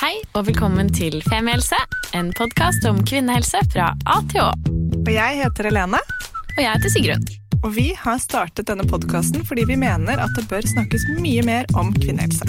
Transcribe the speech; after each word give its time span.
Hei 0.00 0.14
og 0.32 0.46
velkommen 0.46 0.88
til 0.96 1.18
Femihelse, 1.26 1.76
en 2.16 2.30
podkast 2.32 2.86
om 2.88 3.02
kvinnehelse 3.04 3.58
fra 3.68 3.90
A 4.08 4.14
til 4.30 4.40
Å. 4.40 4.46
Og 4.96 5.10
jeg 5.12 5.36
heter 5.42 5.68
Helene. 5.68 6.00
Og 6.54 6.60
jeg 6.62 6.70
heter 6.70 6.92
Sigrun. 6.94 7.26
Og 7.58 7.74
vi 7.74 7.84
har 8.00 8.16
startet 8.24 8.70
denne 8.70 8.86
podkasten 8.88 9.44
fordi 9.44 9.66
vi 9.68 9.76
mener 9.76 10.22
at 10.24 10.32
det 10.38 10.46
bør 10.48 10.64
snakkes 10.64 11.04
mye 11.18 11.44
mer 11.44 11.68
om 11.76 11.92
kvinnehelse. 11.92 12.48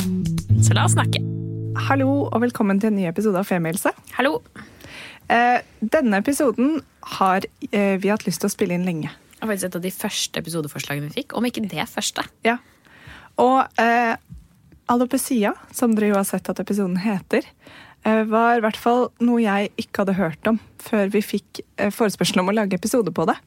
Så 0.64 0.78
la 0.78 0.88
oss 0.88 0.96
snakke. 0.96 1.20
Hallo 1.90 2.30
og 2.30 2.40
velkommen 2.46 2.80
til 2.80 2.94
en 2.94 3.00
ny 3.02 3.10
episode 3.12 3.44
av 3.44 3.52
Femihelse. 3.52 3.92
Hallo. 4.16 4.38
Eh, 5.28 5.60
denne 5.84 6.24
episoden 6.24 6.78
har 7.20 7.44
eh, 7.68 7.98
vi 8.00 8.16
hatt 8.16 8.24
lyst 8.30 8.46
til 8.46 8.48
å 8.48 8.56
spille 8.56 8.80
inn 8.80 8.88
lenge. 8.88 9.12
Det 9.12 9.44
var 9.44 9.58
faktisk 9.58 9.74
et 9.74 9.82
av 9.82 9.90
de 9.90 9.98
første 10.00 10.46
episodeforslagene 10.48 11.12
vi 11.12 11.20
fikk, 11.20 11.36
om 11.36 11.52
ikke 11.52 11.68
det 11.68 11.92
første. 11.92 12.24
Ja. 12.48 12.62
Og 13.44 13.66
eh, 13.76 14.16
alopecia, 14.92 15.54
som 15.72 15.96
dere 15.96 16.12
jo 16.12 16.20
har 16.20 16.28
sett 16.28 16.50
at 16.52 16.60
episoden 16.62 17.00
heter, 17.02 17.48
eh, 18.04 18.24
var 18.30 18.58
i 18.58 18.64
hvert 18.66 18.80
fall 18.80 19.08
noe 19.24 19.42
jeg 19.44 19.72
ikke 19.80 20.04
hadde 20.04 20.20
hørt 20.20 20.52
om 20.52 20.60
før 20.82 21.12
vi 21.14 21.24
fikk 21.24 21.64
eh, 21.78 21.92
forespørsel 21.94 22.44
om 22.44 22.52
å 22.52 22.58
lage 22.58 22.78
episode 22.78 23.14
på 23.16 23.28
det. 23.30 23.38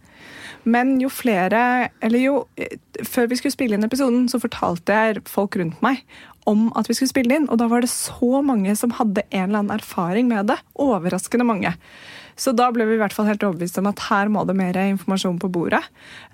Men 0.64 0.94
jo 0.96 1.10
flere 1.12 1.90
Eller 2.00 2.22
jo 2.22 2.36
eh, 2.56 2.78
Før 3.04 3.26
vi 3.28 3.36
skulle 3.36 3.52
spille 3.52 3.76
inn 3.76 3.84
episoden, 3.84 4.30
så 4.32 4.40
fortalte 4.40 4.96
jeg 4.96 5.24
folk 5.28 5.58
rundt 5.60 5.82
meg 5.84 6.00
om 6.48 6.70
at 6.76 6.88
vi 6.88 6.96
skulle 6.96 7.08
spille 7.08 7.36
inn, 7.38 7.46
og 7.48 7.56
da 7.56 7.70
var 7.70 7.80
det 7.80 7.88
så 7.88 8.42
mange 8.44 8.74
som 8.76 8.92
hadde 8.98 9.22
en 9.30 9.46
eller 9.46 9.62
annen 9.62 9.78
erfaring 9.78 10.28
med 10.28 10.50
det. 10.50 10.58
Overraskende 10.76 11.46
mange. 11.48 11.70
Så 12.36 12.50
da 12.56 12.70
ble 12.74 12.86
vi 12.88 12.96
i 12.96 13.00
hvert 13.00 13.14
fall 13.14 13.28
helt 13.28 13.44
overbevist 13.46 13.78
om 13.78 13.86
at 13.90 14.00
her 14.08 14.30
må 14.32 14.42
det 14.48 14.56
mer 14.58 14.74
informasjon 14.82 15.38
på 15.42 15.50
bordet. 15.54 15.82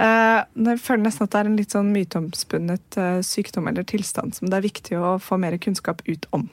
Eh, 0.01 0.41
Jeg 0.57 0.81
føler 0.81 1.05
nesten 1.05 1.27
at 1.27 1.35
det 1.35 1.41
er 1.43 1.51
en 1.51 1.59
litt 1.61 1.75
sånn 1.77 1.93
myteomspunnet 1.93 2.97
eh, 2.97 3.21
sykdom 3.27 3.69
eller 3.69 3.85
tilstand 3.85 4.35
som 4.39 4.49
det 4.49 4.57
er 4.61 4.69
viktig 4.69 4.97
å 4.97 5.19
få 5.21 5.37
mer 5.41 5.59
kunnskap 5.61 6.01
ut 6.09 6.27
om. 6.33 6.49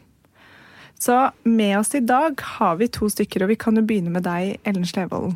Så 0.99 1.15
med 1.45 1.77
oss 1.77 1.93
i 1.95 2.01
dag 2.01 2.39
har 2.57 2.75
vi 2.79 2.87
to 2.89 3.05
stykker, 3.09 3.43
og 3.45 3.51
vi 3.53 3.59
kan 3.61 3.77
jo 3.77 3.85
begynne 3.85 4.09
med 4.11 4.25
deg, 4.25 4.57
Ellen 4.65 4.85
Slevold. 4.89 5.35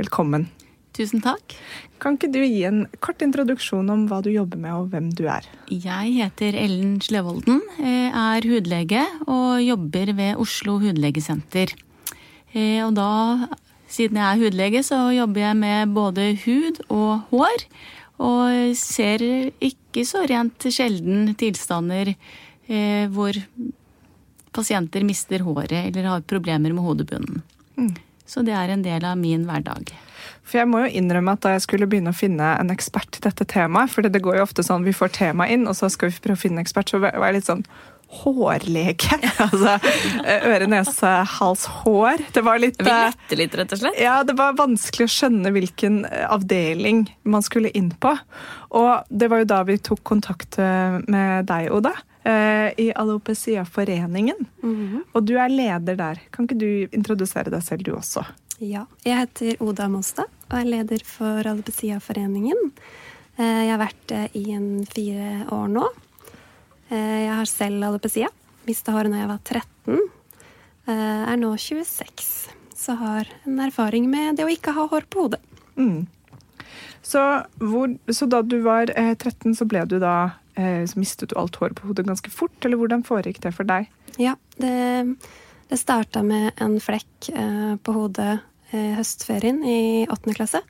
Velkommen. 0.00 0.48
Tusen 0.96 1.20
takk. 1.20 1.54
Kan 2.00 2.16
ikke 2.16 2.30
du 2.32 2.40
gi 2.40 2.64
en 2.66 2.86
kort 3.04 3.20
introduksjon 3.24 3.88
om 3.92 4.06
hva 4.10 4.22
du 4.24 4.30
jobber 4.32 4.58
med, 4.60 4.72
og 4.74 4.90
hvem 4.92 5.10
du 5.14 5.26
er? 5.28 5.44
Jeg 5.70 6.14
heter 6.16 6.56
Ellen 6.58 6.96
Slevolden, 7.04 7.60
eh, 7.78 8.08
er 8.10 8.48
hudlege 8.48 9.04
og 9.28 9.60
jobber 9.62 10.12
ved 10.16 10.40
Oslo 10.42 10.78
hudlegesenter. 10.82 11.74
Eh, 12.56 12.80
Og 12.86 12.94
da, 12.96 13.48
siden 13.92 14.18
jeg 14.20 14.26
er 14.26 14.42
hudlege, 14.42 14.82
så 14.86 15.02
jobber 15.14 15.44
jeg 15.44 15.60
med 15.60 15.94
både 15.96 16.30
hud 16.46 16.80
og 16.88 17.26
hår. 17.30 17.66
Og 18.16 18.72
ser 18.80 19.20
ikke 19.60 20.06
så 20.08 20.24
rent 20.28 20.64
sjelden 20.72 21.34
tilstander 21.36 22.14
eh, 22.14 23.04
hvor 23.12 23.36
pasienter 24.56 25.04
mister 25.04 25.44
håret 25.44 25.74
eller 25.90 26.08
har 26.08 26.24
problemer 26.24 26.72
med 26.72 26.80
hodebunnen. 26.80 27.42
Så 28.26 28.40
det 28.42 28.54
er 28.56 28.72
en 28.72 28.82
del 28.82 29.04
av 29.04 29.18
min 29.20 29.44
hverdag. 29.46 29.92
For 30.46 30.62
jeg 30.62 30.70
må 30.70 30.80
jo 30.84 30.94
innrømme 30.98 31.34
at 31.36 31.42
da 31.44 31.52
jeg 31.54 31.66
skulle 31.66 31.86
begynne 31.90 32.14
å 32.14 32.16
finne 32.16 32.54
en 32.56 32.72
ekspert 32.72 33.10
til 33.12 33.26
dette 33.26 33.44
temaet, 33.50 33.92
for 33.92 34.06
det 34.06 34.22
går 34.24 34.38
jo 34.38 34.46
ofte 34.46 34.64
sånn 34.66 34.86
vi 34.86 34.94
får 34.96 35.12
tema 35.18 35.46
inn, 35.52 35.66
og 35.68 35.76
så 35.78 35.90
skal 35.92 36.10
vi 36.10 36.22
prøve 36.24 36.38
å 36.38 36.40
finne 36.40 36.60
en 36.62 36.64
ekspert, 36.64 36.90
så 36.90 37.02
var 37.02 37.14
jeg 37.14 37.36
litt 37.36 37.50
sånn 37.50 37.66
hårlege. 38.08 39.18
altså 39.46 39.76
øre, 40.24 40.66
nese, 40.70 41.12
hals, 41.36 41.66
hår. 41.82 42.22
Det 42.32 42.42
var 42.46 42.60
litt 42.62 42.78
Vi 42.80 42.90
eh, 42.90 43.06
lette 43.10 43.38
litt, 43.40 43.54
rett 43.58 43.74
og 43.76 43.80
slett. 43.82 43.98
Ja, 44.00 44.20
det 44.26 44.36
var 44.38 44.56
vanskelig 44.58 45.08
å 45.08 45.12
skjønne 45.16 45.52
hvilken 45.54 46.04
eh, 46.08 46.26
avdeling 46.32 47.04
man 47.26 47.42
skulle 47.46 47.72
inn 47.76 47.90
på. 48.00 48.14
Og 48.78 48.92
det 49.10 49.30
var 49.32 49.42
jo 49.42 49.50
da 49.52 49.62
vi 49.68 49.78
tok 49.78 50.02
kontakt 50.06 50.58
eh, 50.62 50.98
med 51.10 51.48
deg, 51.50 51.70
Oda, 51.74 51.92
eh, 52.26 52.70
i 52.78 52.90
Alopecia-foreningen. 52.94 54.46
Og 55.12 55.20
du 55.26 55.36
er 55.40 55.52
leder 55.52 55.98
der. 55.98 56.22
Kan 56.34 56.46
ikke 56.48 56.58
du 56.60 56.70
introdusere 56.96 57.52
deg 57.52 57.62
selv, 57.66 57.84
du 57.86 57.94
også? 57.96 58.24
Ja, 58.62 58.86
jeg 59.04 59.18
heter 59.20 59.58
Oda 59.66 59.84
Molstad 59.92 60.30
og 60.46 60.54
er 60.56 60.64
leder 60.70 61.02
for 61.04 61.44
Alopecia-foreningen. 61.44 62.70
Eh, 63.36 63.64
Jeg 63.66 63.72
har 63.74 63.82
vært 63.82 64.04
det 64.08 64.22
i 64.38 64.46
en 64.54 64.86
fire 64.88 65.44
år 65.52 65.66
nå. 65.74 65.84
Eh, 66.90 67.24
Jeg 67.26 67.32
har 67.34 67.48
selv 67.50 67.84
alopecia. 67.88 68.28
Mista 68.66 68.92
håret 68.94 69.12
da 69.14 69.22
jeg 69.22 69.30
var 69.30 69.40
13. 69.44 70.00
Jeg 70.86 71.28
Er 71.32 71.36
nå 71.40 71.52
26. 71.58 72.50
Så 72.76 72.94
har 73.00 73.26
en 73.46 73.58
erfaring 73.60 74.08
med 74.10 74.36
det 74.38 74.44
å 74.46 74.50
ikke 74.52 74.74
ha 74.76 74.86
hår 74.90 75.06
på 75.10 75.24
hodet. 75.26 75.40
Mm. 75.76 76.06
Så, 77.02 77.22
hvor, 77.62 77.92
så 78.10 78.26
da 78.30 78.42
du 78.42 78.60
var 78.64 78.90
eh, 78.94 79.14
13, 79.14 79.54
så 79.54 79.66
ble 79.68 79.84
du 79.86 79.98
da 80.02 80.32
eh, 80.58 80.82
Så 80.86 80.98
mistet 80.98 81.30
du 81.30 81.36
alt 81.38 81.56
håret 81.60 81.78
på 81.78 81.86
hodet 81.90 82.06
ganske 82.06 82.30
fort, 82.30 82.56
eller 82.64 82.78
hvordan 82.80 83.04
foregikk 83.06 83.40
det 83.44 83.52
for 83.54 83.68
deg? 83.68 83.86
Ja, 84.18 84.34
det, 84.58 84.72
det 85.70 85.78
starta 85.78 86.22
med 86.26 86.52
en 86.62 86.78
flekk 86.82 87.30
eh, 87.34 87.74
på 87.82 87.94
hodet 87.94 88.40
eh, 88.72 88.94
høstferien 88.98 89.62
i 89.62 90.06
åttende 90.10 90.34
klasse. 90.38 90.62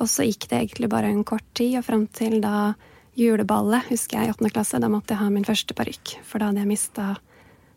Og 0.00 0.08
så 0.08 0.24
gikk 0.24 0.48
det 0.48 0.60
egentlig 0.62 0.88
bare 0.92 1.10
en 1.12 1.24
kort 1.28 1.44
tid, 1.58 1.76
og 1.80 1.84
fram 1.88 2.06
til 2.16 2.40
da 2.44 2.72
juleballet, 3.18 3.84
husker 3.90 4.18
jeg, 4.20 4.28
i 4.28 4.32
åttende 4.32 4.52
klasse. 4.54 4.80
Da 4.82 4.88
måtte 4.92 5.14
jeg 5.14 5.20
ha 5.22 5.28
min 5.32 5.44
første 5.46 5.76
parykk, 5.76 6.16
for 6.26 6.40
da 6.42 6.48
hadde 6.50 6.62
jeg 6.64 6.70
mista 6.70 7.10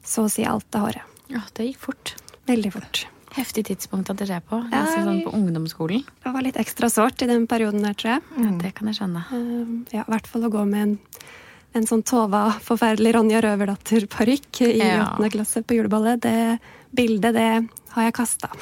så 0.05 0.25
å 0.27 0.31
si 0.31 0.45
alt 0.47 0.77
av 0.77 0.87
håret. 0.87 1.13
Ja, 1.33 1.41
det 1.57 1.71
gikk 1.71 1.81
fort. 1.87 2.13
Veldig 2.45 2.71
fort. 2.75 3.05
Heftig 3.35 3.65
tidspunkt 3.67 4.09
at 4.13 4.19
dere 4.21 4.37
på. 4.47 4.61
Ja, 4.71 4.85
sånn 4.93 5.23
på 5.25 5.33
ungdomsskolen. 5.35 6.05
Det 6.23 6.31
var 6.31 6.45
litt 6.45 6.59
ekstra 6.61 6.87
sårt 6.93 7.23
i 7.25 7.27
den 7.27 7.47
perioden 7.51 7.83
der, 7.83 7.95
tror 7.97 8.13
jeg. 8.13 8.21
Ja, 8.39 8.51
det 8.61 8.71
kan 8.77 8.87
jeg 8.91 8.99
skjønne. 8.99 9.25
Eh, 9.35 9.73
ja, 9.97 10.05
I 10.05 10.13
hvert 10.13 10.29
fall 10.31 10.45
å 10.47 10.51
gå 10.53 10.61
med 10.69 10.85
en, 10.85 10.93
en 11.75 11.89
sånn 11.89 12.05
Tova, 12.07 12.45
forferdelig 12.63 13.11
Ronja 13.17 13.41
Røverdatter-parykk 13.43 14.61
i 14.69 14.77
Ja. 14.79 15.09
klasse 15.33 15.65
på 15.67 15.75
juleballet. 15.75 16.21
Det 16.23 16.59
bildet, 16.95 17.35
det 17.35 17.49
har 17.97 18.07
jeg 18.07 18.15
kasta. 18.15 18.53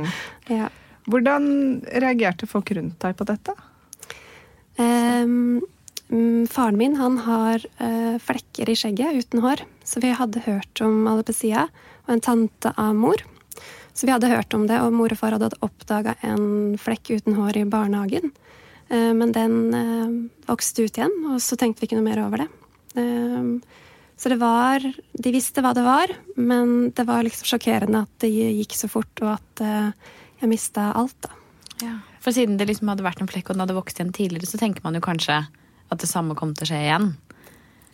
ja. 0.58 0.68
Hvordan 1.08 1.48
reagerte 1.88 2.50
folk 2.50 2.68
rundt 2.76 2.98
deg 3.00 3.16
på 3.16 3.24
dette? 3.24 3.54
Ehm, 4.76 5.32
mm, 5.56 5.62
faren 6.08 6.78
min 6.80 6.96
han 6.96 7.18
har 7.24 7.64
eh, 7.78 8.16
flekker 8.22 8.70
i 8.70 8.76
skjegget 8.78 9.18
uten 9.18 9.42
hår, 9.44 9.64
så 9.84 10.00
vi 10.00 10.14
hadde 10.16 10.44
hørt 10.46 10.80
om 10.84 11.06
alopecia, 11.10 11.66
og 12.06 12.14
en 12.14 12.24
tante 12.24 12.72
av 12.76 12.94
mor. 12.96 13.20
Så 13.92 14.06
vi 14.06 14.14
hadde 14.14 14.30
hørt 14.30 14.54
om 14.54 14.66
det, 14.70 14.78
og 14.80 14.94
mor 14.94 15.12
og 15.12 15.20
far 15.20 15.34
hadde 15.36 15.50
oppdaga 15.64 16.14
en 16.24 16.78
flekk 16.80 17.12
uten 17.18 17.36
hår 17.36 17.60
i 17.60 17.66
barnehagen. 17.68 18.32
Eh, 18.88 19.12
men 19.12 19.34
den 19.36 19.58
eh, 19.76 20.14
vokste 20.48 20.86
ut 20.86 20.96
igjen, 21.00 21.12
og 21.34 21.42
så 21.44 21.58
tenkte 21.60 21.82
vi 21.82 21.90
ikke 21.90 22.00
noe 22.00 22.08
mer 22.08 22.24
over 22.24 22.44
det. 22.44 22.52
Så 24.18 24.30
det 24.32 24.38
var 24.40 24.82
De 24.82 25.30
visste 25.30 25.62
hva 25.62 25.70
det 25.76 25.84
var, 25.84 26.10
men 26.34 26.88
det 26.96 27.04
var 27.06 27.20
liksom 27.22 27.46
sjokkerende 27.46 28.00
at 28.08 28.24
det 28.24 28.32
gikk 28.32 28.74
så 28.74 28.88
fort, 28.90 29.12
og 29.22 29.36
at 29.36 29.62
jeg 30.40 30.50
mista 30.50 30.88
alt, 30.96 31.14
da. 31.22 31.36
Ja. 31.84 31.92
For 32.24 32.34
siden 32.34 32.56
det 32.58 32.66
liksom 32.66 32.90
hadde 32.90 33.06
vært 33.06 33.20
en 33.22 33.30
flekk 33.30 33.52
og 33.52 33.54
den 33.54 33.62
hadde 33.62 33.76
vokst 33.76 34.00
igjen 34.00 34.10
tidligere, 34.16 34.48
så 34.50 34.58
tenker 34.58 34.82
man 34.82 34.98
jo 34.98 35.04
kanskje 35.04 35.36
at 35.90 35.98
det 36.02 36.08
samme 36.10 36.34
kom 36.38 36.54
til 36.54 36.66
å 36.66 36.70
skje 36.72 36.80
igjen. 36.84 37.10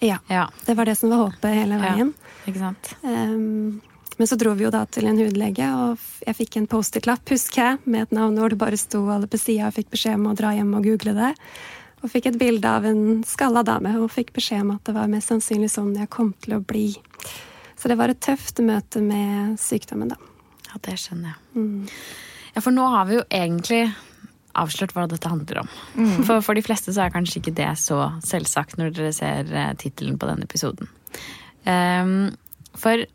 Ja. 0.02 0.18
Ja, 0.28 0.48
Det 0.66 0.74
var 0.76 0.84
det 0.90 0.96
som 0.98 1.10
var 1.10 1.22
håpet 1.28 1.54
hele 1.54 1.74
Ja. 1.78 1.92
veien. 1.94 2.14
ikke 2.46 2.58
sant? 2.58 2.94
Um, 3.02 3.80
men 4.18 4.26
så 4.28 4.36
dro 4.38 4.52
vi 4.54 4.64
jo 4.64 4.70
da 4.70 4.84
til 4.86 5.06
en 5.06 5.16
hudlege, 5.18 5.64
og 5.74 5.98
jeg 6.26 6.36
fikk 6.36 6.56
en 6.56 6.66
Post-It-lapp, 6.66 7.24
husker 7.30 7.62
jeg, 7.62 7.78
med 7.86 8.02
et 8.02 8.12
navn 8.12 8.36
hvor 8.38 8.48
det 8.50 8.58
bare 8.58 8.76
sto 8.78 9.08
alle 9.10 9.26
på 9.26 9.38
sida, 9.40 9.66
og 9.68 9.74
fikk 9.74 9.90
beskjed 9.90 10.14
om 10.14 10.26
å 10.30 10.36
dra 10.36 10.52
hjem 10.54 10.74
og 10.76 10.84
google 10.84 11.14
det. 11.14 11.32
Og 12.04 12.10
fikk 12.12 12.26
et 12.26 12.38
bilde 12.38 12.64
av 12.68 12.84
en 12.84 13.22
skalla 13.24 13.62
dame, 13.64 13.94
og 13.98 14.10
fikk 14.12 14.32
beskjed 14.36 14.60
om 14.60 14.70
at 14.76 14.84
det 14.84 14.94
var 14.94 15.08
mest 15.08 15.28
sannsynlig 15.32 15.70
sånn 15.72 15.96
jeg 15.96 16.10
kom 16.10 16.34
til 16.42 16.58
å 16.58 16.60
bli. 16.64 16.94
Så 17.80 17.88
det 17.88 17.96
var 17.98 18.08
et 18.12 18.20
tøft 18.20 18.60
møte 18.62 19.00
med 19.02 19.56
sykdommen, 19.58 20.08
da. 20.12 20.16
Ja, 20.68 20.78
det 20.82 20.94
skjønner 21.00 21.34
jeg. 21.54 21.88
Ja, 22.54 22.60
for 22.60 22.70
nå 22.70 22.86
har 22.90 23.06
vi 23.06 23.14
jo 23.16 23.24
egentlig 23.30 23.92
avslørt 24.58 24.94
hva 24.94 25.06
dette 25.10 25.30
handler 25.30 25.64
om. 25.64 25.72
For, 26.26 26.40
for 26.44 26.58
de 26.58 26.64
fleste 26.64 26.94
så 26.94 27.06
er 27.06 27.14
kanskje 27.14 27.40
ikke 27.40 27.56
det 27.58 27.72
så 27.80 28.06
selvsagt 28.24 28.78
når 28.80 28.94
dere 28.94 29.12
ser 29.16 29.50
eh, 29.50 29.74
tittelen 29.80 30.18
på 30.20 30.30
denne 30.30 30.46
episoden. 30.48 30.90
Um, 31.64 32.34
for 32.76 33.06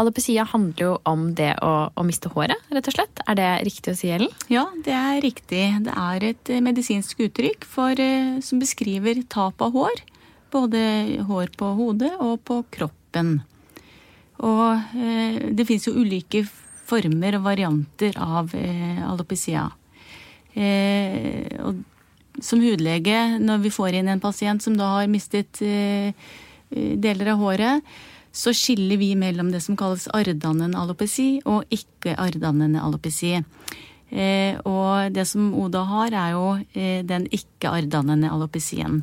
alopecia 0.00 0.44
handler 0.48 0.84
jo 0.84 0.92
om 1.08 1.28
det 1.36 1.52
å, 1.64 1.72
å 1.94 2.04
miste 2.06 2.30
håret, 2.32 2.60
rett 2.72 2.88
og 2.88 2.96
slett. 2.96 3.22
Er 3.28 3.38
det 3.38 3.50
riktig 3.68 3.94
å 3.94 3.98
si, 3.98 4.10
Ellen? 4.14 4.32
Ja, 4.52 4.66
det 4.84 4.96
er 4.96 5.20
riktig. 5.24 5.64
Det 5.86 5.96
er 6.04 6.28
et 6.32 6.52
eh, 6.52 6.64
medisinsk 6.64 7.20
uttrykk 7.26 7.66
for, 7.68 7.98
eh, 8.00 8.38
som 8.44 8.62
beskriver 8.62 9.22
tap 9.32 9.62
av 9.64 9.76
hår. 9.76 10.04
Både 10.52 10.82
hår 11.28 11.54
på 11.56 11.70
hodet 11.78 12.12
og 12.20 12.42
på 12.48 12.60
kroppen. 12.72 13.38
Og 14.42 14.96
eh, 14.96 15.52
det 15.54 15.68
fins 15.68 15.86
jo 15.88 15.96
ulike 15.96 16.44
former 16.88 17.38
og 17.38 17.46
varianter 17.46 18.18
av 18.20 18.52
eh, 18.58 19.00
alopecia. 19.06 19.68
Eh, 20.54 21.48
og 21.62 21.82
som 22.42 22.62
hudlege, 22.64 23.38
når 23.40 23.66
vi 23.66 23.72
får 23.72 23.98
inn 23.98 24.08
en 24.12 24.22
pasient 24.22 24.64
som 24.64 24.76
da 24.78 24.94
har 24.98 25.10
mistet 25.12 25.60
eh, 25.64 26.12
eh, 26.72 26.94
deler 27.00 27.34
av 27.34 27.44
håret, 27.44 27.94
så 28.32 28.52
skiller 28.56 28.96
vi 28.96 29.12
mellom 29.18 29.50
det 29.52 29.60
som 29.60 29.76
kalles 29.76 30.08
arrdannende 30.16 30.80
alopeci 30.80 31.42
og 31.44 31.68
ikke-arrdannende 31.72 32.80
alopeci. 32.80 33.36
Eh, 34.12 34.58
og 34.68 35.12
det 35.16 35.24
som 35.28 35.52
Oda 35.56 35.84
har, 35.88 36.12
er 36.12 36.34
jo 36.34 36.48
eh, 36.76 37.00
den 37.04 37.24
ikke-arrdannende 37.32 38.32
alopecien. 38.32 39.02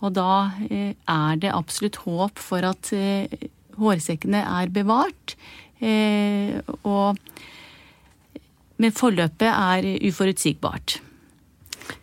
Og 0.00 0.14
da 0.16 0.50
eh, 0.68 0.92
er 0.96 1.40
det 1.40 1.52
absolutt 1.52 2.00
håp 2.06 2.40
for 2.40 2.64
at 2.68 2.92
hårsekkene 3.80 4.42
er 4.44 4.72
bevart. 4.72 5.36
Og 5.80 7.16
Men 8.80 8.96
forløpet 8.96 9.48
er 9.50 9.86
uforutsigbart. 10.08 10.98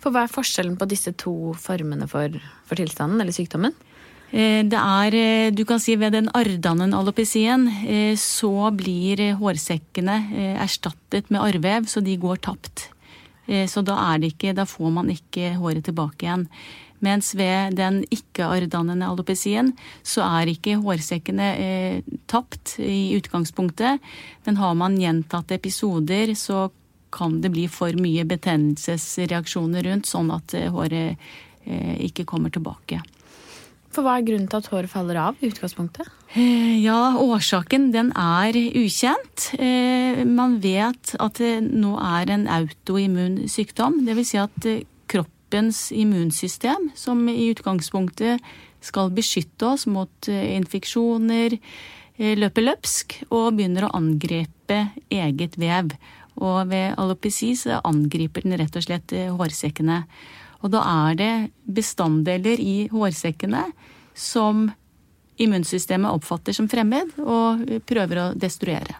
For 0.03 0.13
hva 0.13 0.25
er 0.25 0.31
forskjellen 0.31 0.77
på 0.77 0.87
disse 0.89 1.13
to 1.17 1.53
formene 1.57 2.07
for, 2.11 2.33
for 2.67 2.79
tilstanden 2.79 3.23
eller 3.23 3.35
sykdommen? 3.35 3.75
Eh, 4.31 4.63
det 4.67 4.77
er, 4.77 5.15
eh, 5.15 5.51
du 5.55 5.63
kan 5.63 5.79
si 5.79 5.95
Ved 5.95 6.11
den 6.11 6.27
ardannen 6.35 6.93
alopecien 6.93 7.67
eh, 7.87 8.15
så 8.19 8.69
blir 8.75 9.39
hårsekkene 9.39 10.17
erstattet 10.59 11.31
med 11.31 11.41
arrvev, 11.41 11.87
så 11.87 12.03
de 12.03 12.17
går 12.17 12.43
tapt. 12.43 12.89
Så 13.47 13.79
da, 13.79 13.95
er 14.11 14.19
det 14.19 14.33
ikke, 14.33 14.51
da 14.51 14.65
får 14.67 14.89
man 14.91 15.07
ikke 15.07 15.53
håret 15.55 15.85
tilbake 15.87 16.25
igjen. 16.25 16.41
Mens 17.05 17.33
ved 17.37 17.77
den 17.77 18.01
ikke-arrdannende 18.13 19.05
alopecien 19.05 19.73
så 20.01 20.25
er 20.25 20.51
ikke 20.53 20.79
hårsekkene 20.81 21.49
eh, 21.61 22.15
tapt 22.29 22.77
i 22.81 23.17
utgangspunktet. 23.17 24.01
Men 24.47 24.61
har 24.61 24.77
man 24.79 24.97
gjentatte 24.99 25.57
episoder, 25.59 26.33
så 26.35 26.67
kan 27.13 27.39
det 27.41 27.53
bli 27.53 27.67
for 27.71 27.93
mye 28.01 28.25
betennelsesreaksjoner 28.27 29.85
rundt, 29.87 30.09
sånn 30.09 30.33
at 30.33 30.57
håret 30.73 31.15
eh, 31.65 31.95
ikke 32.09 32.27
kommer 32.27 32.51
tilbake. 32.53 33.03
For 33.97 34.05
hva 34.05 34.19
er 34.19 34.27
grunnen 34.27 34.45
til 34.51 34.59
at 34.59 34.67
håret 34.69 34.91
faller 34.91 35.17
av 35.17 35.39
i 35.41 35.49
utgangspunktet? 35.49 36.09
Eh, 36.37 36.75
ja, 36.83 37.15
årsaken 37.17 37.89
den 37.95 38.11
er 38.13 38.53
ukjent. 38.53 39.47
Eh, 39.57 40.21
man 40.27 40.59
vet 40.61 41.15
at 41.17 41.39
det 41.41 41.55
nå 41.65 41.95
er 42.03 42.33
en 42.35 42.45
autoimmun 42.59 43.39
sykdom. 43.49 44.03
Dvs. 44.05 44.29
Si 44.29 44.41
at 44.41 44.69
eh, 44.69 44.83
kroppens 45.47 45.91
immunsystem, 45.91 46.91
som 46.95 47.29
i 47.29 47.49
utgangspunktet 47.49 48.41
skal 48.81 49.11
beskytte 49.11 49.65
oss 49.65 49.87
mot 49.87 50.27
infeksjoner, 50.27 51.57
løper 52.17 52.61
løpsk 52.61 53.23
og 53.29 53.55
begynner 53.55 53.85
å 53.87 53.95
angripe 53.95 54.89
eget 55.09 55.57
vev. 55.57 55.93
Og 56.37 56.67
ved 56.69 56.95
alopeci 56.97 57.55
så 57.55 57.79
angriper 57.83 58.43
den 58.43 58.57
rett 58.57 58.75
og 58.75 58.83
slett 58.83 59.11
hårsekkene. 59.13 60.03
Og 60.61 60.71
da 60.71 60.83
er 61.07 61.15
det 61.15 61.51
bestanddeler 61.63 62.59
i 62.59 62.89
hårsekkene 62.91 63.71
som 64.13 64.69
immunsystemet 65.37 66.11
oppfatter 66.11 66.53
som 66.53 66.67
fremmed 66.67 67.13
og 67.21 67.63
prøver 67.85 68.17
å 68.21 68.33
destruere. 68.35 68.97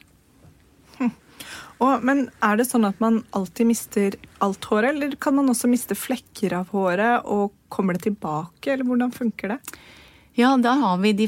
Og, 1.78 2.04
men 2.06 2.24
er 2.42 2.58
det 2.58 2.66
sånn 2.66 2.88
at 2.88 2.98
man 3.04 3.20
alltid 3.38 3.70
mister 3.70 4.16
alt 4.42 4.66
håret, 4.66 4.96
eller 4.96 5.14
kan 5.22 5.36
man 5.38 5.52
også 5.52 5.70
miste 5.70 5.98
flekker 5.98 6.56
av 6.58 6.72
håret, 6.74 7.28
og 7.30 7.54
kommer 7.74 7.98
det 7.98 8.08
tilbake, 8.08 8.72
eller 8.74 8.88
hvordan 8.88 9.14
funker 9.14 9.54
det? 9.54 9.60
Ja, 10.38 10.56
da 10.62 10.74
har 10.82 10.98
vi 11.04 11.14
de 11.18 11.28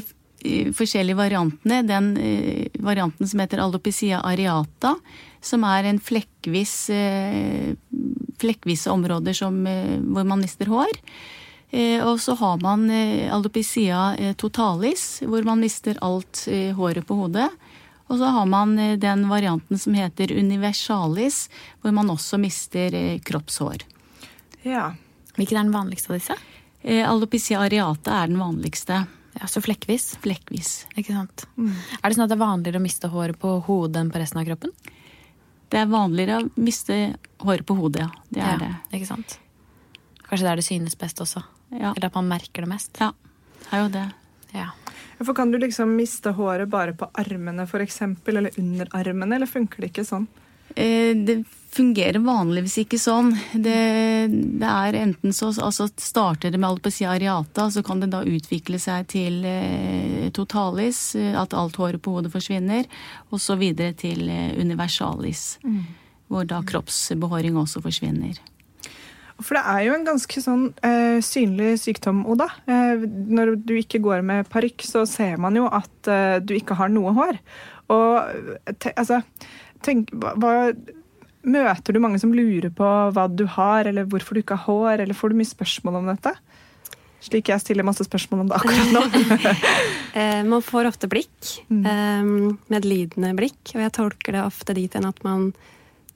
forskjellige 0.74 1.18
variantene. 1.18 1.82
Den 1.86 2.10
uh, 2.16 2.82
varianten 2.82 3.28
som 3.30 3.42
heter 3.42 3.62
alopecia 3.62 4.22
areata, 4.26 4.96
som 5.44 5.66
er 5.68 5.86
en 5.90 6.00
flekkvis 6.02 6.74
uh, 6.94 7.70
flekkvise 8.40 8.90
områder 8.90 9.36
som, 9.36 9.58
hvor 9.62 10.24
man 10.24 10.40
mister 10.40 10.70
hår. 10.72 10.96
Og 12.02 12.16
så 12.18 12.32
har 12.40 12.56
man 12.64 12.86
alopecia 13.30 14.32
totalis, 14.40 15.20
hvor 15.28 15.44
man 15.46 15.60
mister 15.60 16.00
alt 16.02 16.40
håret 16.74 17.04
på 17.06 17.18
hodet. 17.18 17.50
Og 18.10 18.18
så 18.18 18.30
har 18.34 18.46
man 18.50 18.74
den 18.98 19.28
varianten 19.30 19.78
som 19.78 19.94
heter 19.94 20.32
universalis, 20.34 21.44
hvor 21.80 21.94
man 21.94 22.10
også 22.10 22.40
mister 22.42 22.90
kroppshår. 23.22 23.84
Ja. 24.66 24.88
Hvilken 25.36 25.60
er 25.60 25.68
den 25.68 25.74
vanligste 25.74 26.10
av 26.10 26.18
disse? 26.18 26.36
Alopecia 27.06 27.60
areata 27.62 28.16
er 28.22 28.32
den 28.32 28.40
vanligste. 28.40 29.04
Ja, 29.38 29.46
Så 29.46 29.62
flekkvis? 29.62 30.16
Flekkvis. 30.20 30.86
Ikke 30.98 31.14
sant. 31.14 31.46
Mm. 31.56 31.70
Er 32.02 32.08
det 32.08 32.16
sånn 32.16 32.26
at 32.26 32.32
det 32.32 32.36
er 32.36 32.42
vanligere 32.42 32.80
å 32.80 32.84
miste 32.84 33.10
håret 33.12 33.38
på 33.38 33.54
hodet 33.68 34.02
enn 34.02 34.10
på 34.10 34.20
resten 34.20 34.42
av 34.42 34.48
kroppen? 34.48 34.74
Det 35.70 35.78
er 35.78 35.86
vanligere 35.90 36.40
å 36.40 36.48
miste 36.58 36.96
håret 37.44 37.66
på 37.66 37.76
hodet, 37.78 38.08
ja. 38.08 38.24
Det 38.28 38.42
er 38.42 38.56
ja, 38.56 38.58
det. 38.58 38.98
Ikke 38.98 39.10
sant. 39.12 39.36
Kanskje 40.26 40.48
der 40.48 40.58
det 40.58 40.66
synes 40.66 40.98
best 40.98 41.22
også. 41.22 41.44
Ja. 41.70 41.92
Eller 41.92 42.08
at 42.10 42.18
man 42.18 42.30
merker 42.30 42.66
det 42.66 42.72
mest. 42.72 42.98
Ja, 42.98 43.12
det 43.62 43.70
er 43.76 43.84
jo 43.84 43.92
det. 43.94 44.06
For 45.20 45.34
Kan 45.36 45.50
du 45.52 45.58
liksom 45.58 45.96
miste 45.96 46.32
håret 46.32 46.68
bare 46.68 46.94
på 46.96 47.10
armene 47.12 47.66
eksempel, 47.84 48.36
eller 48.36 48.58
under 48.58 48.88
armene, 48.96 49.36
eller 49.36 49.46
funker 49.46 49.82
det 49.82 49.92
ikke 49.92 50.06
sånn? 50.08 50.26
Eh, 50.74 51.16
det 51.16 51.44
fungerer 51.70 52.18
vanligvis 52.18 52.78
ikke 52.82 52.98
sånn. 52.98 53.32
Det, 53.52 53.76
det 54.30 54.70
er 54.70 54.98
enten 55.02 55.34
så 55.34 55.50
altså 55.52 55.88
starter 55.96 56.50
det 56.50 56.58
med 56.58 56.70
alopecia 56.70 57.12
areata, 57.14 57.68
så 57.70 57.82
kan 57.86 58.02
det 58.02 58.10
da 58.14 58.22
utvikle 58.26 58.78
seg 58.82 59.08
til 59.10 59.44
eh, 59.46 60.30
totalis, 60.34 61.14
eh, 61.18 61.34
at 61.38 61.54
alt 61.54 61.78
håret 61.80 62.02
på 62.02 62.16
hodet 62.16 62.32
forsvinner, 62.34 62.88
og 63.30 63.42
så 63.42 63.58
videre 63.60 63.94
til 63.98 64.24
universalis, 64.30 65.58
mm. 65.64 65.82
hvor 66.30 66.48
da 66.48 66.62
kroppsbehåring 66.66 67.58
også 67.60 67.82
forsvinner. 67.84 68.40
For 69.40 69.56
det 69.56 69.64
er 69.72 69.82
jo 69.86 69.96
en 69.96 70.06
ganske 70.06 70.42
sånn 70.44 70.68
uh, 70.84 71.18
synlig 71.24 71.74
sykdom, 71.82 72.22
Oda. 72.30 72.48
Uh, 72.68 73.02
når 73.06 73.56
du 73.64 73.74
ikke 73.78 74.02
går 74.04 74.24
med 74.26 74.48
parykk, 74.52 74.84
så 74.86 75.06
ser 75.08 75.40
man 75.42 75.56
jo 75.58 75.66
at 75.66 76.10
uh, 76.10 76.38
du 76.44 76.54
ikke 76.56 76.76
har 76.78 76.92
noe 76.92 77.14
hår. 77.16 77.40
Og 77.90 78.74
te, 78.78 78.94
altså 78.94 79.22
tenk, 79.84 80.12
hva, 80.14 80.72
Møter 81.40 81.96
du 81.96 82.02
mange 82.04 82.18
som 82.20 82.34
lurer 82.36 82.68
på 82.76 82.86
hva 83.16 83.22
du 83.32 83.46
har, 83.48 83.88
eller 83.88 84.04
hvorfor 84.12 84.36
du 84.36 84.42
ikke 84.42 84.58
har 84.60 84.66
hår, 84.68 85.04
eller 85.06 85.16
får 85.16 85.32
du 85.32 85.38
mye 85.38 85.48
spørsmål 85.48 85.94
om 86.02 86.10
dette? 86.10 86.34
Slik 87.24 87.48
jeg 87.48 87.60
stiller 87.60 87.84
masse 87.84 88.04
spørsmål 88.04 88.42
om 88.44 88.50
det 88.50 88.58
akkurat 88.58 88.92
nå. 88.92 89.54
man 90.52 90.64
får 90.64 90.88
ofte 90.88 91.08
blikk. 91.12 91.50
Eh, 91.68 92.28
medlidende 92.72 93.32
blikk. 93.36 93.60
Og 93.74 93.82
jeg 93.84 93.94
tolker 93.96 94.36
det 94.36 94.44
ofte 94.44 94.76
dit 94.76 94.96
hen 94.96 95.08
at 95.08 95.20
man 95.24 95.50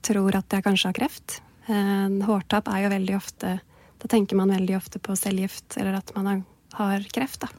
tror 0.05 0.37
at 0.37 0.53
jeg 0.53 0.65
kanskje 0.65 0.89
har 0.89 0.97
kreft. 0.97 1.39
Eh, 1.67 2.17
hårtap 2.27 2.69
er 2.69 2.83
jo 2.83 2.91
veldig 2.93 3.15
ofte 3.17 3.55
Da 3.95 4.09
tenker 4.11 4.37
man 4.37 4.51
veldig 4.53 4.75
ofte 4.77 4.99
på 5.01 5.15
cellegift, 5.17 5.77
eller 5.79 5.97
at 5.97 6.11
man 6.13 6.43
har 6.75 7.05
kreft. 7.15 7.41
Da. 7.41 7.49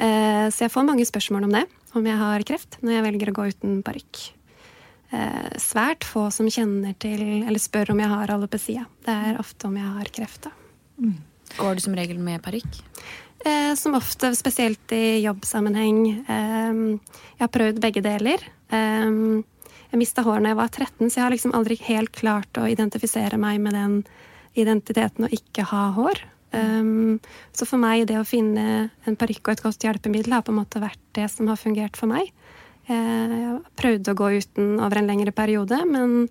Eh, 0.00 0.48
så 0.48 0.64
jeg 0.64 0.72
får 0.72 0.86
mange 0.88 1.04
spørsmål 1.06 1.46
om 1.46 1.54
det. 1.54 1.66
Om 1.94 2.06
jeg 2.06 2.18
har 2.18 2.44
kreft, 2.48 2.78
når 2.80 2.96
jeg 2.96 3.04
velger 3.06 3.30
å 3.30 3.34
gå 3.36 3.48
uten 3.52 3.80
parykk. 3.86 4.20
Eh, 5.10 5.50
svært 5.58 6.06
få 6.06 6.28
som 6.32 6.48
kjenner 6.50 6.94
til 7.02 7.22
eller 7.42 7.60
spør 7.60 7.92
om 7.92 8.00
jeg 8.02 8.12
har 8.12 8.32
alopecia. 8.32 8.86
Det 9.04 9.16
er 9.30 9.40
ofte 9.42 9.68
om 9.68 9.76
jeg 9.76 9.94
har 9.98 10.10
kreft. 10.14 10.48
Mm. 11.00 11.16
Går 11.58 11.76
du 11.76 11.84
som 11.84 11.96
regel 11.98 12.20
med 12.22 12.42
parykk? 12.44 12.80
Eh, 13.44 13.74
som 13.74 13.96
ofte, 13.98 14.34
spesielt 14.36 14.92
i 14.92 15.20
jobbsammenheng. 15.24 16.00
Eh, 16.28 16.80
jeg 17.36 17.42
har 17.42 17.52
prøvd 17.52 17.80
begge 17.82 18.04
deler. 18.04 18.44
Eh, 18.70 19.42
jeg 19.90 20.00
mista 20.00 20.24
hår 20.26 20.42
da 20.42 20.52
jeg 20.52 20.60
var 20.60 20.72
13, 20.72 21.06
så 21.06 21.18
jeg 21.18 21.24
har 21.24 21.34
liksom 21.34 21.54
aldri 21.58 21.76
helt 21.86 22.12
klart 22.16 22.60
å 22.60 22.66
identifisere 22.70 23.38
meg 23.40 23.60
med 23.62 23.76
den 23.76 23.96
identiteten 24.58 25.26
å 25.26 25.32
ikke 25.34 25.64
ha 25.70 25.88
hår. 25.94 26.22
Um, 26.50 27.20
så 27.54 27.66
for 27.68 27.78
meg, 27.78 28.08
det 28.10 28.16
å 28.18 28.26
finne 28.26 28.90
en 29.06 29.18
parykk 29.18 29.44
og 29.44 29.52
et 29.54 29.62
godt 29.62 29.86
hjelpemiddel 29.86 30.34
har 30.34 30.42
på 30.42 30.50
en 30.50 30.58
måte 30.58 30.82
vært 30.82 31.02
det 31.14 31.28
som 31.30 31.50
har 31.50 31.60
fungert 31.60 31.98
for 31.98 32.10
meg. 32.10 32.32
Eh, 32.90 33.34
jeg 33.36 33.58
prøvde 33.78 34.12
å 34.12 34.18
gå 34.18 34.32
uten 34.40 34.74
over 34.82 35.00
en 35.00 35.08
lengre 35.10 35.34
periode, 35.36 35.78
men 35.86 36.26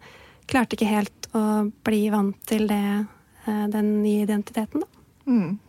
klarte 0.50 0.76
ikke 0.76 0.90
helt 0.90 1.30
å 1.38 1.70
bli 1.86 2.08
vant 2.12 2.38
til 2.50 2.68
det, 2.68 3.06
eh, 3.46 3.66
den 3.72 4.00
nye 4.04 4.26
identiteten. 4.26 4.84
Mm. 5.26 5.60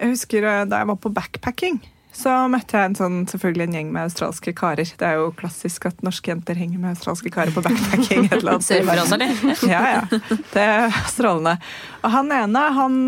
Jeg 0.00 0.12
husker 0.12 0.44
eh, 0.44 0.64
da 0.68 0.82
jeg 0.82 0.90
var 0.92 0.98
på 1.00 1.14
backpacking, 1.14 1.80
så 2.16 2.32
møtte 2.48 2.78
jeg 2.78 2.90
en 2.90 2.98
sånn, 2.98 3.18
selvfølgelig 3.28 3.66
en 3.66 3.76
gjeng 3.76 3.92
med 3.92 4.06
australske 4.06 4.54
karer. 4.56 4.88
Det 4.98 5.04
er 5.04 5.20
jo 5.20 5.28
klassisk 5.36 5.84
at 5.90 6.00
norske 6.06 6.32
jenter 6.32 6.56
henger 6.58 6.80
med 6.80 6.94
australske 6.94 7.32
karer 7.34 7.52
på 7.52 7.64
backpacking. 7.66 8.26
et 8.30 8.38
eller 8.40 8.56
annet. 8.56 8.66
Surfer 8.66 9.02
også, 9.04 9.18
eller? 9.20 9.64
ja, 9.74 9.82
ja. 9.98 10.36
Det 10.54 10.66
er 10.66 11.00
strålende. 11.12 11.56
Og 12.02 12.12
han 12.14 12.32
ene, 12.32 12.66
han 12.80 12.98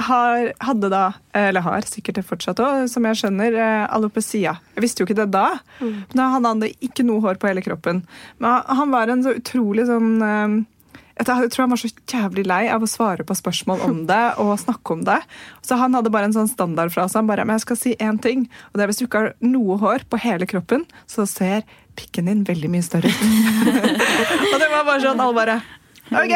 har, 0.00 0.52
hadde 0.64 0.90
da, 0.92 1.04
eller 1.36 1.64
har 1.64 1.86
sikkert 1.88 2.20
det 2.20 2.26
fortsatt 2.28 2.60
òg, 2.62 2.84
som 2.90 3.06
jeg 3.06 3.20
skjønner, 3.20 3.56
eh, 3.60 3.86
alopecia. 3.92 4.56
Jeg 4.76 4.84
visste 4.84 5.02
jo 5.02 5.08
ikke 5.08 5.18
det 5.20 5.30
da. 5.34 5.60
Mm. 5.80 5.94
Men 6.14 6.24
han 6.34 6.48
hadde 6.48 6.72
ikke 6.88 7.06
noe 7.06 7.22
hår 7.24 7.40
på 7.40 7.50
hele 7.50 7.64
kroppen. 7.64 8.04
Men 8.40 8.62
han 8.80 8.94
var 8.94 9.12
en 9.12 9.24
så 9.26 9.36
utrolig 9.36 9.86
sånn 9.90 10.12
eh, 10.24 10.60
jeg 11.20 11.50
tror 11.52 11.64
han 11.64 11.74
var 11.74 11.80
så 11.80 11.90
jævlig 12.08 12.44
lei 12.48 12.62
av 12.72 12.84
å 12.84 12.88
svare 12.88 13.26
på 13.26 13.36
spørsmål 13.36 13.82
om 13.86 13.98
det 14.08 14.22
og 14.42 14.54
snakke 14.62 14.96
om 14.96 15.04
det. 15.06 15.18
Så 15.66 15.76
han 15.80 15.94
hadde 15.96 16.12
bare 16.12 16.30
en 16.30 16.36
sånn 16.36 16.50
standardfrase. 16.50 17.18
Han 17.18 17.28
bare 17.28 17.44
Men 17.44 17.58
jeg 17.58 17.66
skal 17.66 17.80
si 17.80 17.94
én 18.00 18.20
ting. 18.22 18.46
Og 18.70 18.78
det 18.78 18.84
er 18.84 18.92
hvis 18.92 19.02
du 19.02 19.06
ikke 19.06 19.24
har 19.24 19.34
noe 19.44 19.76
hår 19.80 20.06
på 20.08 20.20
hele 20.22 20.48
kroppen, 20.48 20.86
så 21.10 21.26
ser 21.28 21.66
pikken 21.98 22.30
din 22.30 22.44
veldig 22.48 22.70
mye 22.72 22.86
større 22.86 23.10
ut. 23.10 23.22
og 24.52 24.58
det 24.62 24.70
var 24.70 24.86
bare 24.86 25.02
sånn 25.04 25.20
alle 25.20 25.36
bare 25.36 25.60
Ok! 26.10 26.32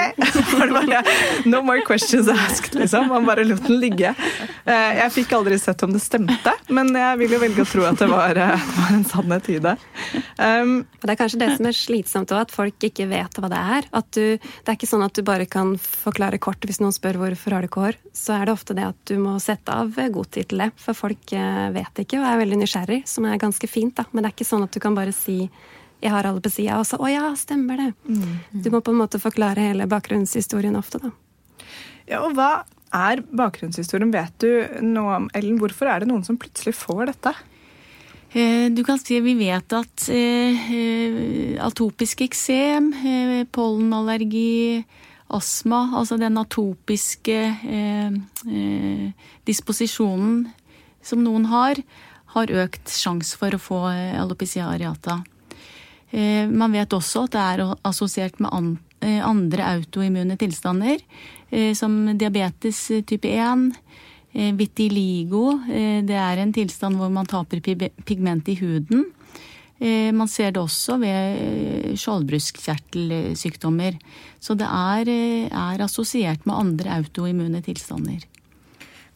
Var 0.55 0.67
det 0.67 0.73
bare, 0.79 1.01
no 1.51 1.63
more 1.67 1.83
questions 1.87 2.29
asked, 2.31 2.75
liksom. 2.79 3.09
Man 3.11 3.27
bare 3.27 3.45
lot 3.45 3.63
den 3.67 3.81
ligge. 3.83 4.13
Eh, 4.65 4.93
Jeg 5.01 5.13
fikk 5.17 5.33
aldri 5.37 5.59
sett 5.59 5.83
om 5.83 5.93
det 5.95 6.03
stemte, 6.05 6.53
men 6.75 6.93
jeg 6.95 7.19
vil 7.23 7.35
jo 7.35 7.41
velge 7.43 7.65
å 7.65 7.69
tro 7.69 7.85
at 7.89 7.99
det 7.99 8.09
var, 8.11 8.39
eh, 8.39 8.55
det 8.55 8.77
var 8.79 8.93
en 8.95 9.05
sannhet 9.11 9.51
i 9.51 9.59
det. 9.65 9.75
Um, 10.39 10.75
det 11.03 11.15
er 11.15 11.19
kanskje 11.21 11.41
det 11.43 11.51
som 11.57 11.69
er 11.71 11.77
slitsomt 11.79 12.33
òg, 12.35 12.45
at 12.47 12.55
folk 12.55 12.87
ikke 12.89 13.09
vet 13.11 13.39
hva 13.41 13.51
det 13.53 13.63
er. 13.79 13.89
At 13.99 14.11
du, 14.15 14.39
det 14.39 14.71
er 14.71 14.79
ikke 14.79 14.91
sånn 14.91 15.05
at 15.07 15.15
du 15.19 15.23
bare 15.27 15.47
kan 15.51 15.75
forklare 15.83 16.39
kort 16.43 16.65
hvis 16.69 16.81
noen 16.83 16.95
spør 16.95 17.19
hvorfor 17.23 17.57
har 17.59 17.65
du 17.67 17.71
ikke 17.71 17.87
hår. 17.89 18.01
Så 18.15 18.37
er 18.39 18.47
det 18.47 18.55
ofte 18.57 18.77
det 18.79 18.87
at 18.93 19.01
du 19.11 19.17
må 19.23 19.37
sette 19.43 19.75
av 19.75 19.91
god 19.95 20.31
tid 20.35 20.51
til 20.53 20.63
det, 20.65 20.71
for 20.81 20.95
folk 20.97 21.35
eh, 21.35 21.69
vet 21.75 22.05
ikke 22.05 22.21
og 22.23 22.29
er 22.31 22.43
veldig 22.45 22.63
nysgjerrig, 22.63 23.03
som 23.11 23.27
er 23.27 23.41
ganske 23.43 23.69
fint. 23.71 23.97
da. 23.99 24.07
Men 24.13 24.23
det 24.25 24.31
er 24.31 24.37
ikke 24.39 24.53
sånn 24.55 24.67
at 24.67 24.75
du 24.75 24.81
kan 24.83 24.95
bare 24.97 25.15
si 25.15 25.43
jeg 26.05 26.13
har 26.13 26.29
alopecia, 26.29 26.77
og 26.79 26.85
så 26.89 26.99
å 27.01 27.09
ja, 27.09 27.31
stemmer 27.41 27.81
det. 27.81 27.89
Du 28.53 28.69
må 28.71 28.83
på 28.85 28.93
en 28.93 29.01
måte 29.01 29.21
forklare 29.23 29.71
hele 29.71 29.87
bakgrunnshistorien 29.89 30.77
ofte, 30.77 31.01
da. 31.01 31.11
ja, 32.11 32.21
og 32.27 32.37
hva 32.37 32.51
er 32.95 33.25
bakgrunnshistorien? 33.35 34.13
Vet 34.15 34.37
du 34.45 34.85
noe 34.85 35.17
om 35.23 35.31
Ellen? 35.35 35.57
Hvorfor 35.59 35.89
er 35.91 36.05
det 36.05 36.11
noen 36.13 36.23
som 36.27 36.37
plutselig 36.39 36.77
får 36.79 37.09
dette? 37.15 37.33
Eh, 38.35 38.69
Du 38.75 38.85
kan 38.85 38.99
si 38.99 39.19
Vi 39.23 39.35
vet 39.39 39.73
at 39.73 40.09
eh, 40.13 40.71
eh, 40.77 41.57
atopisk 41.65 42.21
eksem, 42.27 42.93
eh, 42.95 43.45
pollenallergi, 43.51 44.85
astma, 45.35 45.89
altså 45.99 46.19
den 46.21 46.37
atopiske 46.39 47.39
eh, 47.67 48.13
eh, 48.47 49.07
disposisjonen 49.49 50.45
som 51.03 51.23
noen 51.25 51.47
har, 51.51 51.81
har 52.35 52.51
økt 52.65 52.91
sjanse 52.91 53.37
for 53.39 53.55
å 53.55 53.61
få 53.63 53.81
alopecia 54.19 54.67
areata. 54.71 55.23
Eh, 56.15 56.47
Man 56.49 56.73
vet 56.75 56.93
også 56.95 57.25
at 57.27 57.33
det 57.35 57.41
er 57.43 57.75
assosiert 57.85 58.41
med 58.43 58.77
eh, 59.03 59.27
andre 59.27 59.63
autoimmune 59.75 60.37
tilstander, 60.39 60.99
eh, 61.51 61.75
som 61.75 62.19
diabetes 62.19 62.91
type 63.09 63.29
1, 63.29 63.73
eh, 64.35 64.53
vitiligo. 64.55 65.59
Det 65.67 66.15
er 66.15 66.39
en 66.39 66.53
tilstand 66.55 66.97
hvor 67.01 67.11
man 67.11 67.27
taper 67.27 67.61
pigment 68.05 68.49
i 68.49 68.55
huden. 68.63 69.05
Man 70.15 70.29
ser 70.31 70.53
det 70.55 70.61
også 70.63 71.01
ved 71.03 71.97
skjoldbruskkjertelsykdommer. 71.99 73.99
Så 74.41 74.55
det 74.57 74.67
er, 74.71 75.09
er 75.51 75.83
assosiert 75.83 76.47
med 76.47 76.55
andre 76.55 76.91
autoimmune 76.95 77.61
tilstander. 77.61 78.23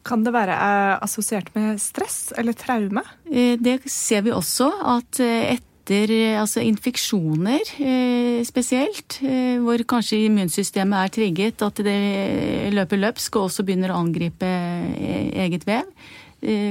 Kan 0.05 0.25
det 0.27 0.33
være 0.35 0.57
assosiert 1.05 1.55
med 1.55 1.79
stress 1.81 2.33
eller 2.37 2.53
traume? 2.59 3.03
Det 3.29 3.83
ser 3.89 4.23
vi 4.27 4.31
også 4.35 4.73
at 4.97 5.21
eh, 5.25 5.55
etter 5.89 6.11
eh, 6.13 6.37
altså 6.37 6.61
infeksjoner 6.61 7.65
eh, 7.81 8.45
spesielt, 8.45 9.19
eh, 9.25 9.57
hvor 9.63 9.81
kanskje 9.89 10.27
immunsystemet 10.27 11.01
er 11.01 11.13
trigget, 11.15 11.65
at 11.65 11.81
det 11.81 12.75
løper 12.77 13.01
løpsk 13.01 13.39
og 13.39 13.49
også 13.49 13.65
begynner 13.65 13.95
å 13.95 14.03
angripe 14.03 14.49
eget 14.49 15.65
vev, 15.69 15.89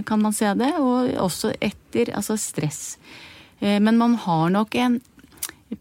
kan 0.07 0.21
man 0.21 0.31
se 0.31 0.47
det. 0.55 0.69
Og 0.79 1.09
også 1.19 1.51
etter 1.59 2.13
altså 2.15 2.37
stress. 2.39 2.95
Men 3.59 3.97
man 3.99 4.13
har 4.23 4.47
nok 4.53 4.77
en 4.79 5.01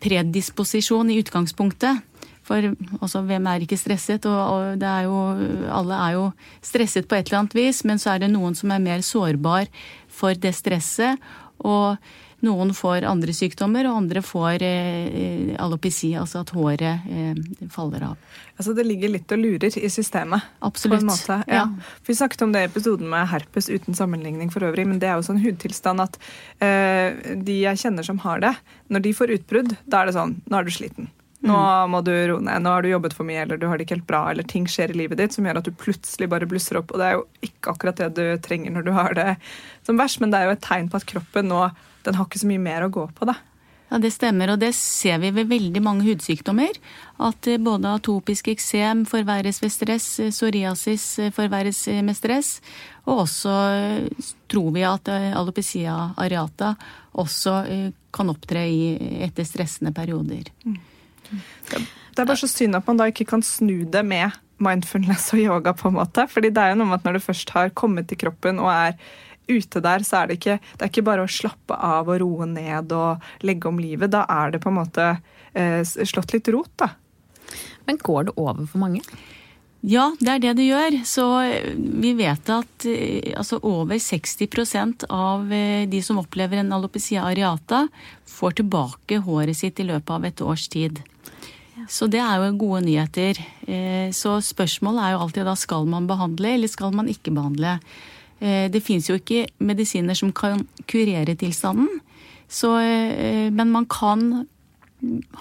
predisposisjon 0.03 1.13
i 1.13 1.21
utgangspunktet. 1.21 2.01
For 2.47 2.73
altså, 2.99 3.23
hvem 3.27 3.47
er 3.47 3.63
ikke 3.63 3.79
stresset? 3.79 4.27
Og, 4.27 4.83
er 4.83 5.07
jo, 5.07 5.21
alle 5.71 6.01
er 6.03 6.17
jo 6.17 6.27
stresset 6.67 7.07
på 7.07 7.15
et 7.15 7.29
eller 7.29 7.45
annet 7.45 7.59
vis, 7.59 7.85
men 7.87 8.03
så 8.03 8.17
er 8.17 8.25
det 8.25 8.33
noen 8.35 8.59
som 8.59 8.75
er 8.75 8.83
mer 8.83 9.07
sårbar 9.07 9.71
for 10.11 10.35
det 10.35 10.57
stresset. 10.59 11.23
Og 11.63 11.95
noen 12.47 12.73
får 12.77 13.05
andre 13.09 13.35
sykdommer, 13.37 13.89
og 13.91 13.99
andre 14.01 14.23
får 14.25 14.65
eh, 14.65 15.53
alopeci, 15.63 16.13
altså 16.19 16.45
at 16.45 16.53
håret 16.57 17.11
eh, 17.11 17.41
faller 17.73 18.07
av. 18.09 18.39
Altså 18.57 18.73
Det 18.77 18.87
ligger 18.87 19.13
litt 19.13 19.35
og 19.35 19.43
lurer 19.43 19.69
i 19.69 19.91
systemet. 19.93 20.47
Absolutt. 20.65 21.03
På 21.03 21.05
en 21.05 21.11
måte. 21.11 21.41
Ja. 21.51 21.67
Ja. 21.67 21.99
Vi 22.07 22.17
snakket 22.17 22.47
om 22.47 22.55
det 22.55 22.65
i 22.65 22.71
episoden 22.71 23.11
med 23.13 23.29
herpes 23.33 23.69
uten 23.69 23.99
sammenligning 23.99 24.53
for 24.55 24.65
øvrig, 24.67 24.87
men 24.89 25.03
det 25.03 25.11
er 25.11 25.19
jo 25.19 25.29
sånn 25.29 25.43
hudtilstand 25.45 26.07
at 26.07 26.19
eh, 26.65 27.37
de 27.37 27.61
jeg 27.67 27.85
kjenner 27.85 28.07
som 28.07 28.23
har 28.25 28.43
det, 28.45 28.57
når 28.89 29.07
de 29.07 29.15
får 29.21 29.37
utbrudd, 29.41 29.77
da 29.85 30.03
er 30.03 30.11
det 30.11 30.19
sånn 30.19 30.39
Nå 30.47 30.59
er 30.59 30.67
du 30.67 30.75
sliten. 30.75 31.11
Nå 31.47 31.59
må 31.93 32.01
du 32.05 32.13
roe 32.31 32.43
ned. 32.43 32.63
Nå 32.65 32.73
har 32.73 32.83
du 32.83 32.91
jobbet 32.91 33.15
for 33.17 33.29
mye, 33.29 33.43
eller 33.45 33.61
du 33.61 33.67
har 33.69 33.79
det 33.79 33.87
ikke 33.87 33.99
helt 33.99 34.09
bra, 34.09 34.23
eller 34.31 34.47
ting 34.49 34.67
skjer 34.71 34.93
i 34.93 34.99
livet 35.03 35.21
ditt 35.21 35.37
som 35.37 35.47
gjør 35.47 35.61
at 35.61 35.69
du 35.69 35.75
plutselig 35.79 36.29
bare 36.33 36.49
blusser 36.49 36.81
opp. 36.81 36.93
Og 36.93 37.03
det 37.03 37.09
er 37.09 37.19
jo 37.19 37.27
ikke 37.47 37.75
akkurat 37.75 38.01
det 38.01 38.09
du 38.17 38.25
trenger 38.43 38.75
når 38.75 38.87
du 38.87 38.93
har 38.97 39.17
det 39.19 39.29
som 39.87 40.01
verst, 40.01 40.23
men 40.23 40.33
det 40.33 40.41
er 40.41 40.51
jo 40.51 40.57
et 40.57 40.65
tegn 40.67 40.91
på 40.91 41.01
at 41.01 41.09
kroppen 41.09 41.53
nå 41.53 41.67
den 42.07 42.19
har 42.19 42.29
ikke 42.29 42.43
så 42.43 42.49
mye 42.49 42.63
mer 42.63 42.87
å 42.87 42.93
gå 42.93 43.05
på, 43.17 43.29
da. 43.29 43.37
Ja, 43.87 43.99
Det 44.03 44.11
stemmer, 44.11 44.51
og 44.51 44.59
det 44.59 44.73
ser 44.75 45.21
vi 45.23 45.31
ved 45.31 45.47
veldig 45.47 45.81
mange 45.83 46.07
hudsykdommer. 46.09 46.75
At 47.23 47.47
eh, 47.47 47.61
både 47.63 47.93
atopisk 47.95 48.49
eksem 48.51 49.05
forverres 49.07 49.61
ved 49.63 49.71
stress, 49.71 50.09
eh, 50.19 50.33
psoriasis 50.35 51.05
eh, 51.23 51.31
forverres 51.35 51.85
med 52.03 52.19
stress. 52.19 52.57
Og 53.07 53.23
også 53.29 53.55
tror 54.51 54.73
vi 54.75 54.83
at 54.83 55.09
alopecia 55.09 55.95
areata 56.19 56.73
også 57.23 57.53
kan 58.11 58.33
opptre 58.33 58.65
i, 58.67 58.81
etter 59.23 59.47
stressende 59.47 59.93
perioder. 59.95 60.51
Det 60.59 62.19
er 62.19 62.27
bare 62.27 62.41
så 62.41 62.51
synd 62.51 62.75
at 62.75 62.91
man 62.91 62.99
da 62.99 63.07
ikke 63.07 63.29
kan 63.31 63.45
snu 63.47 63.85
det 63.87 64.03
med 64.03 64.35
mindfulness 64.59 65.31
og 65.37 65.45
yoga, 65.45 65.77
på 65.79 65.93
en 65.93 66.01
måte. 66.01 66.27
Fordi 66.33 66.51
det 66.51 66.65
er 66.65 66.75
jo 66.75 66.81
noe 66.81 66.91
med 66.91 66.99
at 66.99 67.07
når 67.07 67.21
det 67.21 67.27
først 67.29 67.55
har 67.55 67.71
kommet 67.79 68.11
til 68.11 68.19
kroppen 68.25 68.59
og 68.59 68.73
er 68.73 68.99
ute 69.49 69.83
der, 69.85 70.05
så 70.07 70.21
er 70.21 70.29
det 70.29 70.39
ikke, 70.41 70.59
det 70.75 70.85
er 70.85 70.93
ikke 70.93 71.07
bare 71.07 71.25
å 71.27 71.31
slappe 71.31 71.79
av 71.79 72.11
og 72.11 72.21
roe 72.23 72.49
ned 72.51 72.93
og 72.97 73.47
legge 73.47 73.71
om 73.71 73.81
livet. 73.83 74.13
Da 74.15 74.25
er 74.31 74.55
det 74.55 74.63
på 74.65 74.73
en 74.73 74.81
måte 74.81 75.09
eh, 75.55 75.83
slått 75.85 76.35
litt 76.37 76.51
rot, 76.55 76.73
da. 76.81 76.93
Men 77.87 78.01
går 78.03 78.29
det 78.29 78.39
over 78.41 78.67
for 78.67 78.83
mange? 78.83 79.03
Ja, 79.87 80.09
det 80.19 80.31
er 80.33 80.41
det 80.43 80.53
det 80.59 80.67
gjør. 80.67 80.95
Så 81.07 81.25
eh, 81.47 81.75
vi 81.77 82.11
vet 82.19 82.49
at 82.51 82.87
eh, 82.91 83.35
altså 83.39 83.61
over 83.63 84.01
60% 84.03 85.07
av 85.15 85.53
eh, 85.53 85.85
de 85.87 86.01
som 86.03 86.19
opplever 86.19 86.59
en 86.59 86.73
alopecia 86.75 87.23
areata, 87.29 87.85
får 88.27 88.59
tilbake 88.63 89.21
håret 89.23 89.57
sitt 89.57 89.79
i 89.81 89.87
løpet 89.87 90.11
av 90.11 90.27
et 90.27 90.43
års 90.43 90.67
tid. 90.73 90.99
Så 91.93 92.09
det 92.11 92.19
er 92.19 92.41
jo 92.43 92.57
gode 92.59 92.81
nyheter. 92.83 93.39
Så 94.17 94.33
spørsmålet 94.43 95.05
er 95.05 95.13
jo 95.13 95.21
alltid 95.23 95.47
da 95.47 95.53
skal 95.61 95.85
man 95.87 96.09
behandle, 96.09 96.55
eller 96.57 96.71
skal 96.73 96.95
man 96.97 97.07
ikke 97.13 97.31
behandle. 97.37 97.77
Eh, 98.41 98.69
Det 98.71 98.83
fins 98.85 99.09
jo 99.09 99.17
ikke 99.17 99.47
medisiner 99.59 100.17
som 100.17 100.33
kan 100.33 100.67
kurere 100.89 101.37
tilstanden, 101.37 101.89
så, 102.49 102.77
eh, 102.81 103.51
men 103.51 103.71
man 103.71 103.87
kan 103.87 104.47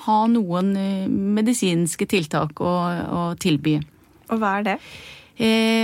ha 0.06 0.28
noen 0.28 0.76
eh, 0.78 1.08
medisinske 1.08 2.08
tiltak 2.08 2.60
å, 2.60 2.74
å 3.20 3.22
tilby. 3.40 3.80
Og 4.30 4.40
hva 4.40 4.60
er 4.60 4.64
det? 4.64 4.80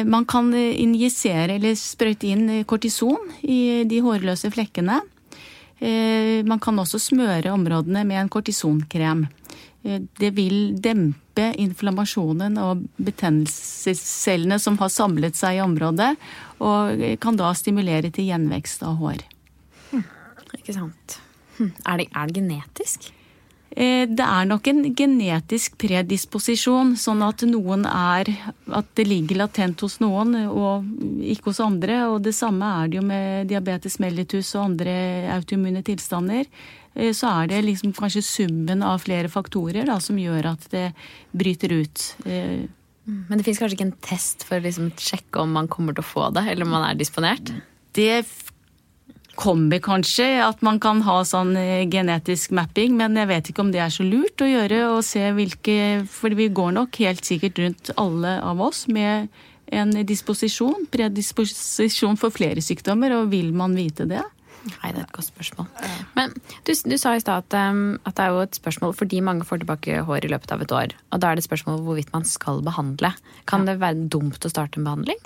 Man 0.08 0.24
kan 0.24 0.54
injisere 0.56 1.58
eller 1.58 1.76
sprøyte 1.76 2.30
inn 2.32 2.64
kortison 2.64 3.20
i 3.44 3.84
de 3.84 3.98
hårløse 4.00 4.48
flekkene. 4.48 5.02
Man 6.48 6.62
kan 6.64 6.80
også 6.80 7.02
smøre 7.04 7.52
områdene 7.52 8.06
med 8.08 8.22
en 8.22 8.32
kortisonkrem. 8.32 9.26
Det 9.84 10.30
vil 10.38 10.80
dempe 10.80 11.50
inflammasjonen 11.60 12.56
og 12.64 12.86
betennelsescellene 12.96 14.56
som 14.56 14.80
har 14.80 14.94
samlet 14.96 15.36
seg 15.36 15.60
i 15.60 15.64
området, 15.66 16.14
og 16.62 17.02
eh, 17.02 17.18
kan 17.22 17.40
da 17.40 17.52
stimulere 17.58 18.12
til 18.14 18.30
gjenvekst 18.30 18.86
av 18.88 19.00
hår. 19.02 19.26
Ikke 20.58 20.76
sant. 20.76 21.18
Hm. 21.58 21.74
Er, 21.88 21.98
det, 22.02 22.08
er 22.14 22.28
det 22.30 22.36
genetisk? 22.38 23.12
Eh, 23.72 24.04
Det 24.10 24.26
er 24.26 24.48
nok 24.50 24.68
en 24.68 24.82
genetisk 24.96 25.78
predisposisjon, 25.80 26.96
sånn 27.00 27.24
at 27.24 27.46
noen 27.48 27.86
er 27.88 28.28
At 28.68 28.90
det 29.00 29.06
ligger 29.08 29.40
latent 29.46 29.80
hos 29.86 30.00
noen 30.04 30.36
og 30.50 30.86
ikke 31.24 31.52
hos 31.52 31.62
andre. 31.64 32.02
Og 32.12 32.20
det 32.26 32.36
samme 32.36 32.68
er 32.82 32.92
det 32.92 33.00
jo 33.00 33.06
med 33.08 33.48
diabetes 33.52 33.98
mellitus 34.04 34.54
og 34.58 34.74
andre 34.74 34.96
autoimmune 35.38 35.84
tilstander. 35.88 36.46
Eh, 36.96 37.14
Så 37.16 37.32
er 37.32 37.48
det 37.48 37.64
liksom 37.66 37.96
kanskje 37.96 38.22
summen 38.28 38.84
av 38.84 39.00
flere 39.08 39.32
faktorer 39.32 39.88
da, 39.88 40.00
som 40.00 40.20
gjør 40.20 40.52
at 40.52 40.68
det 40.72 40.92
bryter 41.32 41.80
ut. 41.80 42.06
Eh, 43.08 43.20
Men 43.30 43.38
det 43.38 43.48
fins 43.48 43.60
kanskje 43.62 43.80
ikke 43.80 43.90
en 43.90 44.00
test 44.06 44.46
for 44.48 44.60
å 44.60 44.66
liksom 44.66 44.92
sjekke 45.00 45.44
om 45.44 45.54
man 45.58 45.70
kommer 45.72 45.96
til 45.98 46.06
å 46.06 46.12
få 46.12 46.30
det, 46.36 46.46
eller 46.52 46.68
om 46.68 46.74
man 46.76 46.88
er 46.90 47.00
disponert? 47.00 47.54
Det 47.98 48.24
kommer 49.40 49.80
kanskje 49.82 50.26
at 50.44 50.62
man 50.62 50.80
kan 50.84 51.02
ha 51.08 51.22
sånn 51.26 51.56
eh, 51.58 51.86
genetisk 51.90 52.52
mapping, 52.56 52.98
men 53.00 53.16
jeg 53.18 53.30
vet 53.32 53.52
ikke 53.52 53.64
om 53.64 53.72
det 53.74 53.82
er 53.84 53.94
så 53.94 54.06
lurt 54.06 54.44
å 54.44 54.50
gjøre 54.50 54.84
og 54.92 55.06
se 55.08 55.24
hvilke 55.36 55.78
For 56.12 56.36
vi 56.36 56.50
går 56.52 56.76
nok 56.76 57.00
helt 57.02 57.26
sikkert 57.26 57.62
rundt 57.64 57.94
alle 58.02 58.38
av 58.44 58.62
oss 58.62 58.86
med 58.92 59.32
en 59.72 59.94
disposisjon, 60.04 60.86
predisposisjon 60.92 62.20
for 62.20 62.34
flere 62.36 62.60
sykdommer, 62.64 63.16
og 63.16 63.32
vil 63.32 63.54
man 63.56 63.76
vite 63.78 64.04
det? 64.10 64.24
Nei, 64.62 64.92
det 64.94 65.02
er 65.02 65.06
et 65.08 65.14
godt 65.16 65.30
spørsmål. 65.32 65.70
Men 66.18 66.34
du, 66.68 66.72
du 66.74 66.98
sa 67.02 67.16
i 67.18 67.22
stad 67.24 67.48
at, 67.48 67.58
um, 67.72 67.98
at 68.06 68.18
det 68.18 68.26
er 68.26 68.36
jo 68.36 68.44
et 68.46 68.60
spørsmål 68.60 68.94
fordi 68.98 69.22
mange 69.26 69.48
får 69.48 69.64
tilbake 69.64 70.04
hår 70.06 70.28
i 70.28 70.32
løpet 70.32 70.54
av 70.54 70.62
et 70.66 70.76
år. 70.78 70.96
Og 71.12 71.22
da 71.22 71.32
er 71.32 71.38
det 71.40 71.46
et 71.46 71.50
spørsmål 71.50 71.82
hvorvidt 71.86 72.14
man 72.14 72.28
skal 72.30 72.62
behandle. 72.66 73.14
Kan 73.50 73.66
det 73.70 73.80
være 73.82 74.10
dumt 74.14 74.46
å 74.46 74.54
starte 74.54 74.78
en 74.80 74.86
behandling? 74.90 75.24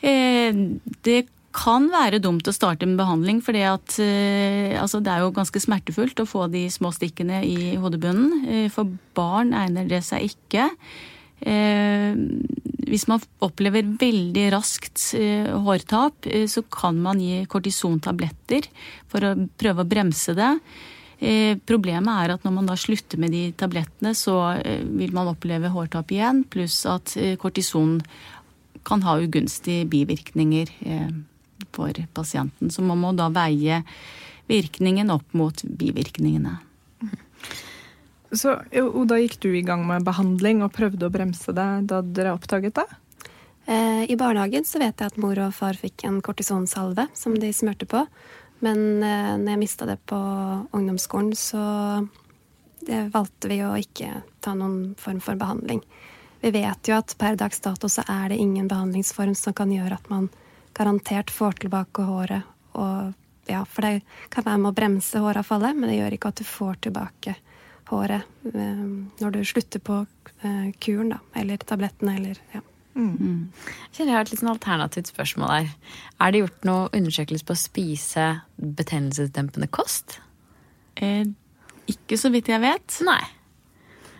Eh, 0.00 0.62
Det 1.04 1.26
kan 1.58 1.88
være 1.90 2.20
dumt 2.22 2.46
å 2.46 2.54
starte 2.54 2.86
med 2.86 3.00
behandling, 3.00 3.40
for 3.42 3.56
altså, 3.56 5.00
det 5.02 5.12
er 5.12 5.24
jo 5.24 5.34
ganske 5.34 5.62
smertefullt 5.62 6.20
å 6.20 6.28
få 6.28 6.46
de 6.52 6.66
små 6.70 6.92
stikkene 6.94 7.40
i 7.46 7.74
hodebunnen. 7.80 8.44
Eh, 8.46 8.68
for 8.72 8.90
barn 9.16 9.54
egner 9.56 9.88
det 9.88 10.02
seg 10.06 10.28
ikke. 10.28 10.68
Eh, 11.40 12.14
hvis 12.90 13.06
man 13.10 13.22
opplever 13.44 13.86
veldig 14.00 14.44
raskt 14.54 15.10
eh, 15.18 15.48
hårtap, 15.64 16.28
eh, 16.28 16.46
så 16.50 16.64
kan 16.72 16.98
man 17.02 17.20
gi 17.22 17.42
kortisontabletter 17.50 18.68
for 19.10 19.26
å 19.26 19.34
prøve 19.60 19.84
å 19.84 19.88
bremse 19.88 20.36
det. 20.38 20.52
Problemet 21.66 22.14
er 22.22 22.30
at 22.30 22.44
når 22.46 22.52
man 22.54 22.68
da 22.68 22.76
slutter 22.78 23.18
med 23.18 23.32
de 23.34 23.48
tablettene, 23.58 24.12
så 24.14 24.36
vil 24.86 25.10
man 25.10 25.26
oppleve 25.32 25.72
hårtap 25.74 26.12
igjen, 26.14 26.44
pluss 26.46 26.76
at 26.86 27.16
kortison 27.42 27.96
kan 28.86 29.02
ha 29.02 29.16
ugunstige 29.18 29.88
bivirkninger 29.90 30.70
for 31.74 31.98
pasienten. 32.14 32.70
Så 32.70 32.86
man 32.86 33.02
må 33.02 33.10
da 33.18 33.26
veie 33.34 33.82
virkningen 34.46 35.10
opp 35.10 35.34
mot 35.34 35.66
bivirkningene. 35.66 36.54
Så 38.32 38.58
Oda, 38.72 39.14
Da 39.14 39.18
gikk 39.22 39.38
du 39.40 39.50
i 39.56 39.64
gang 39.64 39.86
med 39.88 40.04
behandling 40.04 40.62
og 40.64 40.74
prøvde 40.76 41.08
å 41.08 41.12
bremse 41.12 41.52
det 41.56 41.68
da 41.88 42.02
dere 42.02 42.34
oppdaget 42.36 42.76
det? 42.76 42.86
Eh, 43.68 44.04
I 44.10 44.16
barnehagen 44.16 44.64
så 44.68 44.80
vet 44.80 45.00
jeg 45.00 45.12
at 45.12 45.20
mor 45.20 45.38
og 45.40 45.54
far 45.56 45.76
fikk 45.76 46.04
en 46.08 46.20
kortisonsalve 46.24 47.08
som 47.16 47.36
de 47.36 47.52
smurte 47.52 47.88
på. 47.88 48.04
Men 48.64 49.02
eh, 49.02 49.34
når 49.40 49.54
jeg 49.54 49.62
mista 49.62 49.88
det 49.88 49.98
på 50.08 50.18
ungdomsskolen, 50.72 51.34
så 51.36 52.06
valgte 52.88 53.50
vi 53.50 53.58
å 53.66 53.74
ikke 53.76 54.22
ta 54.40 54.54
noen 54.56 54.94
form 54.96 55.18
for 55.20 55.36
behandling. 55.36 55.82
Vi 56.40 56.52
vet 56.54 56.88
jo 56.88 56.94
at 56.96 57.14
per 57.18 57.36
dags 57.36 57.60
dato 57.60 57.88
så 57.90 58.04
er 58.08 58.30
det 58.30 58.38
ingen 58.38 58.68
behandlingsform 58.70 59.34
som 59.36 59.52
kan 59.52 59.72
gjøre 59.74 59.98
at 59.98 60.06
man 60.08 60.28
garantert 60.78 61.32
får 61.34 61.58
tilbake 61.64 62.06
håret. 62.06 62.46
Og, 62.78 63.12
ja, 63.50 63.64
for 63.66 63.84
det 63.84 64.06
kan 64.30 64.46
være 64.46 64.62
med 64.62 64.70
å 64.70 64.76
bremse 64.78 65.20
håravfallet, 65.24 65.76
men 65.76 65.90
det 65.90 65.98
gjør 65.98 66.16
ikke 66.16 66.32
at 66.32 66.40
du 66.40 66.46
får 66.46 66.80
tilbake 66.86 67.34
håret 67.90 68.24
året 68.24 69.14
når 69.20 69.34
du 69.34 69.40
slutter 69.46 69.82
på 69.82 70.02
eh, 70.44 70.68
kuren, 70.80 71.12
da. 71.14 71.20
Eller 71.38 71.60
tablettene, 71.62 72.16
eller 72.18 72.40
ja. 72.54 72.62
Mm. 72.98 73.14
mm. 73.14 73.42
Jeg 73.98 74.10
har 74.10 74.24
et 74.24 74.32
litt 74.32 74.40
sånn 74.40 74.50
alternativt 74.50 75.10
spørsmål 75.12 75.52
her. 75.52 75.68
Er 76.18 76.32
det 76.32 76.42
gjort 76.42 76.64
noe 76.66 76.88
undersøkelse 76.96 77.46
på 77.46 77.54
å 77.54 77.60
spise 77.60 78.28
betennelsesdempende 78.56 79.70
kost? 79.70 80.18
Eh, 80.98 81.24
ikke 81.88 82.18
så 82.20 82.32
vidt 82.34 82.50
jeg 82.50 82.62
vet. 82.64 83.00
Nei. 83.06 83.22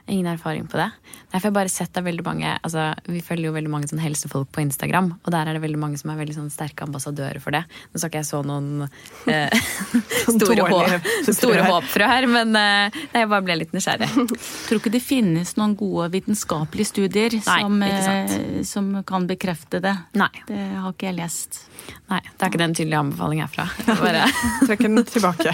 Ingen 0.09 0.27
erfaring 0.27 0.67
på 0.67 0.77
det. 0.77 0.91
Derfor 1.29 1.38
har 1.38 1.50
jeg 1.50 1.55
bare 1.59 1.69
sett 1.69 1.99
av 2.00 2.07
veldig 2.09 2.23
mange 2.25 2.53
altså, 2.65 2.95
Vi 3.05 3.21
følger 3.25 3.50
jo 3.50 3.53
veldig 3.53 3.71
mange 3.73 3.88
sånn 3.91 4.00
helsefolk 4.00 4.49
på 4.55 4.62
Instagram, 4.62 5.11
og 5.21 5.33
der 5.35 5.49
er 5.50 5.57
det 5.57 5.61
veldig 5.61 5.81
mange 5.81 5.99
som 6.00 6.12
er 6.12 6.17
veldig 6.23 6.37
sånn 6.37 6.53
sterke 6.53 6.87
ambassadører 6.87 7.43
for 7.45 7.53
det. 7.53 7.61
Nå 7.93 8.00
skal 8.00 8.09
ikke 8.09 8.23
jeg 8.23 8.29
så 8.31 8.41
noen 8.49 8.87
eh, 9.29 9.67
store, 10.38 10.65
håp, 10.73 11.11
store 11.29 11.67
håpfrø 11.67 12.09
her, 12.09 12.27
men 12.33 12.57
eh, 12.57 12.97
jeg 13.12 13.29
bare 13.29 13.45
ble 13.45 13.59
litt 13.61 13.75
nysgjerrig. 13.77 14.09
Tror 14.69 14.81
ikke 14.81 14.93
det 14.95 15.03
finnes 15.05 15.53
noen 15.61 15.75
gode 15.77 16.09
vitenskapelige 16.15 16.88
studier 16.88 17.37
Nei, 17.37 17.59
som, 17.61 17.83
eh, 17.85 18.62
som, 18.69 18.88
kan 19.09 19.27
bekrefte 19.29 19.83
det. 19.85 19.93
Nei. 20.17 20.31
Det 20.49 20.62
har 20.79 20.95
ikke 20.95 21.11
jeg 21.11 21.19
lest. 21.19 21.61
Nei, 22.09 22.23
det 22.25 22.38
er 22.41 22.49
ikke 22.49 22.62
den 22.62 22.79
tydelige 22.79 23.03
anbefaling 23.03 23.45
herfra. 23.45 23.69
Bare 24.00 24.25
Trekker 24.65 24.88
den 24.88 25.05
tilbake. 25.12 25.53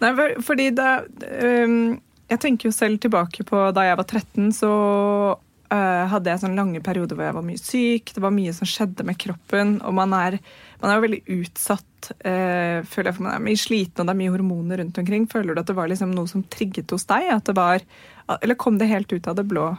Nei, 0.00 0.14
fordi 0.40 0.70
da 0.72 0.94
um 1.42 2.00
jeg 2.32 2.40
tenker 2.42 2.68
jo 2.68 2.74
selv 2.74 3.00
tilbake 3.02 3.44
på 3.48 3.64
da 3.76 3.86
jeg 3.86 3.98
var 4.00 4.08
13, 4.08 4.52
så 4.56 4.72
uh, 5.72 6.04
hadde 6.12 6.32
jeg 6.32 6.42
sånne 6.42 6.58
lange 6.58 6.82
perioder 6.84 7.18
hvor 7.18 7.28
jeg 7.28 7.36
var 7.36 7.46
mye 7.46 7.60
syk. 7.60 8.12
Det 8.16 8.24
var 8.24 8.34
mye 8.34 8.54
som 8.56 8.68
skjedde 8.68 9.06
med 9.08 9.18
kroppen. 9.20 9.76
Og 9.86 9.96
man 9.96 10.14
er, 10.16 10.38
man 10.82 10.90
er 10.90 10.98
jo 10.98 11.06
veldig 11.06 11.22
utsatt, 11.38 12.10
uh, 12.24 12.80
føler 12.88 13.10
jeg, 13.10 13.18
for 13.18 13.26
man 13.28 13.36
er 13.36 13.46
mye 13.46 13.60
sliten, 13.60 14.00
og 14.00 14.08
det 14.08 14.14
er 14.14 14.20
mye 14.22 14.34
hormoner 14.34 14.82
rundt 14.82 15.00
omkring. 15.02 15.28
Føler 15.32 15.54
du 15.54 15.62
at 15.62 15.70
det 15.70 15.78
var 15.78 15.92
liksom 15.92 16.14
noe 16.16 16.30
som 16.30 16.44
trigget 16.52 16.94
hos 16.94 17.08
deg? 17.10 17.32
Var, 17.62 17.86
eller 18.40 18.60
kom 18.60 18.80
det 18.80 18.90
helt 18.92 19.12
ut 19.12 19.28
av 19.30 19.38
det 19.38 19.48
blå? 19.50 19.72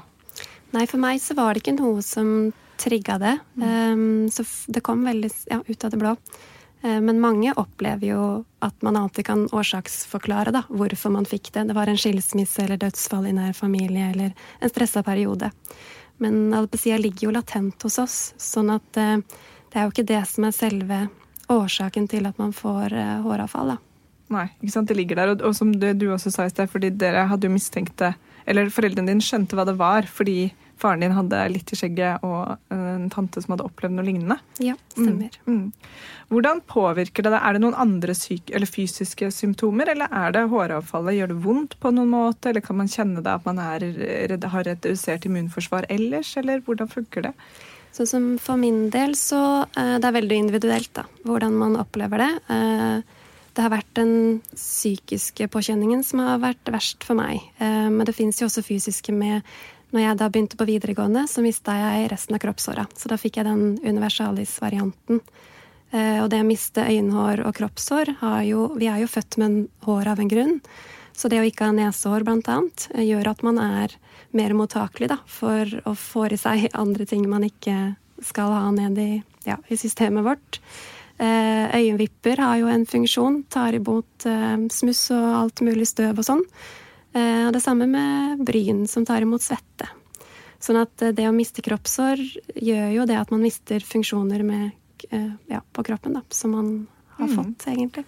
Nei, 0.74 0.88
for 0.90 1.02
meg 1.02 1.22
så 1.22 1.38
var 1.38 1.54
det 1.54 1.64
ikke 1.64 1.78
noe 1.78 2.02
som 2.06 2.52
trigga 2.82 3.20
det. 3.22 3.38
Um, 3.62 4.30
så 4.34 4.46
det 4.74 4.82
kom 4.86 5.06
veldig 5.06 5.30
ja, 5.52 5.62
ut 5.66 5.86
av 5.86 5.94
det 5.94 6.02
blå. 6.02 6.16
Eh, 6.84 7.02
men 7.02 7.22
mange 7.24 7.54
opplever 7.56 8.08
jo 8.08 8.24
at 8.60 8.82
man 8.82 8.98
alltid 9.00 9.25
kan 9.25 9.48
årsaksforklare 9.52 10.52
da, 10.52 10.63
hvorfor 10.70 11.13
man 11.16 11.28
fikk 11.28 11.54
det. 11.56 11.68
Det 11.70 11.78
var 11.78 11.88
en 11.88 12.00
skilsmisse 12.00 12.66
eller 12.66 12.82
dødsfall 12.82 13.30
i 13.30 13.36
nær 13.36 13.56
familie 13.56 14.12
eller 14.12 14.34
en 14.60 14.72
stressa 14.72 15.04
periode. 15.04 15.52
Men 16.22 16.54
alopecia 16.54 16.98
ligger 17.00 17.30
jo 17.30 17.36
latent 17.36 17.82
hos 17.84 18.00
oss, 18.00 18.18
sånn 18.38 18.72
at 18.74 19.00
eh, 19.00 19.18
det 19.72 19.80
er 19.80 19.88
jo 19.88 19.96
ikke 19.96 20.12
det 20.12 20.22
som 20.30 20.48
er 20.48 20.56
selve 20.56 21.00
årsaken 21.52 22.08
til 22.12 22.28
at 22.30 22.38
man 22.42 22.54
får 22.56 22.94
eh, 22.94 23.16
håravfall. 23.24 23.74
da. 23.75 23.80
Nei, 24.34 24.48
ikke 24.60 24.74
sant? 24.75 24.90
det 24.90 24.98
ligger 24.98 25.20
der. 25.20 25.34
Og, 25.34 25.48
og 25.50 25.56
som 25.56 25.72
du, 25.72 25.88
du 25.96 26.10
også 26.12 26.32
sa 26.34 26.48
i 26.48 26.52
sted, 26.52 26.69
fordi 26.72 26.91
dere 27.00 27.28
hadde 27.30 27.48
jo 27.48 27.54
mistenkt 27.54 27.98
det 28.02 28.13
Eller 28.50 28.67
foreldrene 28.74 29.08
dine 29.08 29.24
skjønte 29.24 29.56
hva 29.56 29.63
det 29.67 29.78
var 29.80 30.08
fordi 30.10 30.52
faren 30.82 31.04
din 31.04 31.16
hadde 31.16 31.40
litt 31.54 31.72
i 31.74 31.78
skjegget 31.80 32.24
og 32.28 32.74
en 32.74 33.10
tante 33.14 33.42
som 33.44 33.54
hadde 33.54 33.66
opplevd 33.68 33.96
noe 33.98 34.06
lignende. 34.08 34.38
Ja, 34.64 34.76
stemmer. 34.96 35.36
Mm, 35.46 35.60
mm. 35.60 35.90
Hvordan 36.34 36.62
påvirker 36.70 37.26
det 37.26 37.34
deg? 37.34 37.40
Er 37.40 37.56
det 37.56 37.64
noen 37.64 37.78
andre 37.80 38.16
fysiske 38.68 39.30
symptomer, 39.34 39.92
eller 39.94 40.12
er 40.12 40.34
det 40.36 40.46
håravfallet? 40.52 41.18
Gjør 41.20 41.34
det 41.34 41.42
vondt 41.46 41.78
på 41.84 41.94
noen 41.96 42.12
måte, 42.14 42.52
eller 42.52 42.66
kan 42.66 42.80
man 42.82 42.92
kjenne 42.92 43.24
det 43.24 43.36
at 43.38 43.48
man 43.48 43.62
er, 43.62 43.86
har 44.56 44.68
redusert 44.70 45.28
immunforsvar 45.30 45.88
ellers, 45.94 46.36
eller 46.42 46.64
hvordan 46.66 46.92
funker 46.92 47.30
det? 47.30 47.34
Sånn 47.94 48.10
som 48.10 48.24
For 48.42 48.58
min 48.58 48.88
del 48.94 49.14
så 49.20 49.42
uh, 49.68 49.98
det 50.02 50.08
er 50.08 50.16
veldig 50.16 50.40
individuelt 50.48 50.90
da, 50.98 51.06
hvordan 51.28 51.60
man 51.60 51.78
opplever 51.78 52.26
det. 52.26 52.32
Uh, 52.50 53.22
det 53.54 53.62
har 53.62 53.70
vært 53.70 53.92
den 53.94 54.16
psykiske 54.56 55.46
påkjenningen 55.54 56.02
som 56.02 56.24
har 56.26 56.42
vært 56.42 56.72
verst 56.74 57.06
for 57.06 57.14
meg. 57.14 57.44
Men 57.62 58.02
det 58.10 58.16
fins 58.18 58.40
jo 58.42 58.48
også 58.48 58.64
fysiske 58.66 59.14
med 59.14 59.46
når 59.93 60.01
jeg 60.01 60.17
da 60.17 60.27
begynte 60.34 60.58
på 60.58 60.65
videregående, 60.67 61.27
så 61.29 61.43
mista 61.45 61.75
jeg 61.77 62.08
resten 62.12 62.34
av 62.34 62.41
kroppshåra. 62.41 62.88
Så 62.97 63.12
da 63.12 63.17
fikk 63.21 63.38
jeg 63.38 63.45
den 63.45 63.75
universalis-varianten. 63.86 65.21
Eh, 65.93 66.17
og 66.23 66.32
det 66.34 66.41
å 66.41 66.47
miste 66.47 66.86
øyenhår 66.89 67.43
og 67.45 67.53
kroppshår 67.60 68.15
jo 68.47 68.71
Vi 68.79 68.89
er 68.89 69.03
jo 69.03 69.12
født 69.12 69.38
med 69.38 69.67
hår 69.86 70.10
av 70.15 70.19
en 70.19 70.32
grunn. 70.32 70.56
Så 71.13 71.29
det 71.29 71.38
å 71.38 71.45
ikke 71.45 71.67
ha 71.69 71.75
nesehår, 71.77 72.25
blant 72.25 72.49
annet, 72.49 72.88
eh, 72.95 73.06
gjør 73.06 73.29
at 73.29 73.43
man 73.45 73.60
er 73.62 73.93
mer 74.34 74.56
mottakelig 74.58 75.12
da, 75.13 75.19
for 75.29 75.69
å 75.86 75.93
få 75.93 76.25
i 76.34 76.38
seg 76.41 76.69
andre 76.73 77.06
ting 77.06 77.29
man 77.29 77.45
ikke 77.45 77.95
skal 78.23 78.49
ha 78.49 78.71
ned 78.73 78.97
i, 78.97 79.23
ja, 79.45 79.60
i 79.69 79.77
systemet 79.77 80.25
vårt. 80.25 80.60
Eh, 81.21 81.69
øyenvipper 81.69 82.41
har 82.41 82.58
jo 82.58 82.67
en 82.67 82.88
funksjon, 82.89 83.43
tar 83.53 83.77
imot 83.77 84.25
smuss 84.73 85.12
og 85.13 85.27
alt 85.38 85.62
mulig 85.62 85.86
støv 85.86 86.17
og 86.17 86.25
sånn. 86.25 86.41
Og 87.13 87.52
det 87.54 87.62
samme 87.62 87.86
med 87.86 88.39
bryn, 88.41 88.88
som 88.89 89.04
tar 89.06 89.21
imot 89.21 89.43
svette. 89.43 89.86
Sånn 90.63 90.80
at 90.82 91.04
det 91.13 91.28
å 91.30 91.36
miste 91.36 91.62
kroppshår 91.62 92.23
gjør 92.58 92.88
jo 92.95 93.06
det 93.06 93.19
at 93.19 93.30
man 93.30 93.43
mister 93.43 93.84
funksjoner 93.86 94.41
med 94.47 94.71
Eh, 95.10 95.32
ja, 95.47 95.62
på 95.71 95.84
kroppen 95.84 96.13
da, 96.13 96.21
som 96.30 96.52
man 96.52 96.88
har 97.08 97.28
mm. 97.28 97.36
fått, 97.36 97.67
egentlig. 97.67 98.04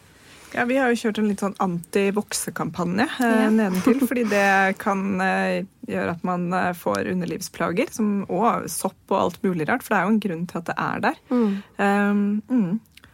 Ja, 0.54 0.66
Vi 0.66 0.78
har 0.78 0.90
jo 0.90 0.96
kjørt 1.00 1.20
en 1.20 1.28
litt 1.28 1.42
sånn 1.44 1.56
anti-voksekampanje 1.60 3.08
eh, 3.20 3.40
ja. 3.44 3.50
nedentil. 3.60 4.00
fordi 4.08 4.24
det 4.32 4.76
kan 4.86 5.22
eh, 5.22 5.66
gjøre 5.90 6.16
at 6.16 6.24
man 6.28 6.48
eh, 6.56 6.72
får 6.78 7.12
underlivsplager 7.12 7.92
som, 7.92 8.18
og 8.30 8.70
sopp 8.72 9.12
og 9.12 9.20
alt 9.20 9.42
mulig 9.44 9.68
rart. 9.70 9.84
For 9.84 9.96
det 9.96 10.00
er 10.00 10.08
jo 10.08 10.16
en 10.16 10.24
grunn 10.28 10.46
til 10.50 10.62
at 10.62 10.70
det 10.72 10.78
er 10.86 11.06
der. 11.10 11.22
Mm. 11.30 11.52
Um, 11.78 12.24
mm. 12.50 13.12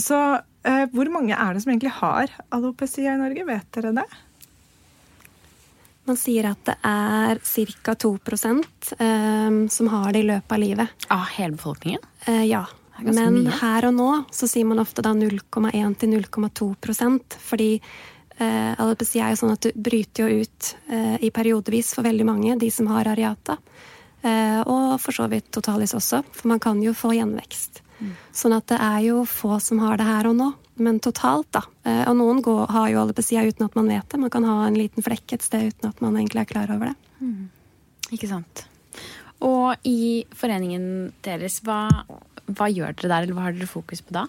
Så 0.00 0.16
uh, 0.40 0.84
hvor 0.94 1.10
mange 1.12 1.36
er 1.36 1.52
det 1.52 1.60
som 1.60 1.74
egentlig 1.74 1.92
har 1.98 2.32
alopecia 2.54 3.12
i 3.12 3.20
Norge? 3.20 3.44
Vet 3.44 3.68
dere 3.76 3.92
det? 4.00 4.06
Man 6.08 6.16
sier 6.18 6.48
at 6.50 6.62
det 6.66 6.76
er 6.86 7.40
ca. 7.44 7.94
2 7.94 8.12
um, 8.16 9.68
som 9.68 9.88
har 9.92 10.12
det 10.12 10.22
i 10.24 10.28
løpet 10.30 10.52
av 10.52 10.62
livet. 10.62 11.08
Av 11.08 11.26
hele 11.36 11.56
befolkningen? 11.56 12.00
Uh, 12.28 12.44
ja. 12.46 12.64
Men 13.00 13.42
mye. 13.44 13.52
her 13.60 13.86
og 13.88 13.94
nå 13.96 14.08
så 14.34 14.48
sier 14.50 14.66
man 14.68 14.80
ofte 14.82 15.02
da 15.04 15.14
0,1 15.16 15.94
til 16.00 16.10
0,2% 16.16 17.36
fordi 17.40 17.70
eh, 18.40 18.72
alopecia 18.80 19.26
er 19.26 19.34
jo 19.34 19.40
sånn 19.42 19.54
at 19.54 19.66
du 19.66 19.70
bryter 19.88 20.26
jo 20.26 20.44
ut 20.44 20.72
eh, 20.92 21.16
i 21.24 21.30
periodevis 21.34 21.94
for 21.96 22.06
veldig 22.06 22.26
mange, 22.28 22.56
de 22.60 22.70
som 22.72 22.90
har 22.92 23.08
areata. 23.10 23.58
Eh, 24.22 24.60
og 24.60 24.98
for 25.00 25.16
så 25.16 25.28
vidt 25.32 25.50
totalis 25.54 25.96
også, 25.96 26.22
for 26.32 26.52
man 26.52 26.60
kan 26.62 26.80
jo 26.84 26.94
få 26.96 27.14
gjenvekst. 27.16 27.82
Mm. 28.00 28.12
Sånn 28.32 28.56
at 28.56 28.68
det 28.72 28.80
er 28.80 29.00
jo 29.08 29.24
få 29.28 29.58
som 29.64 29.80
har 29.84 30.00
det 30.00 30.08
her 30.08 30.30
og 30.30 30.36
nå. 30.38 30.50
Men 30.78 31.00
totalt, 31.02 31.50
da. 31.52 31.64
Eh, 31.84 32.04
og 32.08 32.16
noen 32.20 32.40
går, 32.44 32.66
har 32.70 32.90
jo 32.92 33.02
alopecia 33.02 33.42
uten 33.44 33.66
at 33.66 33.76
man 33.76 33.90
vet 33.90 34.06
det. 34.08 34.20
Man 34.20 34.32
kan 34.32 34.46
ha 34.48 34.62
en 34.66 34.78
liten 34.78 35.04
flekk 35.04 35.36
et 35.36 35.44
sted 35.46 35.72
uten 35.72 35.90
at 35.90 36.02
man 36.04 36.16
egentlig 36.16 36.44
er 36.44 36.52
klar 36.52 36.72
over 36.72 36.92
det. 36.92 37.14
Mm. 37.20 37.48
Ikke 38.14 38.30
sant. 38.30 38.66
Og 39.44 39.88
i 39.88 40.26
foreningen 40.36 41.12
deres, 41.24 41.60
hva 41.64 41.86
hva 42.56 42.70
gjør 42.70 42.96
dere 42.96 43.10
der, 43.10 43.26
eller 43.26 43.36
hva 43.36 43.46
har 43.48 43.56
dere 43.56 43.70
fokus 43.70 44.02
på 44.04 44.14
da? 44.16 44.26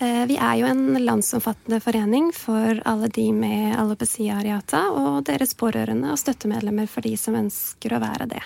Eh, 0.00 0.24
vi 0.30 0.36
er 0.40 0.60
jo 0.60 0.68
en 0.68 0.96
landsomfattende 1.04 1.80
forening 1.84 2.30
for 2.36 2.80
alle 2.88 3.10
de 3.12 3.26
med 3.36 3.74
alopecia 3.76 4.38
areata 4.40 4.86
og 4.96 5.24
deres 5.28 5.52
pårørende 5.58 6.14
og 6.14 6.20
støttemedlemmer 6.20 6.88
for 6.88 7.04
de 7.04 7.16
som 7.20 7.36
ønsker 7.36 7.96
å 7.96 8.02
være 8.02 8.30
det. 8.32 8.42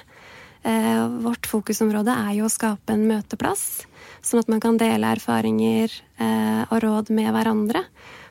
Eh, 0.65 1.09
vårt 1.09 1.47
fokusområde 1.47 2.09
er 2.09 2.39
jo 2.39 2.47
å 2.49 2.53
skape 2.53 2.95
en 2.95 3.05
møteplass, 3.05 3.85
sånn 4.25 4.41
at 4.41 4.49
man 4.49 4.63
kan 4.65 4.79
dele 4.81 5.11
erfaringer 5.13 5.93
eh, 5.93 6.63
og 6.71 6.79
råd 6.81 7.13
med 7.13 7.29
hverandre. 7.37 7.83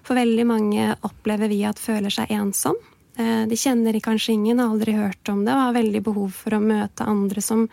For 0.03 0.17
veldig 0.17 0.45
mange 0.49 0.87
opplever 1.05 1.51
vi 1.51 1.61
at 1.69 1.81
føler 1.81 2.13
seg 2.13 2.33
ensom. 2.33 2.79
Eh, 3.21 3.45
de 3.45 3.59
kjenner 3.59 3.99
kanskje 4.01 4.33
ingen, 4.33 4.57
har 4.57 4.73
aldri 4.73 4.97
hørt 4.97 5.29
om 5.29 5.45
det 5.45 5.53
og 5.53 5.67
har 5.67 5.77
veldig 5.77 6.03
behov 6.09 6.33
for 6.33 6.57
å 6.57 6.63
møte 6.63 7.05
andre 7.05 7.45
som 7.45 7.67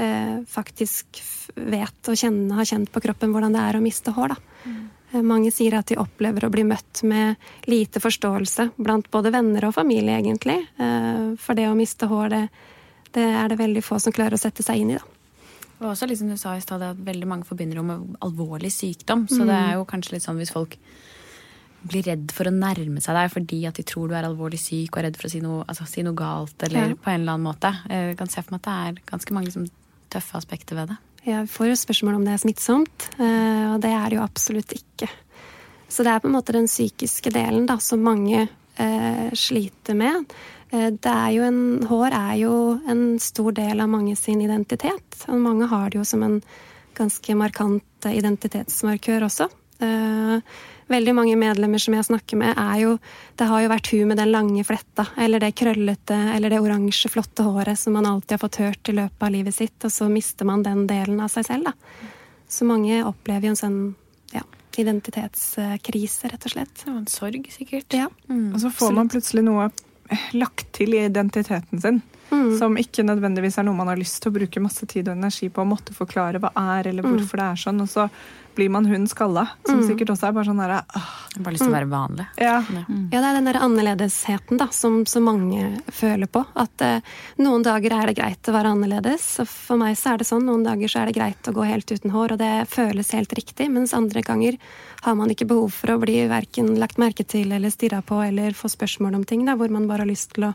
eh, 0.00 0.40
faktisk 0.48 1.20
vet 1.54 2.08
og 2.08 2.16
kjenner, 2.16 2.56
har 2.56 2.72
kjent 2.72 2.88
på 2.88 3.04
kroppen 3.04 3.36
hvordan 3.36 3.52
det 3.52 3.68
er 3.68 3.76
å 3.76 3.84
miste 3.84 4.16
hår. 4.16 4.32
Mm. 4.64 4.82
Mange 5.28 5.52
sier 5.54 5.76
at 5.76 5.92
de 5.92 6.00
opplever 6.00 6.48
å 6.48 6.50
bli 6.50 6.64
møtt 6.66 7.04
med 7.04 7.36
lite 7.68 8.00
forståelse 8.00 8.72
blant 8.80 9.12
både 9.12 9.30
venner 9.30 9.68
og 9.68 9.76
familie, 9.76 10.16
egentlig. 10.18 10.56
For 11.38 11.54
det 11.54 11.68
å 11.70 11.76
miste 11.78 12.08
hår, 12.10 12.32
det, 12.32 12.40
det 13.14 13.24
er 13.24 13.50
det 13.50 13.60
veldig 13.60 13.82
få 13.84 14.00
som 14.02 14.14
klarer 14.14 14.36
å 14.36 14.40
sette 14.40 14.64
seg 14.66 14.82
inn 14.82 14.94
i, 14.94 14.98
da. 15.00 15.14
Og 15.80 15.90
også 15.90 16.06
liksom 16.08 16.30
du 16.30 16.36
sa 16.40 16.54
i 16.56 16.62
stad 16.62 16.82
at 16.86 17.00
veldig 17.02 17.26
mange 17.28 17.48
forbinder 17.48 17.80
det 17.80 17.84
med 17.86 18.14
alvorlig 18.24 18.70
sykdom. 18.72 19.26
Så 19.28 19.42
mm. 19.42 19.48
det 19.50 19.56
er 19.58 19.72
jo 19.74 19.88
kanskje 19.90 20.14
litt 20.14 20.24
sånn 20.24 20.38
hvis 20.40 20.54
folk 20.54 20.76
blir 21.84 22.06
redd 22.06 22.32
for 22.32 22.48
å 22.48 22.54
nærme 22.54 23.02
seg 23.04 23.16
deg 23.18 23.32
fordi 23.32 23.58
at 23.68 23.76
de 23.76 23.84
tror 23.84 24.08
du 24.08 24.14
er 24.16 24.24
alvorlig 24.24 24.60
syk 24.62 24.94
og 24.94 25.02
er 25.02 25.08
redd 25.10 25.18
for 25.20 25.28
å 25.28 25.32
si 25.34 25.40
noe, 25.44 25.64
altså, 25.68 25.84
si 25.88 26.04
noe 26.06 26.16
galt 26.16 26.64
eller 26.64 26.94
ja. 26.94 26.96
på 26.96 27.12
en 27.12 27.20
eller 27.20 27.36
annen 27.36 27.48
måte. 27.50 27.74
Eh, 27.90 28.06
jeg 28.12 28.20
kan 28.20 28.32
se 28.32 28.40
for 28.40 28.54
meg 28.54 28.62
at 28.62 28.68
det 28.70 28.76
er 28.76 29.10
ganske 29.10 29.36
mange 29.36 29.50
liksom, 29.50 29.66
tøffe 30.14 30.40
aspekter 30.40 30.78
ved 30.78 30.94
det. 30.94 30.98
Ja, 31.24 31.42
vi 31.44 31.52
får 31.52 31.70
jo 31.70 31.76
spørsmål 31.80 32.18
om 32.18 32.24
det 32.24 32.34
er 32.34 32.40
smittsomt, 32.42 33.08
eh, 33.18 33.68
og 33.74 33.78
det 33.84 33.92
er 33.96 34.08
det 34.08 34.18
jo 34.18 34.24
absolutt 34.24 34.74
ikke. 34.76 35.08
Så 35.88 36.04
det 36.04 36.12
er 36.12 36.24
på 36.24 36.30
en 36.30 36.36
måte 36.36 36.56
den 36.56 36.68
psykiske 36.68 37.32
delen 37.34 37.68
da, 37.68 37.78
som 37.80 38.02
mange 38.04 38.46
eh, 38.46 39.28
sliter 39.36 39.96
med. 39.98 40.32
Eh, 40.74 40.90
det 40.90 41.14
er 41.14 41.32
jo 41.36 41.46
en, 41.46 41.64
hår 41.88 42.14
er 42.18 42.36
jo 42.42 42.54
en 42.90 43.02
stor 43.22 43.54
del 43.56 43.82
av 43.84 43.90
mange 43.92 44.16
sin 44.18 44.42
identitet. 44.42 45.24
Og 45.28 45.40
mange 45.40 45.68
har 45.70 45.90
det 45.90 46.00
jo 46.00 46.06
som 46.08 46.24
en 46.26 46.40
ganske 46.98 47.36
markant 47.38 48.08
identitetsmarkør 48.10 49.26
også. 49.26 49.48
Eh, 49.82 50.54
veldig 50.86 51.14
mange 51.16 51.36
medlemmer 51.38 51.82
som 51.82 51.96
jeg 51.96 52.06
snakker 52.06 52.38
med, 52.38 52.54
er 52.58 52.80
jo 52.84 52.98
Det 53.36 53.48
har 53.50 53.62
jo 53.62 53.68
vært 53.68 53.90
hun 53.90 54.08
med 54.08 54.18
den 54.18 54.30
lange 54.30 54.62
fletta, 54.64 55.08
eller 55.18 55.40
det 55.40 55.56
krøllete, 55.58 56.14
eller 56.36 56.50
det 56.50 56.60
oransje, 56.60 57.10
flotte 57.10 57.42
håret 57.42 57.78
som 57.78 57.92
man 57.92 58.06
alltid 58.06 58.36
har 58.36 58.38
fått 58.38 58.60
hørt 58.62 58.88
i 58.88 58.92
løpet 58.92 59.22
av 59.22 59.32
livet 59.32 59.54
sitt, 59.54 59.84
og 59.84 59.90
så 59.90 60.08
mister 60.08 60.44
man 60.44 60.62
den 60.62 60.86
delen 60.86 61.18
av 61.20 61.32
seg 61.32 61.46
selv, 61.46 61.64
da. 61.64 61.72
Så 62.48 62.64
mange 62.64 63.02
opplever 63.02 63.48
jo 63.48 63.54
en 63.56 63.58
sånn 63.58 63.80
ja, 64.30 64.44
identitetskrise, 64.78 66.30
rett 66.30 66.46
og 66.46 66.54
slett. 66.54 66.76
Det 66.84 66.92
var 66.92 67.00
en 67.00 67.10
sorg, 67.10 67.50
sikkert. 67.50 67.90
Ja. 67.90 68.06
Mm, 68.28 68.54
og 68.54 68.60
så 68.62 68.70
får 68.70 68.94
man 68.94 69.10
plutselig 69.10 69.42
noe 69.42 69.72
lagt 70.36 70.66
til 70.76 70.94
i 70.94 71.04
identiteten 71.04 71.80
sin. 71.80 72.00
Mm. 72.30 72.56
Som 72.58 72.78
ikke 72.80 73.04
nødvendigvis 73.06 73.58
er 73.60 73.66
noe 73.66 73.76
man 73.78 73.90
har 73.90 74.00
lyst 74.00 74.22
til 74.22 74.32
å 74.32 74.36
bruke 74.38 74.62
masse 74.62 74.86
tid 74.90 75.08
og 75.10 75.18
energi 75.18 75.50
på 75.52 75.62
å 75.62 75.68
måtte 75.68 75.94
forklare 75.96 76.40
hva 76.42 76.50
er, 76.56 76.90
eller 76.90 77.04
mm. 77.04 77.10
hvorfor 77.12 77.38
mm. 77.38 77.42
det 77.42 77.48
er 77.50 77.62
sånn. 77.64 77.84
Og 77.84 77.90
så 77.92 78.08
blir 78.54 78.70
man 78.72 78.86
hun 78.86 79.06
skalla, 79.10 79.46
som 79.66 79.80
mm. 79.80 79.86
sikkert 79.88 80.12
også 80.14 80.28
er 80.28 80.34
bare 80.36 80.48
sånn 80.48 80.62
derre 80.62 80.80
Bare 81.34 81.56
lyst 81.56 81.64
til 81.64 81.72
å 81.72 81.74
være 81.74 81.90
vanlig. 81.90 82.24
Ja. 82.38 82.60
Mm. 82.62 83.08
ja, 83.10 83.18
det 83.18 83.26
er 83.26 83.36
den 83.40 83.48
der 83.48 83.56
annerledesheten 83.58 84.60
da, 84.60 84.68
som 84.70 85.00
så 85.10 85.18
mange 85.18 85.80
føler 85.90 86.30
på. 86.30 86.44
At 86.54 86.84
eh, 86.86 87.16
noen 87.42 87.64
dager 87.66 87.96
er 87.96 88.06
det 88.06 88.14
greit 88.20 88.50
å 88.50 88.54
være 88.54 88.70
annerledes. 88.70 89.26
Og 89.42 89.50
for 89.50 89.80
meg 89.80 89.96
så 89.98 90.12
er 90.12 90.22
det 90.22 90.28
sånn. 90.28 90.46
Noen 90.46 90.62
dager 90.62 90.92
så 90.92 91.02
er 91.02 91.10
det 91.10 91.16
greit 91.18 91.50
å 91.50 91.56
gå 91.56 91.66
helt 91.66 91.90
uten 91.90 92.14
hår, 92.14 92.36
og 92.36 92.42
det 92.44 92.52
føles 92.70 93.10
helt 93.18 93.34
riktig. 93.34 93.66
Mens 93.74 93.96
andre 93.98 94.22
ganger 94.22 94.60
har 95.02 95.18
man 95.18 95.34
ikke 95.34 95.48
behov 95.50 95.74
for 95.74 95.96
å 95.96 95.98
bli 96.04 96.20
verken 96.30 96.76
lagt 96.78 97.02
merke 97.02 97.26
til 97.26 97.50
eller 97.50 97.74
stirra 97.74 97.98
på 98.06 98.20
eller 98.22 98.54
få 98.54 98.70
spørsmål 98.70 99.18
om 99.18 99.26
ting, 99.26 99.42
da, 99.48 99.58
hvor 99.58 99.74
man 99.74 99.90
bare 99.90 100.06
har 100.06 100.12
lyst 100.12 100.36
til 100.36 100.52
å 100.52 100.54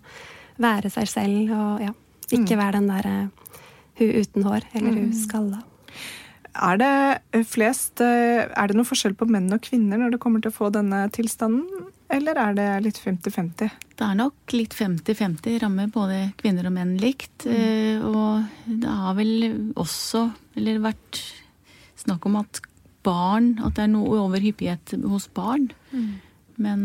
være 0.59 0.91
seg 0.93 1.11
selv 1.11 1.53
og 1.55 1.83
ja, 1.83 1.91
ikke 2.31 2.55
mm. 2.55 2.61
være 2.61 2.79
den 2.79 2.89
derre 2.93 3.17
uh, 3.27 3.53
hun 3.99 4.15
uten 4.15 4.47
hår 4.47 4.65
eller 4.73 4.95
hun 4.95 5.09
mm. 5.11 5.19
skalla. 5.19 5.61
Er 6.59 6.79
det 6.79 6.91
eh, 7.35 7.45
flest 7.47 8.01
eh, 8.03 8.45
Er 8.47 8.69
det 8.69 8.77
noe 8.77 8.87
forskjell 8.87 9.15
på 9.17 9.27
menn 9.31 9.49
og 9.55 9.63
kvinner 9.65 10.01
når 10.01 10.15
det 10.15 10.21
kommer 10.23 10.43
til 10.43 10.51
å 10.51 10.57
få 10.57 10.71
denne 10.73 11.05
tilstanden, 11.15 11.87
eller 12.11 12.39
er 12.41 12.55
det 12.57 12.67
litt 12.87 12.99
50-50? 13.01 13.69
Det 13.99 14.05
er 14.05 14.15
nok 14.17 14.55
litt 14.55 14.73
50-50. 14.75 15.59
Rammer 15.63 15.91
både 15.93 16.21
kvinner 16.39 16.69
og 16.69 16.73
menn 16.75 16.95
likt. 17.01 17.45
Mm. 17.45 17.53
Eh, 17.53 18.07
og 18.07 18.71
det 18.81 18.95
har 19.03 19.17
vel 19.19 19.73
også 19.79 20.25
eller 20.57 20.81
vært 20.83 21.21
snakk 21.99 22.25
om 22.27 22.39
at 22.41 22.63
barn 23.05 23.53
At 23.63 23.77
det 23.77 23.85
er 23.85 23.91
noe 23.93 24.17
overhyppighet 24.25 24.91
hos 25.07 25.29
barn. 25.31 25.69
Mm. 25.95 26.09
Men 26.59 26.81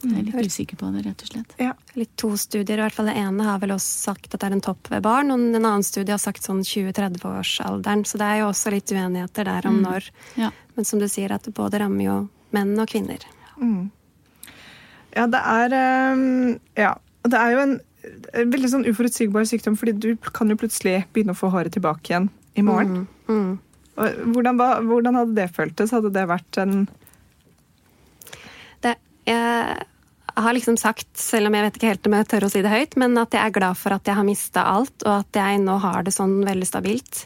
jeg 0.00 0.16
er 0.16 0.24
litt 0.24 0.36
mm. 0.36 0.48
usikker 0.48 0.78
på 0.80 0.90
det, 0.94 1.02
rett 1.04 1.22
og 1.24 1.30
slett. 1.32 1.54
Ja. 1.60 1.74
Litt 1.98 2.12
to 2.20 2.30
studier, 2.40 2.78
i 2.78 2.84
hvert 2.86 2.96
fall 2.96 3.10
Det 3.10 3.16
ene 3.20 3.44
har 3.44 3.60
vel 3.60 3.74
også 3.74 4.10
sagt 4.10 4.32
at 4.32 4.40
det 4.40 4.48
er 4.48 4.56
en 4.56 4.64
topp 4.64 4.88
ved 4.92 5.04
barn, 5.04 5.32
og 5.34 5.42
en 5.42 5.58
annen 5.60 5.84
studie 5.86 6.14
har 6.14 6.22
sagt 6.22 6.46
sånn 6.46 6.62
20-30-årsalderen. 6.64 8.06
Så 8.08 8.20
det 8.20 8.28
er 8.28 8.40
jo 8.40 8.48
også 8.48 8.72
litt 8.72 8.92
uenigheter 8.94 9.48
der 9.50 9.68
om 9.68 9.80
mm. 9.80 9.84
når. 9.84 10.10
Ja. 10.40 10.50
Men 10.76 10.88
som 10.88 11.02
du 11.02 11.08
sier, 11.10 11.34
at 11.34 11.44
det 11.44 11.52
både 11.56 11.82
rammer 11.82 12.06
jo 12.06 12.16
menn 12.56 12.72
og 12.80 12.88
kvinner. 12.90 13.26
Mm. 13.60 13.90
Ja, 15.16 15.26
det 15.30 15.44
er 15.58 15.78
ehm, 15.82 16.58
Ja. 16.78 16.96
Det 17.20 17.36
er 17.36 17.50
jo 17.52 17.64
en 17.66 17.74
veldig 18.48 18.68
sånn 18.72 18.86
uforutsigbar 18.88 19.44
sykdom, 19.44 19.74
fordi 19.76 19.92
du 19.92 20.30
kan 20.32 20.48
jo 20.48 20.56
plutselig 20.56 21.02
begynne 21.12 21.34
å 21.34 21.36
få 21.36 21.50
håret 21.52 21.74
tilbake 21.76 22.08
igjen 22.14 22.30
i 22.56 22.64
morgen. 22.64 23.04
Mm. 23.28 23.34
mm. 23.34 23.58
Hvordan, 24.00 24.56
hvordan, 24.88 25.18
hadde 25.18 25.36
det 25.36 25.50
føltes? 25.52 25.92
Hadde 25.92 26.08
det 26.14 26.22
vært 26.30 26.56
en 26.62 26.86
jeg 29.30 30.44
har 30.44 30.54
liksom 30.56 30.76
sagt, 30.80 31.08
selv 31.18 31.48
om 31.48 31.56
jeg 31.56 31.66
vet 31.66 31.78
ikke 31.78 31.90
helt 31.90 32.06
om 32.08 32.14
jeg 32.16 32.28
tør 32.30 32.46
å 32.46 32.50
si 32.52 32.62
det 32.64 32.72
høyt, 32.72 32.96
men 33.00 33.18
at 33.20 33.34
jeg 33.34 33.42
er 33.42 33.54
glad 33.54 33.78
for 33.78 33.94
at 33.96 34.06
jeg 34.06 34.18
har 34.18 34.26
mista 34.26 34.64
alt, 34.70 34.96
og 35.06 35.12
at 35.20 35.40
jeg 35.40 35.60
nå 35.64 35.76
har 35.82 36.06
det 36.06 36.14
sånn 36.14 36.40
veldig 36.46 36.68
stabilt. 36.68 37.24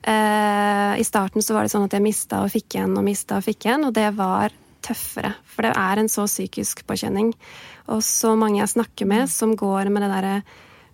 Uh, 0.00 0.96
I 0.96 1.04
starten 1.04 1.44
så 1.44 1.52
var 1.52 1.66
det 1.66 1.74
sånn 1.74 1.84
at 1.84 1.92
jeg 1.92 2.04
mista 2.04 2.40
og 2.40 2.52
fikk 2.54 2.78
igjen 2.78 2.96
og 2.96 3.04
mista 3.04 3.36
og 3.36 3.44
fikk 3.44 3.66
igjen, 3.68 3.84
og 3.88 3.92
det 3.96 4.08
var 4.16 4.54
tøffere. 4.84 5.34
For 5.44 5.68
det 5.68 5.74
er 5.76 6.00
en 6.00 6.08
så 6.08 6.24
psykisk 6.28 6.86
påkjenning. 6.88 7.34
Og 7.92 8.00
så 8.06 8.32
mange 8.38 8.62
jeg 8.62 8.72
snakker 8.72 9.08
med 9.10 9.28
som 9.32 9.52
går 9.58 9.90
med 9.92 10.06
det 10.06 10.12
derre 10.14 10.36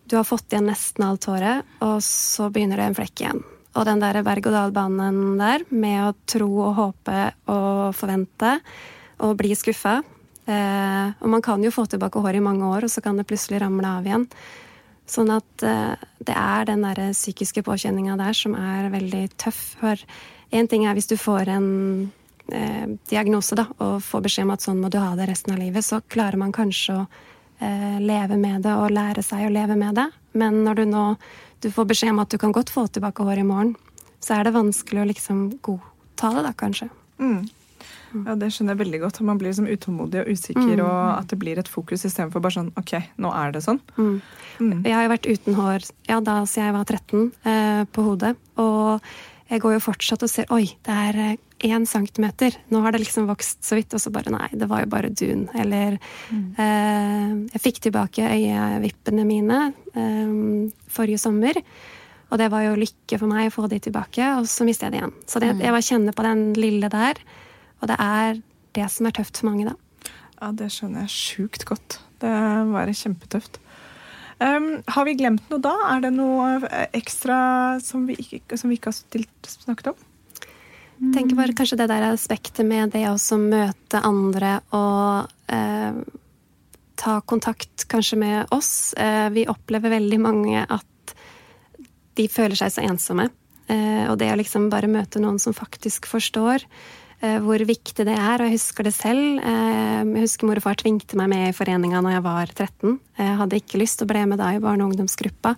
Du 0.07 0.17
har 0.17 0.27
fått 0.27 0.53
igjen 0.53 0.69
nesten 0.71 1.03
alt 1.03 1.27
håret, 1.27 1.67
og 1.83 1.99
så 2.05 2.51
begynner 2.55 2.79
det 2.79 2.91
en 2.91 2.99
flekk 2.99 3.23
igjen. 3.23 3.41
Og 3.77 3.85
den 3.89 4.01
der 4.01 4.23
berg-og-dal-banen 4.25 5.39
der 5.41 5.65
med 5.69 6.03
å 6.05 6.13
tro 6.31 6.51
og 6.69 6.77
håpe 6.77 7.23
og 7.53 7.91
forvente 7.99 8.53
og 9.27 9.35
bli 9.41 9.57
skuffa 9.59 9.99
Eh, 10.47 11.09
og 11.21 11.33
man 11.33 11.43
kan 11.43 11.63
jo 11.65 11.73
få 11.75 11.87
tilbake 11.91 12.23
hår 12.23 12.39
i 12.39 12.45
mange 12.45 12.67
år, 12.67 12.87
og 12.87 12.93
så 12.93 13.03
kan 13.03 13.19
det 13.19 13.27
plutselig 13.27 13.61
ramle 13.63 13.97
av 13.99 14.07
igjen. 14.07 14.27
Sånn 15.07 15.31
at 15.35 15.67
eh, 15.67 15.95
det 16.27 16.35
er 16.35 16.67
den 16.69 16.85
der 16.87 17.01
psykiske 17.15 17.63
påkjenninga 17.67 18.19
der 18.19 18.37
som 18.37 18.57
er 18.59 18.91
veldig 18.95 19.25
tøff. 19.39 19.63
For 19.81 20.03
én 20.55 20.71
ting 20.71 20.87
er 20.87 20.99
hvis 20.99 21.11
du 21.11 21.17
får 21.19 21.51
en 21.55 21.71
eh, 22.51 22.87
diagnose 23.11 23.59
da, 23.59 23.69
og 23.79 24.03
får 24.07 24.27
beskjed 24.27 24.49
om 24.49 24.55
at 24.57 24.67
sånn 24.67 24.83
må 24.83 24.91
du 24.91 25.01
ha 25.03 25.15
det 25.19 25.29
resten 25.31 25.55
av 25.55 25.63
livet, 25.63 25.87
så 25.87 26.03
klarer 26.03 26.39
man 26.43 26.55
kanskje 26.55 27.01
å 27.01 27.07
eh, 27.59 27.99
leve 28.03 28.39
med 28.39 28.67
det 28.67 28.75
og 28.75 28.95
lære 28.95 29.27
seg 29.27 29.47
å 29.47 29.55
leve 29.55 29.79
med 29.79 29.99
det. 29.99 30.09
Men 30.37 30.63
når 30.67 30.83
du 30.83 30.87
nå 30.91 31.09
du 31.65 31.71
får 31.73 31.87
beskjed 31.89 32.13
om 32.13 32.21
at 32.23 32.31
du 32.31 32.39
kan 32.39 32.53
godt 32.53 32.71
få 32.71 32.85
tilbake 32.93 33.25
hår 33.25 33.41
i 33.41 33.47
morgen, 33.47 33.77
så 34.21 34.37
er 34.37 34.47
det 34.47 34.57
vanskelig 34.57 35.03
å 35.03 35.09
liksom 35.09 35.39
godta 35.65 36.35
det, 36.37 36.43
da, 36.45 36.53
kanskje. 36.59 36.89
Mm. 37.19 37.47
Ja, 38.27 38.35
Det 38.41 38.51
skjønner 38.55 38.77
jeg 38.77 38.83
veldig 38.85 39.01
godt. 39.05 39.21
Man 39.27 39.39
blir 39.41 39.53
liksom 39.53 39.69
utålmodig 39.71 40.23
og 40.23 40.33
usikker, 40.33 40.75
mm. 40.79 40.85
og 40.87 40.99
at 41.13 41.31
det 41.33 41.39
blir 41.43 41.61
et 41.61 41.71
fokus 41.71 42.07
istedenfor 42.09 42.45
bare 42.45 42.57
sånn 42.59 42.73
OK, 42.81 42.95
nå 43.23 43.33
er 43.37 43.57
det 43.57 43.65
sånn. 43.67 43.81
Mm. 43.97 44.21
Mm. 44.61 44.77
Jeg 44.83 44.97
har 44.97 45.07
jo 45.07 45.15
vært 45.15 45.31
uten 45.31 45.59
hår 45.59 45.89
ja, 46.09 46.21
da 46.21 46.43
siden 46.49 46.71
jeg 46.71 46.77
var 46.77 46.93
13 46.93 47.25
eh, 47.53 47.83
på 47.93 48.07
hodet. 48.07 48.37
Og 48.63 49.11
jeg 49.47 49.63
går 49.63 49.77
jo 49.77 49.83
fortsatt 49.85 50.25
og 50.27 50.31
ser 50.31 50.49
Oi, 50.55 50.65
det 50.87 50.95
er 50.95 51.19
én 51.27 51.83
eh, 51.83 51.89
centimeter. 51.89 52.57
Nå 52.73 52.81
har 52.83 52.95
det 52.95 53.05
liksom 53.05 53.29
vokst 53.31 53.63
så 53.67 53.79
vidt. 53.79 53.95
Og 53.95 54.03
så 54.03 54.11
bare 54.15 54.33
nei, 54.35 54.49
det 54.53 54.69
var 54.71 54.83
jo 54.83 54.91
bare 54.91 55.13
dun. 55.13 55.47
Eller 55.55 55.99
mm. 56.31 56.49
eh, 56.63 57.37
Jeg 57.55 57.65
fikk 57.69 57.85
tilbake 57.87 58.27
øyevippene 58.27 59.27
mine 59.29 59.61
eh, 59.95 60.73
forrige 60.91 61.23
sommer. 61.23 61.63
Og 62.27 62.41
det 62.41 62.51
var 62.51 62.65
jo 62.65 62.79
lykke 62.79 63.21
for 63.21 63.31
meg 63.31 63.49
å 63.49 63.55
få 63.55 63.69
de 63.71 63.79
tilbake, 63.79 64.25
og 64.41 64.49
så 64.51 64.67
mistet 64.67 64.89
jeg 64.89 64.97
det 64.97 64.99
igjen. 64.99 65.13
Så 65.31 65.43
det, 65.43 65.53
mm. 65.55 65.61
jeg 65.63 65.75
bare 65.77 65.89
kjenner 65.89 66.17
på 66.17 66.25
den 66.27 66.41
lille 66.59 66.91
der. 66.91 67.21
Og 67.87 67.93
det 67.93 67.99
er 68.03 68.41
det 68.75 68.89
som 68.91 69.07
er 69.07 69.15
tøft 69.15 69.39
for 69.39 69.47
mange, 69.47 69.69
da. 69.71 70.11
Ja, 70.41 70.51
det 70.59 70.73
skjønner 70.75 71.07
jeg 71.07 71.15
sjukt 71.15 71.63
godt. 71.69 72.01
Det 72.19 72.33
var 72.73 72.91
kjempetøft. 72.91 73.61
Um, 74.43 74.83
har 74.91 75.07
vi 75.07 75.15
glemt 75.17 75.47
noe 75.49 75.63
da? 75.65 75.73
Er 75.95 76.03
det 76.05 76.11
noe 76.13 76.59
eh, 76.67 76.91
ekstra 76.99 77.39
som 77.81 78.03
vi 78.09 78.19
ikke, 78.21 78.59
som 78.59 78.69
vi 78.69 78.77
ikke 78.77 78.91
har 78.91 78.99
stilt, 78.99 79.49
snakket 79.49 79.95
om? 79.95 80.03
Jeg 80.97 81.15
tenker 81.15 81.39
bare 81.39 81.55
kanskje 81.57 81.79
det 81.79 81.87
der 81.93 82.09
aspektet 82.11 82.67
med 82.67 82.93
det 82.93 83.05
å 83.09 83.39
møte 83.39 84.03
andre 84.05 84.59
og 84.75 85.31
eh, 85.53 86.03
ta 87.01 87.17
kontakt 87.23 87.87
kanskje 87.93 88.19
med 88.21 88.53
oss. 88.53 88.93
Eh, 88.99 89.31
vi 89.33 89.47
opplever 89.49 89.95
veldig 89.95 90.21
mange 90.27 90.67
at 90.67 91.17
de 92.17 92.29
føler 92.33 92.59
seg 92.59 92.75
så 92.75 92.85
ensomme. 92.85 93.31
Eh, 93.69 94.05
og 94.11 94.19
det 94.21 94.33
å 94.33 94.39
liksom 94.41 94.71
bare 94.73 94.91
møte 94.91 95.21
noen 95.23 95.41
som 95.43 95.57
faktisk 95.57 96.09
forstår, 96.11 96.65
hvor 97.21 97.63
viktig 97.69 98.05
det 98.07 98.15
er. 98.15 98.41
Og 98.41 98.49
jeg 98.49 98.59
husker 98.59 98.87
det 98.87 98.95
selv. 98.97 99.41
Eh, 99.41 100.03
jeg 100.03 100.25
husker 100.27 100.49
mor 100.49 100.61
og 100.61 100.67
far 100.67 100.79
tvingte 100.81 101.19
meg 101.19 101.31
med 101.33 101.49
i 101.49 101.55
foreninga 101.57 102.03
når 102.05 102.17
jeg 102.17 102.25
var 102.27 102.53
13. 102.53 102.99
Jeg 103.19 103.39
hadde 103.41 103.61
ikke 103.61 103.81
lyst 103.81 104.05
og 104.05 104.11
ble 104.13 104.27
med 104.29 104.41
da 104.43 104.53
i 104.55 104.61
barne- 104.63 104.85
og 104.85 104.93
ungdomsgruppa. 104.93 105.57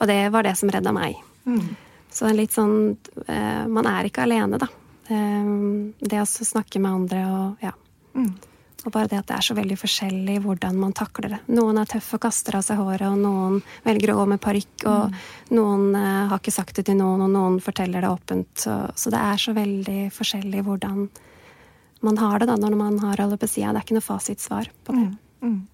Og 0.00 0.10
det 0.10 0.20
var 0.34 0.46
det 0.46 0.56
som 0.58 0.72
redda 0.72 0.94
meg. 0.96 1.20
Mm. 1.46 1.68
Så 2.10 2.32
litt 2.34 2.54
sånn 2.56 2.96
eh, 3.28 3.64
Man 3.70 3.86
er 3.86 4.08
ikke 4.08 4.24
alene, 4.26 4.58
da. 4.58 4.70
Det 5.06 6.18
å 6.18 6.26
snakke 6.26 6.80
med 6.82 6.90
andre 6.90 7.20
og 7.30 7.62
ja. 7.62 7.70
Mm. 8.18 8.32
Og 8.86 8.92
bare 8.94 9.10
det 9.10 9.18
at 9.18 9.26
det 9.26 9.34
er 9.34 9.46
så 9.48 9.56
veldig 9.58 9.76
forskjellig 9.80 10.36
hvordan 10.44 10.76
man 10.78 10.94
takler 10.94 11.32
det. 11.34 11.40
Noen 11.58 11.80
er 11.80 11.88
tøff 11.90 12.12
og 12.14 12.22
kaster 12.22 12.58
av 12.58 12.62
seg 12.62 12.78
håret, 12.78 13.08
og 13.10 13.18
noen 13.18 13.60
velger 13.86 14.12
å 14.12 14.18
gå 14.20 14.26
med 14.30 14.42
parykk, 14.42 14.74
og 14.86 15.08
mm. 15.10 15.16
noen 15.58 15.86
uh, 15.98 16.26
har 16.30 16.38
ikke 16.38 16.54
sagt 16.54 16.78
det 16.78 16.86
til 16.86 17.00
noen, 17.00 17.24
og 17.26 17.32
noen 17.34 17.60
forteller 17.64 18.06
det 18.06 18.12
åpent. 18.14 18.52
Så, 18.62 18.76
så, 18.94 19.10
det 19.10 19.22
er 19.22 19.42
så 19.42 19.56
veldig 19.56 20.00
forskjellig 20.14 20.62
hvordan 20.68 21.08
man 22.06 22.20
har 22.22 22.38
det 22.38 22.50
da 22.52 22.58
når 22.60 22.76
man 22.78 23.00
har 23.02 23.24
alopecia. 23.24 23.72
Det 23.72 23.80
er 23.80 23.88
ikke 23.88 23.98
noe 23.98 24.06
fasitsvar 24.06 24.70
på 24.86 24.94
det. 24.94 25.08
Mm. 25.08 25.16
Mm. 25.50 25.64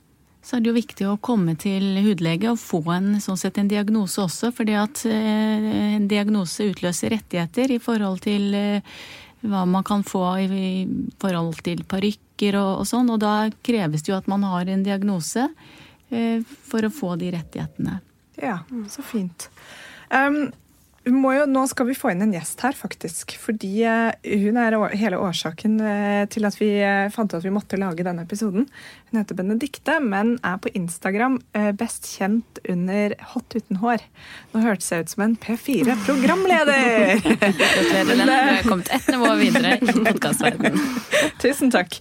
Så 0.43 0.57
er 0.57 0.63
det 0.63 0.73
jo 0.73 0.75
viktig 0.75 1.07
å 1.07 1.19
komme 1.23 1.53
til 1.61 2.01
hudlege 2.03 2.51
og 2.51 2.59
få 2.59 2.81
en, 2.97 3.13
sånn 3.23 3.39
sett, 3.39 3.61
en 3.61 3.69
diagnose 3.71 4.19
også, 4.25 4.51
fordi 4.57 4.75
at 4.75 5.05
eh, 5.07 5.69
en 5.95 6.09
diagnose 6.11 6.67
utløser 6.73 7.15
rettigheter 7.15 7.71
i 7.71 7.79
forhold 7.83 8.25
til 8.25 8.49
eh, 8.59 8.97
hva 9.43 9.65
man 9.67 9.85
kan 9.85 10.05
få 10.07 10.25
i 10.39 10.73
forhold 11.23 11.63
til 11.67 11.83
parykker 11.89 12.59
og, 12.61 12.83
og, 12.83 12.89
sånn. 12.89 13.11
Og 13.13 13.21
da 13.23 13.51
kreves 13.67 14.05
det 14.05 14.13
jo 14.13 14.19
at 14.19 14.31
man 14.31 14.47
har 14.47 14.71
en 14.71 14.85
diagnose 14.87 15.49
eh, 16.11 16.43
for 16.69 16.87
å 16.87 16.93
få 16.95 17.15
de 17.21 17.33
rettighetene. 17.35 17.99
Ja, 18.43 18.61
så 18.91 19.05
fint. 19.07 19.49
Um, 20.09 20.51
jo, 21.35 21.47
nå 21.51 21.63
skal 21.67 21.89
vi 21.89 21.97
få 21.99 22.13
inn 22.13 22.23
en 22.23 22.35
gjest 22.35 22.61
her, 22.63 22.77
faktisk. 22.79 23.33
Fordi 23.43 23.71
uh, 23.91 24.13
hun 24.23 24.59
er 24.61 24.77
hele 24.95 25.19
årsaken 25.19 25.81
uh, 25.83 26.23
til 26.31 26.47
at 26.47 26.59
vi 26.61 26.69
uh, 26.79 27.11
fant 27.11 27.33
ut 27.33 27.41
at 27.41 27.47
vi 27.47 27.51
måtte 27.55 27.79
lage 27.81 28.07
denne 28.07 28.23
episoden. 28.23 28.69
Hun 29.11 29.19
heter 29.19 29.39
Benedikte, 29.39 29.97
men 29.99 30.37
er 30.47 30.61
på 30.63 30.71
Instagram 30.79 31.41
best 31.77 32.07
kjent 32.15 32.63
under 32.71 33.17
Hot 33.33 33.57
uten 33.57 33.81
hår. 33.83 34.07
Nå 34.55 34.63
hørtes 34.63 34.93
jeg 34.95 35.05
ut 35.05 35.13
som 35.13 35.27
en 35.27 35.37
P4-programleder! 35.43 37.19
Gratulerer, 37.27 38.15
Du 38.15 38.33
har 38.33 38.65
kommet 38.71 38.95
ett 38.95 39.11
nivå 39.13 39.35
videre 39.43 39.77
i 39.83 39.99
podkastverdenen. 39.99 40.81
Tusen 41.43 41.75
takk. 41.75 41.99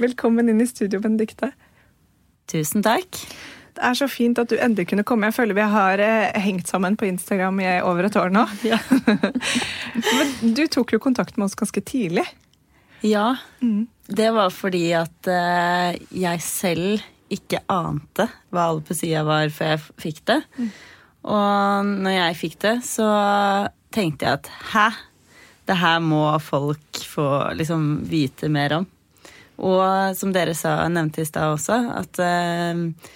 velkommen 0.00 0.50
inn 0.50 0.64
i 0.64 0.70
studio, 0.72 1.04
Benedikte. 1.04 1.52
Tusen 2.50 2.82
takk. 2.82 3.22
Det 3.76 3.82
er 3.86 3.96
så 3.96 4.08
fint 4.10 4.38
at 4.42 4.50
du 4.50 4.56
endelig 4.58 4.88
kunne 4.90 5.04
komme. 5.06 5.30
Jeg 5.30 5.36
føler 5.38 5.56
vi 5.56 5.66
har 5.72 6.02
eh, 6.04 6.40
hengt 6.42 6.70
sammen 6.70 6.96
på 6.98 7.06
Instagram 7.08 7.60
i 7.62 7.70
over 7.86 8.08
et 8.08 8.18
år 8.20 8.32
nå. 8.34 8.46
Ja. 8.70 8.78
Men 10.16 10.54
du 10.56 10.64
tok 10.70 10.94
jo 10.94 11.02
kontakt 11.02 11.38
med 11.38 11.48
oss 11.48 11.58
ganske 11.58 11.82
tidlig. 11.86 12.26
Ja. 13.06 13.36
Mm. 13.62 13.86
Det 14.10 14.30
var 14.34 14.50
fordi 14.50 14.90
at 14.98 15.30
uh, 15.30 15.94
jeg 16.10 16.42
selv 16.42 17.04
ikke 17.30 17.62
ante 17.70 18.26
hva 18.50 18.66
alopecia 18.72 19.22
var 19.26 19.52
før 19.54 19.76
jeg 19.76 19.84
fikk 20.02 20.24
det. 20.32 20.40
Mm. 20.58 20.70
Og 21.30 21.92
når 22.06 22.16
jeg 22.16 22.38
fikk 22.40 22.58
det, 22.64 22.74
så 22.86 23.06
tenkte 23.94 24.26
jeg 24.26 24.40
at 24.40 24.50
hæ? 24.72 24.88
Det 25.68 25.76
her 25.78 26.00
må 26.02 26.24
folk 26.42 26.98
få 27.06 27.28
liksom 27.54 28.00
vite 28.10 28.48
mer 28.50 28.80
om. 28.80 28.86
Og 29.60 30.16
som 30.16 30.32
dere 30.34 30.56
sa, 30.56 30.80
nevnte 30.88 31.22
i 31.22 31.28
stad 31.28 31.54
også, 31.54 31.76
at 32.00 32.20
uh, 32.24 33.12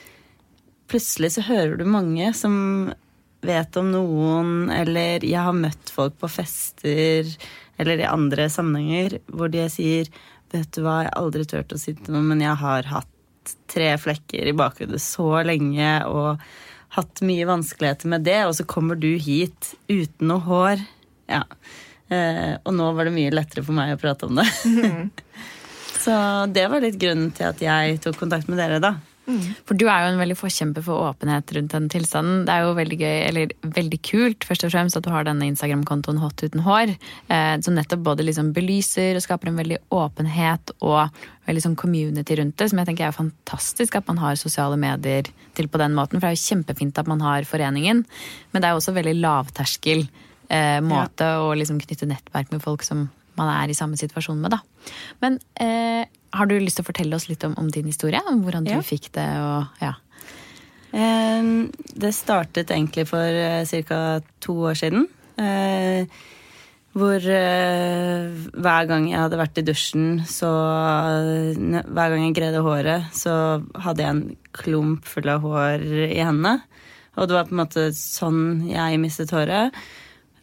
plutselig 0.90 1.35
så 1.37 1.47
hører 1.49 1.79
du 1.81 1.85
mange 1.88 2.31
som 2.37 2.92
vet 3.44 3.77
om 3.77 3.90
noen, 3.92 4.70
eller 4.73 5.25
jeg 5.25 5.40
har 5.47 5.57
møtt 5.57 5.92
folk 5.92 6.16
på 6.20 6.31
fester 6.33 7.29
eller 7.81 8.01
i 8.01 8.09
andre 8.09 8.47
sammenhenger 8.53 9.18
hvor 9.27 9.53
de 9.53 9.66
sier 9.73 10.11
Vet 10.55 10.68
du 10.77 10.85
hva, 10.85 11.01
jeg 11.03 11.09
har 11.09 11.16
aldri 11.18 11.42
turt 11.51 11.73
å 11.75 11.79
si 11.81 11.97
til 11.99 12.14
noen, 12.14 12.29
men 12.31 12.42
jeg 12.44 12.55
har 12.61 12.87
hatt 12.87 13.55
tre 13.66 13.88
flekker 13.99 14.47
i 14.47 14.53
bakhodet 14.55 15.01
så 15.03 15.40
lenge 15.42 15.88
og 16.07 16.44
hatt 16.94 17.23
mye 17.27 17.49
vanskeligheter 17.49 18.12
med 18.12 18.23
det, 18.23 18.37
og 18.47 18.55
så 18.55 18.66
kommer 18.70 18.94
du 18.94 19.09
hit 19.18 19.73
uten 19.90 20.31
noe 20.31 20.44
hår. 20.47 20.85
Ja. 21.27 21.42
Eh, 22.07 22.55
og 22.62 22.70
nå 22.77 22.87
var 22.94 23.09
det 23.09 23.16
mye 23.16 23.35
lettere 23.35 23.64
for 23.66 23.75
meg 23.75 23.97
å 23.97 23.99
prate 23.99 24.29
om 24.29 24.38
det. 24.38 24.47
Mm. 24.62 25.11
så 26.05 26.14
det 26.55 26.68
var 26.70 26.87
litt 26.87 27.01
grunnen 27.03 27.35
til 27.35 27.51
at 27.51 27.66
jeg 27.66 27.99
tok 28.05 28.20
kontakt 28.23 28.47
med 28.47 28.62
dere, 28.62 28.79
da. 28.85 28.94
Mm. 29.25 29.55
For 29.65 29.79
du 29.81 29.87
er 29.89 30.03
jo 30.05 30.09
en 30.13 30.21
veldig 30.21 30.37
forkjemper 30.37 30.85
for 30.85 31.07
åpenhet 31.09 31.53
rundt 31.57 31.73
den 31.73 31.87
tilstanden. 31.93 32.43
Det 32.45 32.53
er 32.53 32.67
jo 32.67 32.75
veldig 32.77 32.99
gøy, 33.01 33.19
eller 33.31 33.55
veldig 33.77 34.01
kult 34.05 34.45
først 34.45 34.67
og 34.67 34.75
fremst 34.75 34.99
at 34.99 35.07
du 35.07 35.11
har 35.15 35.25
denne 35.25 35.49
Instagram-kontoen 35.49 36.21
Hot 36.21 36.45
uten 36.45 36.65
hår, 36.67 36.93
eh, 37.33 37.55
som 37.65 37.77
nettopp 37.79 38.05
både 38.05 38.27
liksom 38.29 38.53
belyser 38.57 39.17
og 39.17 39.25
skaper 39.25 39.51
en 39.51 39.61
veldig 39.61 39.81
åpenhet 39.95 40.75
og 40.81 41.17
veldig 41.49 41.65
sånn 41.65 41.79
community 41.81 42.37
rundt 42.41 42.59
det, 42.61 42.69
som 42.73 42.81
jeg 42.81 42.91
tenker 42.91 43.09
er 43.09 43.17
fantastisk 43.17 43.97
at 43.99 44.07
man 44.11 44.21
har 44.21 44.37
sosiale 44.41 44.77
medier 44.81 45.29
til 45.57 45.69
på 45.69 45.81
den 45.81 45.97
måten. 45.97 46.19
For 46.19 46.27
det 46.29 46.35
er 46.35 46.39
jo 46.39 46.49
kjempefint 46.53 47.01
at 47.01 47.11
man 47.11 47.25
har 47.25 47.49
foreningen, 47.49 48.05
men 48.53 48.61
det 48.61 48.69
er 48.69 48.77
jo 48.77 48.83
også 48.83 48.97
veldig 48.97 49.19
lavterskel 49.23 50.05
eh, 50.05 50.81
måte 50.85 51.33
ja. 51.33 51.41
å 51.45 51.53
liksom 51.57 51.81
knytte 51.81 52.09
nettverk 52.11 52.53
med 52.53 52.65
folk 52.65 52.85
som 52.87 53.09
man 53.39 53.51
er 53.51 53.73
i 53.73 53.77
samme 53.77 53.99
situasjon 53.99 54.39
med, 54.39 54.55
da. 54.55 54.61
Men 55.25 55.41
eh, 55.61 56.05
har 56.35 56.51
du 56.51 56.57
lyst 56.59 56.81
til 56.81 56.85
å 56.85 56.90
fortelle 56.90 57.16
oss 57.16 57.29
litt 57.31 57.44
om, 57.47 57.55
om 57.61 57.68
din 57.73 57.87
historie? 57.90 58.20
Om 58.31 58.42
hvordan 58.44 58.66
ja. 58.68 58.81
du 58.81 58.87
fikk 58.87 59.12
det 59.16 59.29
og 59.40 59.85
ja. 59.85 59.94
Det 60.94 62.12
startet 62.14 62.70
egentlig 62.70 63.09
for 63.11 63.18
eh, 63.18 63.66
ca. 63.88 64.20
to 64.40 64.55
år 64.70 64.79
siden. 64.79 65.09
Eh, 65.35 66.07
hvor 66.94 67.18
eh, 67.18 68.29
hver 68.55 68.87
gang 68.87 69.09
jeg 69.11 69.18
hadde 69.18 69.40
vært 69.40 69.59
i 69.59 69.64
dusjen, 69.66 70.23
så 70.31 70.51
Hver 70.55 72.12
gang 72.12 72.23
jeg 72.29 72.37
greide 72.38 72.62
håret, 72.62 73.11
så 73.11 73.64
hadde 73.75 74.05
jeg 74.05 74.14
en 74.14 74.37
klump 74.55 75.05
full 75.11 75.29
av 75.33 75.42
hår 75.42 75.83
i 76.07 76.23
hendene. 76.23 76.61
Og 77.18 77.27
det 77.27 77.35
var 77.35 77.49
på 77.49 77.55
en 77.55 77.62
måte 77.62 77.88
sånn 77.94 78.68
jeg 78.70 79.03
mistet 79.03 79.35
håret. 79.35 79.75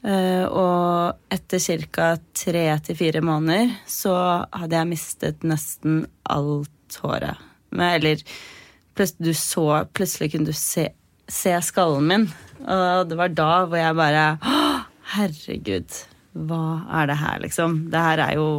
Uh, 0.02 0.46
og 0.50 1.34
etter 1.34 1.62
ca. 1.62 2.16
tre 2.34 2.64
til 2.82 2.98
fire 2.98 3.22
måneder 3.22 3.76
så 3.86 4.16
hadde 4.50 4.80
jeg 4.80 4.90
mistet 4.90 5.46
nesten 5.46 6.08
alt 6.26 6.98
håret. 7.04 7.38
Eller 7.72 8.24
du 9.22 9.34
så, 9.34 9.86
plutselig 9.94 10.32
kunne 10.34 10.50
du 10.50 10.58
se, 10.58 10.90
se, 11.30 11.54
skallen 11.64 12.08
min. 12.10 12.26
Og 12.66 13.10
det 13.10 13.18
var 13.18 13.34
da 13.34 13.52
hvor 13.66 13.80
jeg 13.80 13.98
bare 13.98 14.26
Herregud, 15.12 15.96
hva 16.48 16.66
er 17.02 17.10
det 17.10 17.18
her, 17.20 17.40
liksom? 17.44 17.78
Det 17.92 18.02
her 18.02 18.22
er 18.26 18.36
jo 18.40 18.50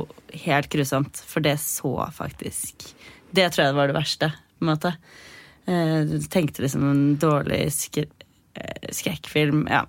helt 0.45 0.71
grusomt. 0.73 1.23
For 1.27 1.45
det 1.45 1.59
så 1.63 1.95
faktisk 2.13 2.91
Det 3.33 3.47
tror 3.53 3.65
jeg 3.65 3.77
var 3.77 3.89
det 3.89 3.97
verste, 3.97 4.29
på 4.59 4.67
en 4.67 4.73
måte. 4.75 4.95
Uh, 5.67 6.19
tenkte 6.31 6.65
liksom 6.65 6.85
en 6.91 7.05
dårlig 7.23 7.63
eh, 7.69 7.71
skrekkfilm. 8.93 9.65
Ja. 9.71 9.87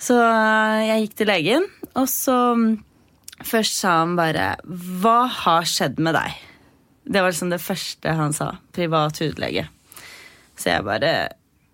Så 0.00 0.18
eh, 0.20 0.80
jeg 0.88 1.04
gikk 1.04 1.14
til 1.20 1.30
legen, 1.32 1.70
og 1.94 2.10
så 2.10 2.40
mm, 2.58 2.74
Først 3.44 3.80
sa 3.80 3.96
han 3.98 4.12
bare 4.16 4.54
'Hva 4.62 5.26
har 5.26 5.64
skjedd 5.66 5.98
med 5.98 6.14
deg?' 6.14 6.36
Det 7.04 7.20
var 7.20 7.32
liksom 7.32 7.50
det 7.50 7.60
første 7.60 8.14
han 8.16 8.32
sa. 8.32 8.54
Privat 8.72 9.18
hudlege. 9.20 9.66
Så 10.56 10.70
jeg 10.70 10.84
bare 10.86 11.10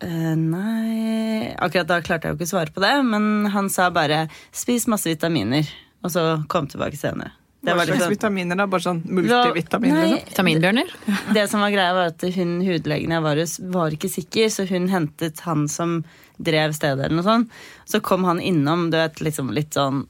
«Eh, 0.00 0.34
Nei 0.34 1.52
Akkurat 1.60 1.86
da 1.86 2.00
klarte 2.00 2.26
jeg 2.26 2.32
jo 2.32 2.38
ikke 2.40 2.48
å 2.48 2.54
svare 2.54 2.74
på 2.74 2.80
det, 2.80 2.94
men 3.04 3.46
han 3.52 3.68
sa 3.68 3.90
bare 3.90 4.28
'spis 4.50 4.88
masse 4.88 5.06
vitaminer', 5.06 5.68
og 6.02 6.10
så 6.10 6.24
kom 6.48 6.66
tilbake 6.66 6.96
senere. 6.96 7.36
Det 7.60 7.74
Hva 7.74 7.84
slags 7.84 7.98
liksom, 7.98 8.12
vitaminer? 8.14 8.56
da? 8.56 8.64
Bare 8.72 8.84
sånn 8.86 9.02
multivitaminer? 9.04 9.98
Nei, 9.98 10.12
liksom? 10.14 10.30
Vitaminbjørner? 10.32 10.92
Det 11.36 11.42
som 11.52 11.60
var 11.60 11.74
greia, 11.74 11.92
var 11.96 12.12
at 12.14 12.24
hun 12.36 12.54
hudlegen 12.64 13.12
jeg 13.12 13.24
var 13.26 13.40
hos, 13.42 13.58
var 13.74 13.96
ikke 13.96 14.08
sikker, 14.08 14.48
så 14.48 14.64
hun 14.70 14.88
hentet 14.88 15.42
han 15.44 15.66
som 15.68 15.98
drev 16.40 16.72
stedet, 16.72 17.04
eller 17.04 17.18
noe 17.18 17.26
sånt. 17.26 17.58
Så 17.84 18.00
kom 18.00 18.24
han 18.24 18.40
innom, 18.40 18.88
du 18.92 18.96
vet, 18.96 19.20
liksom 19.20 19.52
litt 19.56 19.76
sånn 19.76 20.06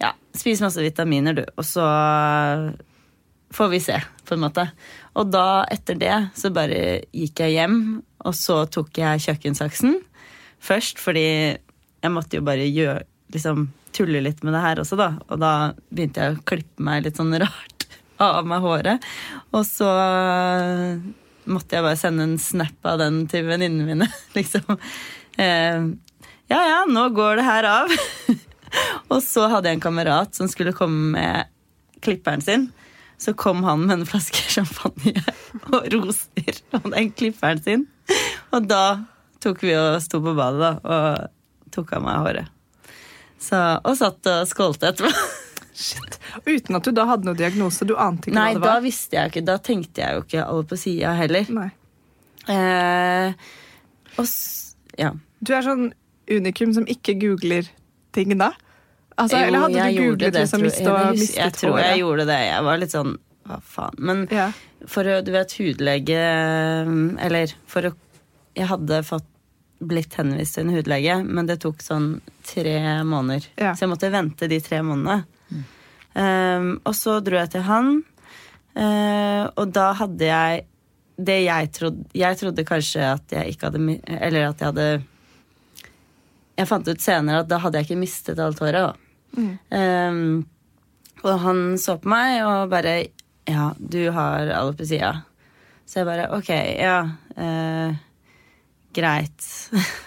Ja, 0.00 0.14
spis 0.36 0.60
masse 0.64 0.80
vitaminer, 0.84 1.36
du, 1.36 1.44
og 1.56 1.64
så 1.64 1.84
får 3.56 3.70
vi 3.72 3.80
se, 3.80 4.00
på 4.28 4.36
en 4.36 4.44
måte. 4.44 4.66
Og 5.16 5.28
da, 5.32 5.64
etter 5.72 5.96
det, 6.00 6.16
så 6.36 6.50
bare 6.52 7.02
gikk 7.16 7.44
jeg 7.44 7.58
hjem, 7.58 7.78
og 8.24 8.36
så 8.36 8.62
tok 8.72 9.00
jeg 9.00 9.24
kjøkkensaksen 9.28 10.00
først, 10.64 11.00
fordi 11.00 11.26
jeg 11.56 12.12
måtte 12.12 12.38
jo 12.38 12.44
bare 12.46 12.66
gjøre 12.68 13.04
liksom 13.34 13.68
tulle 13.96 14.22
litt 14.24 14.42
med 14.44 14.54
det 14.56 14.62
her 14.64 14.82
også, 14.82 14.98
da. 15.00 15.10
Og 15.30 15.40
da 15.42 15.52
begynte 15.90 16.22
jeg 16.22 16.36
å 16.36 16.44
klippe 16.48 16.84
meg 16.84 17.06
litt 17.06 17.20
sånn 17.20 17.34
rart 17.40 17.86
av 18.26 18.46
meg 18.48 18.64
håret. 18.64 19.06
Og 19.56 19.64
så 19.68 19.90
måtte 21.46 21.78
jeg 21.78 21.86
bare 21.86 22.00
sende 22.00 22.26
en 22.26 22.38
snap 22.42 22.88
av 22.90 23.00
den 23.02 23.24
til 23.30 23.46
venninnene 23.48 23.86
mine, 23.88 24.10
liksom. 24.38 24.76
Eh, 25.38 25.92
ja 26.52 26.62
ja, 26.62 26.80
nå 26.88 27.08
går 27.14 27.40
det 27.40 27.46
her 27.46 27.68
av. 27.70 27.94
og 29.12 29.20
så 29.24 29.48
hadde 29.50 29.70
jeg 29.70 29.78
en 29.78 29.86
kamerat 29.88 30.36
som 30.38 30.50
skulle 30.50 30.74
komme 30.76 31.16
med 31.16 31.52
klipperen 32.04 32.44
sin. 32.44 32.70
Så 33.18 33.32
kom 33.32 33.64
han 33.64 33.86
med 33.86 34.00
en 34.00 34.08
flaske 34.08 34.42
champagne 34.52 35.22
og 35.72 35.86
roser 35.94 36.58
og 36.76 36.90
den 36.92 37.12
klipperen 37.16 37.62
sin. 37.64 37.86
Og 38.54 38.68
da 38.68 39.06
tok 39.42 39.64
vi 39.64 39.72
og 39.78 40.02
sto 40.04 40.20
på 40.22 40.34
badet 40.36 40.60
da, 40.60 40.74
og 40.84 41.72
tok 41.74 41.96
av 41.96 42.04
meg 42.04 42.20
håret. 42.26 42.55
Så, 43.46 43.58
og 43.86 43.96
satt 43.98 44.26
og 44.32 44.46
skålte 44.50 44.90
etterpå. 44.90 45.10
Shit. 45.76 46.16
Uten 46.46 46.78
at 46.78 46.86
du 46.88 46.92
da 46.96 47.04
hadde 47.10 47.28
noen 47.28 47.36
diagnose? 47.38 47.84
Du 47.86 47.92
ante 48.00 48.30
ikke 48.30 48.36
Nei, 48.38 48.46
hva 48.54 48.58
det 48.58 48.62
var? 48.64 48.78
da 48.78 48.84
visste 48.86 49.18
jeg 49.18 49.30
ikke. 49.32 49.42
Da 49.46 49.56
tenkte 49.60 50.02
jeg 50.02 50.16
jo 50.16 50.22
ikke 50.24 50.44
alopecia 50.48 51.12
heller. 51.18 51.50
Nei. 51.52 51.68
Eh, 52.48 53.34
og 54.16 54.30
ja. 55.00 55.10
Du 55.44 55.52
er 55.52 55.66
sånn 55.66 55.90
unikum 56.32 56.72
som 56.74 56.86
ikke 56.90 57.14
googler 57.20 57.68
ting 58.16 58.32
da? 58.40 58.52
Altså, 59.16 59.38
Jo, 59.40 59.46
eller 59.50 59.62
hadde 59.66 59.84
du 59.92 60.00
googlet 60.00 60.32
det, 60.34 60.42
liksom 60.44 60.64
mistet, 60.64 60.80
miste 60.86 60.96
jeg, 60.96 61.12
hus- 61.12 61.20
mistet 61.20 61.42
Jeg 61.42 61.56
tror 61.60 61.78
jeg 61.80 62.00
gjorde 62.02 62.26
det. 62.32 62.40
Jeg 62.48 62.64
var 62.66 62.80
litt 62.82 62.94
sånn 62.96 63.14
hva 63.46 63.60
faen. 63.62 64.00
Men 64.08 64.24
Ja. 64.32 64.48
for 64.90 65.04
å, 65.12 65.20
du 65.24 65.30
vet, 65.36 65.52
hudlege 65.60 66.18
Eller 67.22 67.52
for 67.70 67.90
å 67.90 67.94
Jeg 68.56 68.66
hadde 68.72 69.02
fått 69.04 69.28
blitt 69.84 70.14
henvist 70.16 70.54
til 70.56 70.64
en 70.66 70.72
hudlege, 70.74 71.18
men 71.28 71.44
det 71.46 71.58
tok 71.60 71.82
sånn 71.84 72.22
tre 72.46 72.78
måneder. 73.06 73.48
Ja. 73.58 73.74
Så 73.74 73.84
jeg 73.84 73.92
måtte 73.92 74.12
vente 74.12 74.48
de 74.50 74.60
tre 74.64 74.82
månedene. 74.86 75.24
Um, 76.16 76.70
og 76.86 76.94
så 76.96 77.18
dro 77.20 77.36
jeg 77.36 77.50
til 77.52 77.66
han, 77.66 77.90
uh, 78.78 79.44
og 79.52 79.66
da 79.76 79.90
hadde 79.98 80.30
jeg 80.30 80.64
det 81.16 81.36
jeg 81.46 81.68
trodde 81.72 82.04
Jeg 82.12 82.36
trodde 82.36 82.64
kanskje 82.68 83.04
at 83.08 83.32
jeg 83.32 83.54
ikke 83.54 83.70
hadde 83.70 83.94
Eller 84.20 84.50
at 84.50 84.60
jeg 84.60 84.68
hadde 84.68 84.88
Jeg 86.58 86.68
fant 86.68 86.88
ut 86.88 87.00
senere 87.00 87.40
at 87.40 87.48
da 87.48 87.56
hadde 87.62 87.80
jeg 87.80 87.88
ikke 87.88 88.00
mistet 88.02 88.40
alt 88.40 88.60
håret. 88.60 88.92
da. 88.92 88.92
Um, 89.36 90.44
og 91.24 91.40
han 91.40 91.62
så 91.80 91.96
på 92.00 92.12
meg 92.12 92.42
og 92.44 92.68
bare 92.72 92.98
Ja, 93.48 93.70
du 93.78 94.10
har 94.10 94.48
alopecia. 94.58 95.12
Så 95.86 96.00
jeg 96.00 96.08
bare 96.08 96.30
ok, 96.34 96.50
ja. 96.80 96.98
Uh, 97.36 97.96
greit. 98.96 99.52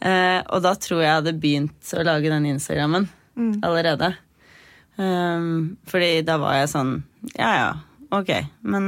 Eh, 0.00 0.40
og 0.48 0.62
da 0.64 0.74
tror 0.80 1.02
jeg 1.02 1.08
jeg 1.08 1.18
hadde 1.18 1.38
begynt 1.40 1.94
å 1.96 2.04
lage 2.06 2.32
den 2.32 2.48
Instagrammen 2.54 3.08
allerede. 3.64 4.14
Um, 5.00 5.78
fordi 5.88 6.20
da 6.26 6.34
var 6.42 6.58
jeg 6.58 6.68
sånn 6.74 6.90
Ja 7.38 7.50
ja, 7.56 7.68
ok. 8.12 8.32
Men 8.68 8.84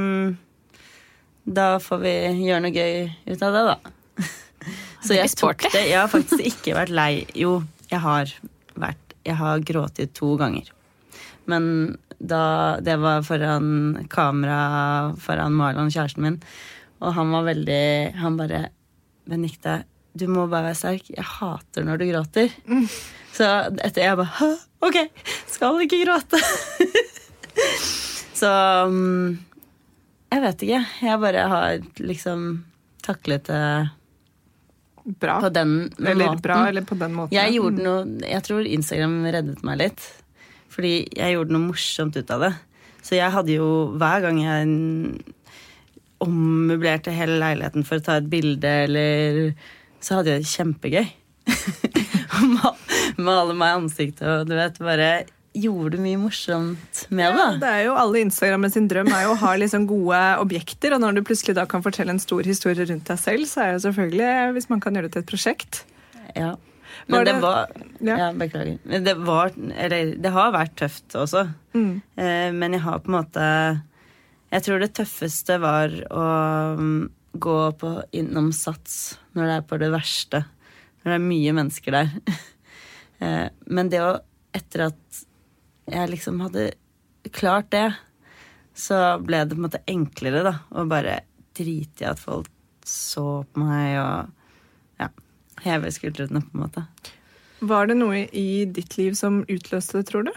da 1.43 1.79
får 1.81 2.01
vi 2.03 2.13
gjøre 2.45 2.61
noe 2.65 2.75
gøy 2.75 3.07
ut 3.31 3.45
av 3.45 3.55
det, 3.55 3.63
da. 3.71 4.27
Så 5.07 5.17
jeg 5.17 5.33
tok 5.39 5.65
det. 5.73 5.87
Jeg 5.89 5.99
har 5.99 6.11
faktisk 6.11 6.43
ikke 6.51 6.77
vært 6.77 6.93
lei. 6.93 7.25
Jo, 7.37 7.61
jeg 7.89 8.03
har 8.03 8.35
vært 8.79 9.17
Jeg 9.23 9.39
har 9.39 9.63
grått 9.65 10.01
to 10.13 10.35
ganger. 10.39 10.69
Men 11.49 11.97
da 12.19 12.79
Det 12.79 12.95
var 13.01 13.25
foran 13.27 14.05
kamera 14.09 15.13
foran 15.19 15.57
Marlon, 15.57 15.91
kjæresten 15.91 16.23
min. 16.23 16.37
Og 17.03 17.15
han 17.17 17.33
var 17.35 17.49
veldig 17.49 18.15
Han 18.21 18.37
bare 18.39 18.69
Benikte, 19.27 19.83
du 20.13 20.27
må 20.29 20.45
bare 20.51 20.69
være 20.69 20.77
sterk. 20.77 21.07
Jeg 21.09 21.25
hater 21.25 21.85
når 21.87 21.97
du 22.01 22.05
gråter. 22.11 22.53
Så 23.33 23.47
etter 23.81 24.03
jeg 24.05 24.17
bare 24.19 24.35
Hæ? 24.37 24.49
Ok, 24.85 24.97
skal 25.49 25.79
ikke 25.85 26.01
gråte. 26.05 26.39
Så 28.43 28.49
um, 28.89 29.37
Jeg 30.33 30.41
vet 30.43 30.63
ikke. 30.67 30.81
Jeg 31.05 31.19
bare 31.21 31.45
har 31.49 31.83
liksom 32.01 32.47
taklet 33.05 33.45
det 33.49 33.63
Bra. 35.19 35.39
på 35.43 35.49
den 35.51 35.89
Eller 35.99 36.29
måten. 36.29 36.41
bra, 36.41 36.57
eller 36.69 36.85
på 36.87 36.95
den 36.95 37.13
måten. 37.17 37.35
Jeg 37.35 37.57
gjorde 37.57 37.83
noe 37.83 38.05
Jeg 38.23 38.43
tror 38.45 38.63
Instagram 38.69 39.17
reddet 39.35 39.63
meg 39.67 39.81
litt. 39.81 40.05
Fordi 40.73 40.93
jeg 41.11 41.35
gjorde 41.35 41.53
noe 41.53 41.67
morsomt 41.69 42.15
ut 42.17 42.31
av 42.33 42.45
det. 42.47 42.53
Så 43.03 43.17
jeg 43.19 43.33
hadde 43.35 43.57
jo 43.57 43.67
Hver 43.99 44.23
gang 44.23 44.39
jeg 44.41 44.69
ommøblerte 46.23 47.11
hele 47.11 47.35
leiligheten 47.41 47.83
for 47.83 47.99
å 47.99 48.03
ta 48.05 48.13
et 48.21 48.29
bilde, 48.31 48.69
eller 48.85 49.49
Så 50.03 50.17
hadde 50.19 50.33
jeg 50.35 50.43
det 50.43 50.51
kjempegøy. 50.51 51.05
Ma- 52.57 52.75
Male 53.23 53.53
meg 53.55 53.69
i 53.71 53.77
ansiktet 53.83 54.27
og 54.27 54.49
du 54.49 54.55
vet, 54.57 54.79
bare 54.83 55.09
gjorde 55.53 55.99
mye 56.01 56.17
morsomt 56.17 57.03
med 57.13 57.35
det. 57.35 57.43
Ja, 57.43 57.49
det. 57.61 57.69
er 57.69 57.83
jo 57.85 57.93
alle 58.01 58.23
Instagramme 58.25 58.71
sin 58.73 58.87
drøm 58.89 59.11
er 59.13 59.27
jo 59.27 59.35
å 59.35 59.39
ha 59.43 59.51
liksom 59.61 59.83
gode 59.89 60.21
objekter, 60.41 60.95
og 60.95 61.03
når 61.03 61.19
du 61.19 61.21
plutselig 61.27 61.53
da 61.59 61.67
kan 61.69 61.83
fortelle 61.85 62.09
en 62.15 62.21
stor 62.23 62.41
historie 62.47 62.87
rundt 62.89 63.05
deg 63.11 63.19
selv, 63.21 63.45
så 63.51 63.61
er 63.67 63.75
det 63.75 63.83
selvfølgelig 63.85 64.31
hvis 64.57 64.69
man 64.71 64.81
kan 64.81 64.97
gjøre 64.97 65.11
det 65.11 65.13
til 65.13 65.21
et 65.25 65.29
prosjekt. 65.29 65.83
Ja. 66.33 66.55
Var 67.05 67.13
Men 67.13 67.25
det 67.27 67.33
det- 67.35 67.41
var 67.43 67.71
Ja. 68.01 68.15
Ja, 68.17 68.31
beklager. 68.33 68.79
Men 68.85 69.03
det 69.03 69.13
var 69.17 69.51
Eller 69.77 70.15
det 70.15 70.31
har 70.31 70.51
vært 70.53 70.75
tøft 70.75 71.15
også. 71.15 71.45
Mm. 71.73 72.01
Eh, 72.17 72.51
Men 72.51 72.71
jeg 72.73 72.81
har 72.81 72.99
på 72.99 73.09
en 73.09 73.17
måte 73.17 73.81
Jeg 74.51 74.61
tror 74.63 74.79
det 74.79 74.93
tøffeste 74.93 75.59
var 75.59 75.89
å 75.89 76.77
mm, 76.77 77.09
gå 77.33 77.57
på 77.81 77.91
innom 78.15 78.51
Sats 78.53 79.17
når 79.33 79.47
det 79.47 79.55
er 79.57 79.67
på 79.69 79.79
det 79.81 79.91
verste. 79.93 80.43
Når 81.03 81.11
det 81.11 81.17
er 81.19 81.29
mye 81.29 81.55
mennesker 81.59 81.99
der. 82.01 82.17
Eh, 83.23 83.45
Men 83.69 83.87
det 83.87 83.99
å 84.03 84.17
Etter 84.57 84.87
at 84.89 85.19
jeg 85.87 86.09
liksom 86.09 86.41
hadde 86.43 86.63
klart 87.31 87.69
det, 87.71 87.93
så 88.75 88.97
ble 89.21 89.43
det 89.45 89.55
på 89.55 89.61
en 89.61 89.65
måte 89.67 89.81
enklere, 89.87 90.41
da. 90.43 90.53
Å 90.73 90.83
bare 90.89 91.19
drite 91.55 92.03
i 92.03 92.09
at 92.09 92.19
folk 92.19 92.49
så 92.83 93.45
på 93.47 93.63
meg 93.63 93.95
og 94.01 94.99
ja, 94.99 95.07
heve 95.63 95.93
skuldrene, 95.93 96.43
på 96.43 96.57
en 96.57 96.65
måte. 96.65 96.83
Var 97.63 97.87
det 97.87 97.97
noe 98.01 98.25
i 98.27 98.65
ditt 98.65 98.97
liv 98.99 99.15
som 99.15 99.43
utløste 99.47 100.01
det, 100.01 100.07
tror 100.09 100.27
du? 100.27 100.33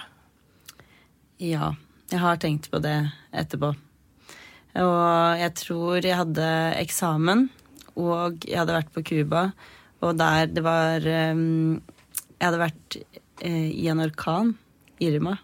Ja, 1.42 1.72
jeg 2.12 2.22
har 2.22 2.38
tenkt 2.40 2.70
på 2.70 2.80
det 2.84 2.96
etterpå. 3.34 3.72
Og 4.76 5.40
jeg 5.40 5.52
tror 5.56 6.04
jeg 6.04 6.18
hadde 6.18 6.48
eksamen, 6.82 7.46
og 7.96 8.44
jeg 8.44 8.60
hadde 8.60 8.76
vært 8.76 8.92
på 8.92 9.04
Cuba, 9.08 9.48
og 10.04 10.18
der 10.20 10.50
det 10.52 10.64
var 10.64 11.00
um, 11.32 11.80
Jeg 12.36 12.44
hadde 12.44 12.60
vært 12.60 12.96
uh, 13.00 13.68
i 13.72 13.86
en 13.88 14.02
orkan, 14.04 14.52
Irma. 15.00 15.38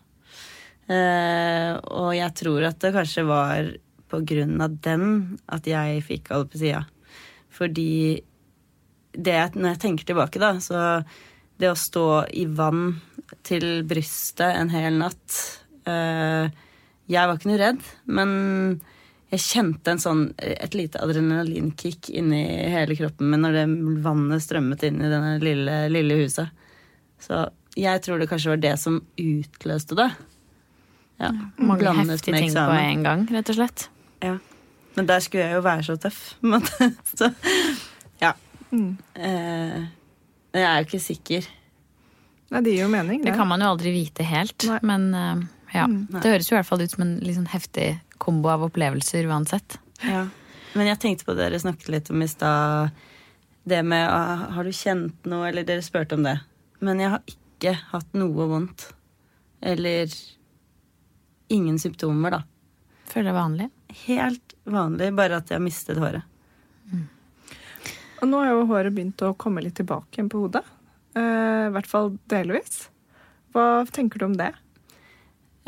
Uh, 0.90 1.79
og 1.88 2.11
jeg 2.18 2.35
tror 2.42 2.68
at 2.68 2.83
det 2.83 2.92
kanskje 2.92 3.25
var 3.25 3.73
på 4.12 4.21
grunn 4.29 4.61
av 4.61 4.77
den 4.85 5.07
at 5.49 5.68
jeg 5.68 6.05
fikk 6.05 6.33
alopecia. 6.35 6.83
Fordi 7.53 8.21
det, 9.12 9.38
når 9.57 9.75
jeg 9.75 9.83
tenker 9.87 10.09
tilbake, 10.09 10.40
da, 10.40 10.59
så 10.61 11.01
det 11.61 11.71
å 11.71 11.79
stå 11.79 12.07
i 12.37 12.45
vann 12.49 12.99
til 13.47 13.87
brystet 13.88 14.59
en 14.59 14.73
hel 14.73 14.99
natt 15.01 15.37
uh, 15.88 16.49
Jeg 17.09 17.29
var 17.29 17.38
ikke 17.38 17.49
noe 17.49 17.61
redd, 17.61 17.85
men 18.05 18.33
jeg 19.33 19.40
kjente 19.40 19.95
en 19.95 20.01
sånn, 20.03 20.23
et 20.37 20.75
lite 20.77 21.01
adrenalinkick 21.01 22.11
inni 22.12 22.42
hele 22.68 22.97
kroppen 22.99 23.31
min 23.33 23.40
når 23.40 23.57
det 23.57 23.64
vannet 24.05 24.45
strømmet 24.45 24.85
inn 24.88 25.01
i 25.01 25.09
denne 25.09 25.38
lille, 25.40 25.77
lille 25.92 26.18
huset. 26.21 26.53
Så 27.23 27.47
jeg 27.79 28.03
tror 28.05 28.21
det 28.21 28.29
kanskje 28.29 28.53
var 28.53 28.61
det 28.61 28.75
som 28.83 28.99
utløste 29.16 29.97
det. 29.97 30.11
Ja, 31.23 31.31
Mange 31.57 31.81
blandet 31.81 32.18
heftige 32.18 32.35
med 32.35 32.45
ting 32.45 32.57
på 32.59 32.77
en 32.77 33.07
gang, 33.07 33.25
rett 33.33 33.53
og 33.55 33.57
slett. 33.57 33.87
Ja. 34.21 34.37
Men 34.99 35.09
der 35.09 35.25
skulle 35.25 35.47
jeg 35.47 35.57
jo 35.57 35.64
være 35.64 35.87
så 35.87 35.97
tøff. 35.97 36.21
Men. 36.45 36.66
Så 37.16 37.31
ja. 38.21 38.35
Mm. 38.73 38.99
Eh, 39.14 39.79
jeg 40.53 40.66
er 40.68 40.79
jo 40.83 40.88
ikke 40.90 41.01
sikker. 41.01 41.49
Nei, 42.53 42.61
det 42.61 42.75
gir 42.75 42.85
jo 42.85 42.92
mening. 42.92 43.23
Det 43.25 43.33
kan 43.37 43.49
man 43.49 43.64
jo 43.64 43.71
aldri 43.73 43.95
vite 43.95 44.27
helt, 44.29 44.66
Nei. 44.68 44.79
men 44.85 45.09
eh, 45.16 45.45
ja. 45.73 45.87
Det 45.89 46.29
høres 46.29 46.51
jo 46.51 46.57
i 46.57 46.59
hvert 46.61 46.69
fall 46.69 46.83
ut 46.85 46.93
som 46.95 47.05
en 47.07 47.17
sånn 47.27 47.51
heftig 47.53 47.87
kombo 48.23 48.53
av 48.53 48.67
opplevelser 48.69 49.27
uansett. 49.31 49.79
Ja. 50.05 50.27
Men 50.77 50.89
jeg 50.89 51.01
tenkte 51.03 51.27
på 51.29 51.37
det 51.37 51.47
dere 51.47 51.61
snakket 51.61 51.93
litt 51.93 52.11
om 52.13 52.23
i 52.25 52.29
stad. 52.31 52.93
Det 53.69 53.83
med 53.87 54.09
ah, 54.11 54.49
Har 54.57 54.67
du 54.67 54.73
kjent 54.75 55.29
noe, 55.29 55.47
eller 55.49 55.67
dere 55.67 55.85
spurte 55.85 56.17
om 56.19 56.27
det. 56.27 56.39
Men 56.83 57.01
jeg 57.03 57.13
har 57.15 57.35
ikke 57.35 57.77
hatt 57.93 58.17
noe 58.19 58.49
vondt. 58.51 58.89
Eller 59.63 60.11
ingen 61.53 61.79
symptomer, 61.79 62.39
da. 62.39 62.43
Føler 63.13 63.31
det 63.31 63.37
vanlig. 63.37 63.69
Helt 64.07 64.55
vanlig, 64.65 65.13
bare 65.15 65.39
at 65.39 65.51
jeg 65.51 65.61
har 65.61 65.65
mistet 65.65 66.01
håret. 66.01 66.29
Og 68.23 68.29
nå 68.31 68.39
har 68.39 68.53
jo 68.55 68.67
håret 68.71 68.95
begynt 68.95 69.23
å 69.27 69.35
komme 69.35 69.65
litt 69.65 69.75
tilbake 69.81 70.15
igjen 70.15 70.29
på 70.31 70.45
hodet. 70.45 70.63
Eh, 71.19 71.67
I 71.67 71.73
hvert 71.75 71.89
fall 71.91 72.13
delvis. 72.31 72.85
Hva 73.53 73.83
tenker 73.91 74.23
du 74.23 74.29
om 74.29 74.37
det? 74.39 74.53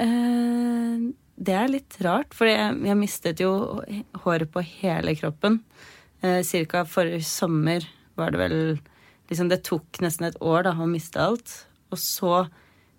Eh, 0.00 1.04
det 1.34 1.54
er 1.58 1.70
litt 1.70 1.98
rart, 2.04 2.34
for 2.34 2.48
jeg, 2.48 2.78
jeg 2.86 2.98
mistet 2.98 3.42
jo 3.42 3.52
håret 4.24 4.50
på 4.54 4.62
hele 4.80 5.16
kroppen. 5.18 5.60
Eh, 6.22 6.40
cirka 6.46 6.84
forrige 6.88 7.24
sommer 7.26 7.86
var 8.14 8.34
det 8.34 8.40
vel 8.40 8.58
liksom 9.28 9.48
Det 9.48 9.62
tok 9.64 10.02
nesten 10.04 10.28
et 10.28 10.36
år 10.44 10.66
da 10.66 10.74
å 10.76 10.86
miste 10.88 11.20
alt. 11.20 11.52
Og 11.92 12.00
så 12.00 12.44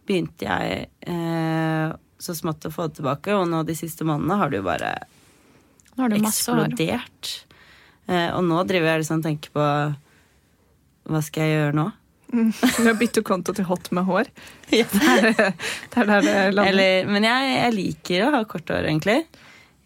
begynte 0.05 0.47
jeg 0.47 0.87
eh, 1.09 1.95
så 2.17 2.35
smått 2.37 2.65
å 2.67 2.73
få 2.73 2.89
det 2.89 2.99
tilbake, 2.99 3.33
og 3.35 3.49
nå 3.49 3.63
de 3.67 3.75
siste 3.77 4.05
månedene 4.07 4.39
har 4.39 4.51
det 4.51 4.61
jo 4.61 4.67
bare 4.67 4.95
Nå 5.95 6.03
har 6.03 6.11
du 6.11 6.17
masse 6.19 6.43
eksplodert. 6.43 7.31
Eh, 8.09 8.29
og 8.35 8.43
nå 8.45 8.63
driver 8.67 8.91
jeg 8.91 9.03
liksom 9.03 9.21
og 9.21 9.25
tenker 9.25 9.53
på 9.55 9.67
Hva 11.09 11.21
skal 11.25 11.47
jeg 11.47 11.55
gjøre 11.55 11.77
nå? 11.79 11.85
Du 12.31 12.87
har 12.87 12.97
byttet 12.99 13.23
konto 13.27 13.53
til 13.55 13.65
hot 13.69 13.91
med 13.95 14.03
hår. 14.07 14.29
Det 14.71 14.81
er 14.83 15.27
det 15.31 16.01
er 16.01 16.05
der 16.09 16.21
det 16.25 16.33
lander. 16.55 16.69
Eller, 16.71 17.05
men 17.11 17.23
jeg, 17.27 17.51
jeg 17.55 17.75
liker 17.75 18.25
å 18.25 18.31
ha 18.35 18.41
kort 18.49 18.69
hår, 18.73 18.87
egentlig. 18.89 19.19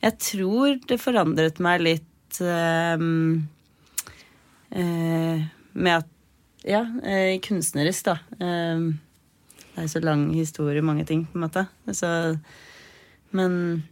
Jeg 0.02 0.16
tror 0.24 0.78
det 0.88 0.98
forandret 1.04 1.60
meg 1.62 1.82
litt 1.84 2.40
um, 2.42 3.44
uh, 4.72 5.44
med 5.74 5.94
at 6.00 6.16
Ja, 6.68 6.82
uh, 6.84 7.36
kunstnerisk, 7.44 8.08
da. 8.10 8.18
Um, 8.44 8.90
det 9.76 9.86
er 9.86 9.92
så 9.94 10.02
lang 10.04 10.26
historie, 10.36 10.82
mange 10.84 11.06
ting, 11.08 11.26
på 11.32 11.38
en 11.40 11.46
måte. 11.46 11.66
Så, 11.96 12.10
men 13.36 13.84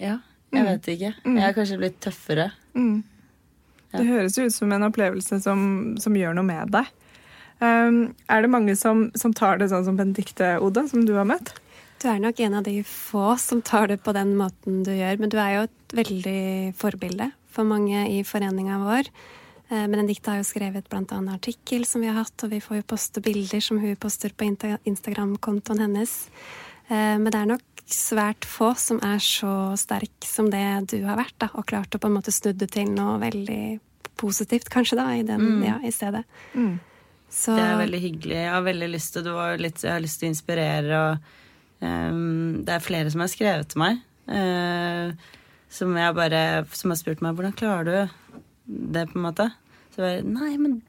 Ja, 0.00 0.18
jeg 0.52 0.62
Mm. 0.62 0.66
vet 0.70 0.86
ikke. 0.92 1.08
Jeg 1.24 1.42
har 1.42 1.52
kanskje 1.56 1.76
blitt 1.80 1.96
tøffere. 2.00 2.50
Mm. 2.76 3.02
Ja. 3.92 4.00
Det 4.00 4.06
høres 4.08 4.38
jo 4.38 4.46
ut 4.46 4.54
som 4.54 4.72
en 4.74 4.86
opplevelse 4.88 5.40
som, 5.44 5.60
som 6.02 6.16
gjør 6.18 6.36
noe 6.36 6.46
med 6.46 6.74
deg. 6.74 6.90
Um, 7.56 8.00
er 8.28 8.42
det 8.44 8.52
mange 8.52 8.74
som, 8.76 9.06
som 9.16 9.32
tar 9.32 9.60
det 9.60 9.70
sånn 9.72 9.86
som 9.86 9.96
Benedicte, 9.96 10.56
Oda, 10.60 10.84
som 10.90 11.06
du 11.08 11.14
har 11.16 11.28
møtt? 11.28 11.54
Du 12.02 12.10
er 12.10 12.20
nok 12.20 12.40
en 12.44 12.58
av 12.58 12.66
de 12.66 12.82
få 12.84 13.30
som 13.40 13.62
tar 13.64 13.88
det 13.88 14.02
på 14.04 14.12
den 14.12 14.34
måten 14.36 14.82
du 14.84 14.92
gjør, 14.92 15.16
men 15.22 15.32
du 15.32 15.38
er 15.40 15.54
jo 15.54 15.64
et 15.64 15.96
veldig 15.96 16.44
forbilde 16.76 17.30
for 17.48 17.64
mange 17.64 18.02
i 18.12 18.20
foreninga 18.26 18.82
vår. 18.82 19.08
Eh, 19.70 19.86
Benedicte 19.88 20.30
har 20.30 20.42
jo 20.42 20.46
skrevet 20.46 20.90
bl.a. 20.92 21.00
en 21.16 21.32
artikkel 21.32 21.86
som 21.88 22.04
vi 22.04 22.10
har 22.10 22.20
hatt, 22.20 22.36
og 22.44 22.52
vi 22.52 22.60
får 22.60 22.82
jo 22.82 22.88
poste 22.92 23.22
bilder 23.24 23.64
som 23.64 23.80
hun 23.80 23.96
poster 23.96 24.34
på 24.36 24.50
Instagram-kontoen 24.84 25.80
hennes. 25.86 26.18
Eh, 26.90 27.16
Men 27.16 27.30
det 27.32 27.40
er 27.40 27.50
nok 27.54 27.75
svært 27.86 28.46
få 28.48 28.72
som 28.78 28.98
er 29.04 29.20
så 29.22 29.76
sterk 29.78 30.26
som 30.26 30.50
det 30.50 30.64
du 30.92 30.98
har 31.06 31.18
vært, 31.20 31.36
da, 31.42 31.50
og 31.54 31.68
klart 31.70 31.94
å 31.94 32.00
på 32.02 32.10
en 32.10 32.16
måte 32.18 32.34
snu 32.34 32.52
det 32.52 32.70
til 32.74 32.90
noe 32.94 33.18
veldig 33.22 33.78
positivt, 34.18 34.70
kanskje, 34.72 34.98
da, 34.98 35.06
i, 35.14 35.24
den, 35.26 35.60
ja, 35.64 35.76
i 35.84 35.92
stedet. 35.94 36.24
Mm. 36.56 36.76
Så 37.30 37.56
Det 37.56 37.64
er 37.64 37.80
veldig 37.82 38.00
hyggelig. 38.00 38.36
Jeg 38.38 38.52
har 38.54 38.64
veldig 38.64 38.90
lyst 38.90 39.16
til, 39.16 39.30
litt, 39.60 39.82
jeg 39.84 39.92
har 39.92 40.02
lyst 40.02 40.20
til 40.20 40.28
å 40.28 40.32
inspirere. 40.32 41.00
Og, 41.02 41.32
um, 41.82 42.62
det 42.64 42.76
er 42.76 42.84
flere 42.84 43.12
som 43.12 43.24
har 43.24 43.32
skrevet 43.32 43.70
til 43.72 43.82
meg. 43.82 44.00
Uh, 44.26 45.12
som, 45.68 45.92
jeg 45.98 46.16
bare, 46.16 46.42
som 46.74 46.94
har 46.94 47.00
spurt 47.00 47.22
meg 47.22 47.36
hvordan 47.36 47.54
klarer 47.58 47.86
du 47.86 47.96
det, 48.94 49.06
på 49.10 49.18
en 49.18 49.26
måte. 49.26 49.50
Så 49.92 50.02
jeg 50.02 50.22
bare 50.24 50.32
Nei, 50.32 50.54
men 50.62 50.80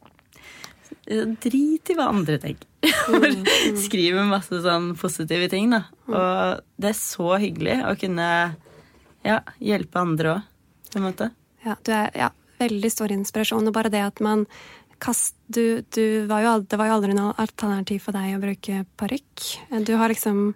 drit 1.42 1.92
i 1.92 1.96
hva 1.98 2.10
andre 2.12 2.38
tenker. 2.42 2.68
Skriver 3.88 4.28
masse 4.28 4.62
sånn 4.64 4.94
positive 5.00 5.50
ting, 5.52 5.72
da. 5.74 5.84
Og 6.08 6.66
det 6.80 6.92
er 6.92 6.98
så 7.00 7.38
hyggelig 7.42 7.78
å 7.88 7.94
kunne 8.00 8.30
ja, 9.28 9.40
hjelpe 9.60 10.02
andre 10.02 10.36
òg, 10.36 10.50
på 10.92 11.00
en 11.00 11.08
måte. 11.08 11.30
Ja, 11.66 11.78
du 11.84 11.94
er 11.96 12.12
ja, 12.16 12.32
veldig 12.62 12.92
stor 12.94 13.14
inspirasjon. 13.14 13.68
Og 13.68 13.76
bare 13.76 13.92
det 13.94 14.04
at 14.06 14.22
man 14.24 14.46
kast, 15.04 15.36
du, 15.48 15.84
du 15.94 16.26
var 16.30 16.44
jo, 16.44 16.54
Det 16.66 16.78
var 16.80 16.90
jo 16.90 16.98
aldri 16.98 17.16
noe 17.18 17.36
alternativ 17.38 18.08
for 18.08 18.18
deg 18.18 18.38
å 18.38 18.44
bruke 18.44 18.84
parykk. 18.98 19.48
Du 19.86 19.94
har 20.00 20.10
liksom 20.10 20.54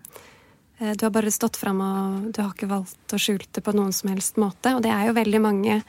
eh, 0.79 0.93
Du 0.95 1.05
har 1.05 1.13
bare 1.13 1.33
stått 1.33 1.59
fram, 1.61 1.81
og 1.81 2.31
du 2.33 2.41
har 2.41 2.53
ikke 2.53 2.71
valgt 2.71 3.15
å 3.15 3.21
skjule 3.21 3.49
det 3.51 3.63
på 3.65 3.75
noen 3.77 3.93
som 3.95 4.11
helst 4.13 4.39
måte. 4.41 4.75
Og 4.75 4.83
det 4.85 4.93
er 4.93 5.09
jo 5.09 5.17
veldig 5.17 5.43
mange 5.43 5.81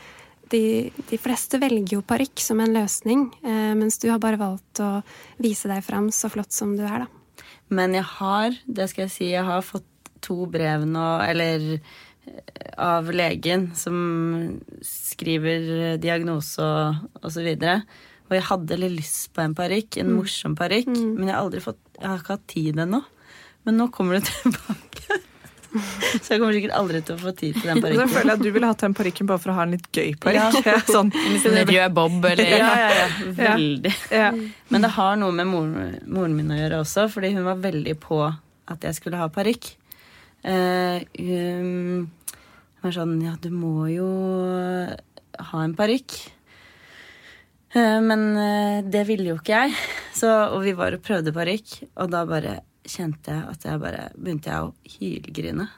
De, 0.52 0.92
de 1.08 1.18
fleste 1.20 1.58
velger 1.62 1.96
jo 1.96 2.04
parykk 2.04 2.42
som 2.44 2.60
en 2.60 2.74
løsning, 2.74 3.26
eh, 3.44 3.72
mens 3.78 3.96
du 4.02 4.10
har 4.10 4.20
bare 4.22 4.40
valgt 4.40 4.82
å 4.84 4.90
vise 5.42 5.70
deg 5.70 5.84
fram 5.86 6.10
så 6.12 6.28
flott 6.32 6.52
som 6.52 6.76
du 6.76 6.84
er, 6.84 7.06
da. 7.06 7.44
Men 7.72 7.96
jeg 7.96 8.04
har, 8.18 8.56
det 8.68 8.90
skal 8.90 9.06
jeg 9.06 9.14
si, 9.14 9.28
jeg 9.32 9.46
har 9.48 9.64
fått 9.64 9.88
to 10.22 10.44
brev 10.52 10.84
nå, 10.86 11.06
eller 11.24 11.64
eh, 11.72 12.72
av 12.76 13.08
legen 13.12 13.70
som 13.78 13.96
skriver 14.84 15.96
diagnose 16.02 16.62
og, 16.62 17.02
og 17.22 17.32
så 17.32 17.44
videre. 17.46 17.80
Og 18.28 18.36
jeg 18.36 18.48
hadde 18.48 18.80
litt 18.80 18.96
lyst 19.00 19.32
på 19.36 19.42
en 19.44 19.56
parykk, 19.56 19.98
en 20.00 20.14
morsom 20.16 20.54
parykk, 20.56 20.88
men 20.92 21.26
jeg 21.26 21.34
har 21.34 21.42
aldri 21.42 21.64
fått, 21.64 21.80
jeg 21.98 22.08
har 22.08 22.20
ikke 22.20 22.36
hatt 22.38 22.48
tid 22.52 22.80
ennå. 22.84 23.02
Men 23.66 23.78
nå 23.78 23.88
kommer 23.94 24.18
det 24.18 24.28
tilbake. 24.32 25.22
Så 25.72 26.34
jeg 26.34 26.40
kommer 26.40 26.54
sikkert 26.56 26.74
aldri 26.76 27.00
til 27.06 27.16
å 27.16 27.20
få 27.22 27.32
tid 27.36 27.58
til 27.58 27.70
den 27.70 27.80
Så 27.82 27.92
Jeg 27.94 28.12
føler 28.12 28.34
at 28.34 28.44
du 28.44 28.48
ville 28.54 28.70
hatt 28.70 28.84
den 28.84 28.96
parykken 28.96 29.28
bare 29.30 29.42
for 29.42 29.52
å 29.52 29.56
ha 29.56 29.66
en 29.66 29.74
litt 29.76 29.88
gøy 29.92 30.14
parykk. 30.22 30.58
Sånn. 30.94 31.12
Sånn 31.42 31.60
rød 31.60 31.94
bob, 31.96 32.18
eller 32.32 32.50
Ja, 32.50 32.72
ja, 32.80 32.90
ja. 32.98 33.06
Veldig. 33.38 33.94
Ja. 34.12 34.32
Men 34.72 34.86
det 34.86 34.92
har 34.96 35.20
noe 35.20 35.36
med 35.36 35.48
moren, 35.50 35.94
moren 36.06 36.36
min 36.36 36.52
å 36.52 36.58
gjøre 36.58 36.82
også, 36.84 37.06
fordi 37.12 37.32
hun 37.36 37.46
var 37.48 37.62
veldig 37.62 37.96
på 38.02 38.20
at 38.26 38.84
jeg 38.88 38.98
skulle 38.98 39.20
ha 39.20 39.30
parykk. 39.32 39.72
Uh, 40.42 40.98
hun 41.22 42.10
var 42.82 42.94
sånn 42.96 43.18
Ja, 43.22 43.36
du 43.38 43.52
må 43.54 43.86
jo 43.92 44.08
ha 45.38 45.64
en 45.64 45.74
parykk. 45.78 46.16
Eh, 47.72 48.00
men 48.00 48.36
eh, 48.36 48.84
det 48.84 49.06
ville 49.08 49.32
jo 49.32 49.38
ikke 49.40 49.64
jeg. 49.64 49.76
Så, 50.16 50.28
og 50.28 50.60
vi 50.66 50.74
var 50.76 50.96
og 50.96 51.04
prøvde 51.04 51.34
parykk, 51.34 51.78
og 51.96 52.12
da 52.12 52.24
bare 52.28 52.58
kjente 52.88 53.34
jeg 53.36 53.46
at 53.52 53.64
jeg 53.68 53.80
bare 53.82 54.08
begynte 54.16 54.50
jeg 54.50 54.66
å 54.66 54.72
hylgrine. 54.96 55.68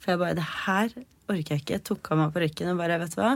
For 0.00 0.14
jeg 0.14 0.20
bare 0.22 0.38
Det 0.38 0.46
her 0.66 0.94
orker 1.30 1.54
jeg 1.54 1.62
ikke. 1.62 1.76
Jeg 1.78 1.84
tok 1.86 2.10
av 2.12 2.18
meg 2.24 2.32
parykken 2.34 2.72
og 2.72 2.80
bare 2.80 2.98
Vet 3.02 3.14
du 3.14 3.20
hva? 3.22 3.34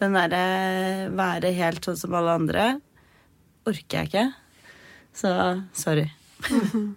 Den 0.00 0.14
derre 0.16 1.10
være 1.12 1.50
helt 1.58 1.84
sånn 1.84 1.98
som 2.00 2.14
alle 2.16 2.36
andre 2.40 2.64
orker 3.68 3.98
jeg 4.00 4.08
ikke. 4.12 4.26
Så 5.20 5.34
sorry. 5.76 6.08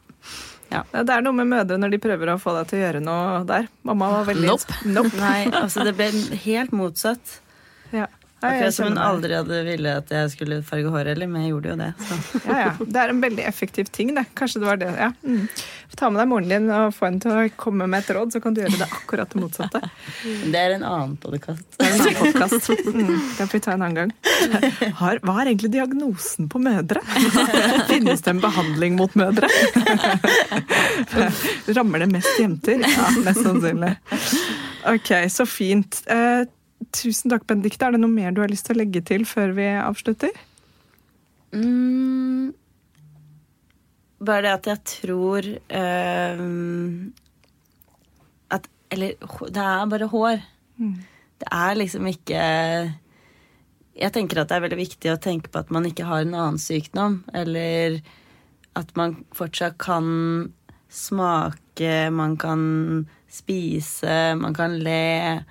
Ja, 0.74 0.80
det 0.90 1.12
er 1.14 1.22
noe 1.22 1.36
med 1.38 1.46
mødre 1.52 1.76
når 1.78 1.92
de 1.94 1.98
prøver 2.02 2.32
å 2.34 2.40
få 2.42 2.50
deg 2.56 2.70
til 2.72 2.80
å 2.80 2.82
gjøre 2.82 3.02
noe 3.06 3.42
der. 3.46 3.68
Mamma 3.86 4.08
var 4.10 4.24
veldig 4.32 4.48
Nope. 4.48 4.78
nope. 4.90 5.12
Nei, 5.20 5.44
altså 5.54 5.84
det 5.86 5.92
ble 6.00 6.08
helt 6.48 6.72
motsatt. 6.74 7.36
Akkurat 8.44 8.76
som 8.76 8.90
hun 8.90 8.98
aldri 9.00 9.36
hadde 9.38 9.60
ville 9.64 9.94
at 10.02 10.10
jeg 10.12 10.32
skulle 10.34 10.60
farge 10.68 10.92
håret 10.92 11.14
heller, 11.14 11.30
men 11.32 11.46
jeg 11.46 11.54
gjorde 11.54 11.72
jo 11.72 11.78
det. 11.80 11.92
Så. 12.04 12.20
Ja, 12.50 12.58
ja. 12.60 12.72
Det 12.80 13.00
er 13.00 13.14
en 13.14 13.22
veldig 13.24 13.46
effektiv 13.48 13.88
ting, 13.96 14.12
det. 14.18 14.26
Kanskje 14.38 14.60
det 14.64 14.68
var 14.68 14.80
det. 14.82 14.90
Ja. 15.00 15.10
Mm. 15.24 15.48
Ta 15.96 16.10
med 16.10 16.24
deg 16.24 16.30
moren 16.32 16.50
din 16.50 16.72
og 16.74 16.94
få 16.96 17.06
henne 17.08 17.22
til 17.22 17.32
å 17.32 17.44
komme 17.60 17.86
med 17.88 18.02
et 18.04 18.10
råd, 18.18 18.34
så 18.34 18.42
kan 18.44 18.56
du 18.56 18.64
gjøre 18.64 18.80
det 18.82 18.88
akkurat 18.90 19.30
det 19.30 19.42
motsatte. 19.42 19.82
Det 20.54 20.60
er 20.60 20.76
en 20.76 20.84
annen 20.88 21.14
podkast. 21.22 21.64
Det 21.78 21.86
er 21.86 21.94
en 21.94 22.02
annen 22.04 22.34
podcast. 22.34 22.70
Mm. 22.94 23.14
Det 23.38 23.46
får 23.46 23.54
vi 23.54 23.62
ta 23.64 23.76
en 23.76 23.86
annen 23.86 23.98
gang. 23.98 24.14
Har, 25.02 25.22
hva 25.26 25.38
er 25.42 25.52
egentlig 25.52 25.72
diagnosen 25.76 26.50
på 26.52 26.62
mødre? 26.62 27.02
Finnes 27.90 28.26
det 28.26 28.34
en 28.34 28.42
behandling 28.44 28.98
mot 29.00 29.14
mødre? 29.20 29.50
Rammer 31.78 32.04
det 32.04 32.10
mest 32.12 32.42
jenter? 32.42 32.84
Ja, 32.84 33.10
mest 33.26 33.46
sannsynlig. 33.46 33.94
Ok, 34.94 35.14
så 35.32 35.46
fint. 35.48 36.02
Eh, 36.12 36.44
tusen 36.96 37.34
takk, 37.34 37.46
Benedicte. 37.50 37.86
Er 37.86 37.96
det 37.96 38.02
noe 38.04 38.14
mer 38.14 38.34
du 38.34 38.42
har 38.44 38.52
lyst 38.52 38.68
til 38.70 38.78
å 38.78 38.82
legge 38.84 39.04
til 39.06 39.26
før 39.30 39.54
vi 39.58 39.68
avslutter? 39.78 40.34
Mm, 41.54 42.54
bare 44.24 44.46
det 44.46 44.54
at 44.54 44.70
jeg 44.72 44.82
tror 44.90 45.48
ehm, 45.70 47.12
At 48.50 48.68
Eller 48.90 49.20
det 49.54 49.62
er 49.62 49.92
bare 49.92 50.10
hår. 50.10 50.42
Det 51.44 51.50
er 51.52 51.78
liksom 51.78 52.08
ikke 52.10 52.42
Jeg 53.94 54.14
tenker 54.16 54.42
at 54.42 54.50
det 54.50 54.58
er 54.58 54.66
veldig 54.66 54.80
viktig 54.80 55.12
å 55.14 55.22
tenke 55.22 55.52
på 55.54 55.62
at 55.62 55.72
man 55.74 55.86
ikke 55.86 56.08
har 56.10 56.24
en 56.24 56.34
annen 56.34 56.58
sykdom, 56.58 57.22
eller 57.30 58.00
at 58.74 58.90
man 58.98 59.20
fortsatt 59.38 59.76
kan 59.78 60.08
smake, 60.90 62.10
man 62.10 62.34
kan 62.42 62.64
spise, 63.30 64.34
man 64.40 64.56
kan 64.58 64.80
le, 64.82 65.44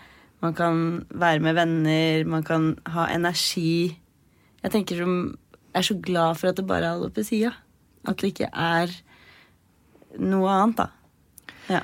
man 0.42 0.54
kan 0.58 0.78
være 1.10 1.42
med 1.42 1.54
venner, 1.54 2.24
man 2.26 2.42
kan 2.46 2.72
ha 2.90 3.06
energi. 3.14 3.94
Jeg 4.62 4.74
tenker 4.74 4.98
som 4.98 5.16
er 5.74 5.86
så 5.86 5.96
glad 6.02 6.38
for 6.40 6.50
at 6.50 6.58
det 6.58 6.66
bare 6.66 6.88
er 6.88 6.96
alopecia. 6.96 7.52
At 8.08 8.18
det 8.18 8.32
ikke 8.32 8.50
er 8.50 8.90
noe 10.18 10.50
annet, 10.50 10.82
da. 10.82 10.88
Ja. 11.70 11.82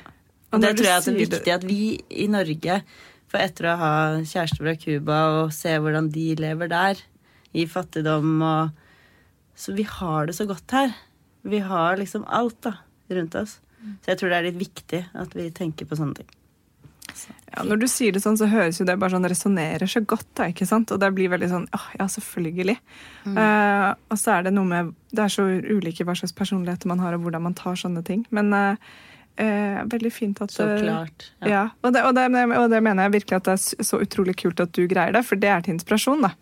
Og 0.51 0.63
det 0.63 0.73
tror 0.75 0.89
jeg 0.89 1.05
det 1.05 1.13
er 1.13 1.21
viktig 1.21 1.53
at 1.53 1.65
vi 1.67 1.81
i 2.09 2.27
Norge, 2.31 2.81
for 3.29 3.41
etter 3.41 3.69
å 3.69 3.77
ha 3.79 3.93
kjæreste 4.25 4.59
fra 4.59 4.73
Cuba 4.81 5.19
og 5.37 5.53
se 5.53 5.75
hvordan 5.77 6.09
de 6.13 6.25
lever 6.39 6.71
der, 6.71 7.01
i 7.53 7.65
fattigdom 7.65 8.43
og 8.45 8.85
Så 9.59 9.73
vi 9.75 9.83
har 9.83 10.29
det 10.29 10.37
så 10.37 10.45
godt 10.47 10.71
her. 10.71 10.93
Vi 11.43 11.59
har 11.59 11.97
liksom 11.99 12.23
alt, 12.31 12.61
da, 12.63 12.77
rundt 13.11 13.35
oss. 13.35 13.57
Så 13.99 14.13
jeg 14.13 14.19
tror 14.19 14.31
det 14.31 14.37
er 14.37 14.45
litt 14.47 14.59
viktig 14.61 15.01
at 15.19 15.35
vi 15.35 15.49
tenker 15.51 15.89
på 15.89 15.97
sånne 15.99 16.21
ting. 16.21 16.29
Ja, 17.49 17.65
når 17.65 17.81
du 17.81 17.87
sier 17.89 18.13
det 18.13 18.21
sånn, 18.23 18.37
så 18.37 18.49
høres 18.49 18.79
jo 18.79 18.85
det 18.85 18.97
bare 19.01 19.15
sånn 19.15 19.27
resonnerer 19.29 19.89
så 19.89 20.01
godt. 20.05 20.27
da, 20.37 20.49
ikke 20.51 20.67
sant? 20.69 20.91
Og 20.93 21.01
det 21.01 21.09
blir 21.17 21.31
veldig 21.33 21.49
sånn 21.49 21.67
åh, 21.75 21.87
ja, 21.97 22.05
selvfølgelig. 22.11 22.77
Eh, 23.29 23.89
og 23.89 24.19
så 24.21 24.37
er 24.37 24.47
det 24.47 24.55
noe 24.55 24.69
med 24.69 24.93
Det 25.09 25.23
er 25.25 25.33
så 25.33 25.45
ulike 25.49 26.05
hva 26.05 26.15
slags 26.17 26.35
personligheter 26.37 26.89
man 26.91 27.01
har, 27.01 27.15
og 27.17 27.25
hvordan 27.25 27.47
man 27.47 27.57
tar 27.57 27.79
sånne 27.79 28.03
ting. 28.05 28.21
Men 28.35 28.53
uh, 28.53 28.75
uh, 29.41 29.79
veldig 29.89 30.11
fint 30.13 30.41
at 30.45 30.53
Så 30.53 30.67
klart. 30.77 31.31
Ja, 31.41 31.69
og, 31.81 31.93
det, 31.95 32.03
og, 32.05 32.13
det, 32.13 32.27
og 32.59 32.67
det 32.69 32.81
mener 32.85 33.07
jeg 33.07 33.15
virkelig 33.17 33.39
at 33.39 33.49
det 33.49 33.55
er 33.57 33.87
så 33.87 34.01
utrolig 34.03 34.35
kult 34.37 34.61
at 34.61 34.75
du 34.77 34.83
greier 34.91 35.15
det, 35.15 35.23
for 35.25 35.41
det 35.41 35.49
er 35.49 35.65
til 35.65 35.79
inspirasjon. 35.79 36.27
da. 36.27 36.35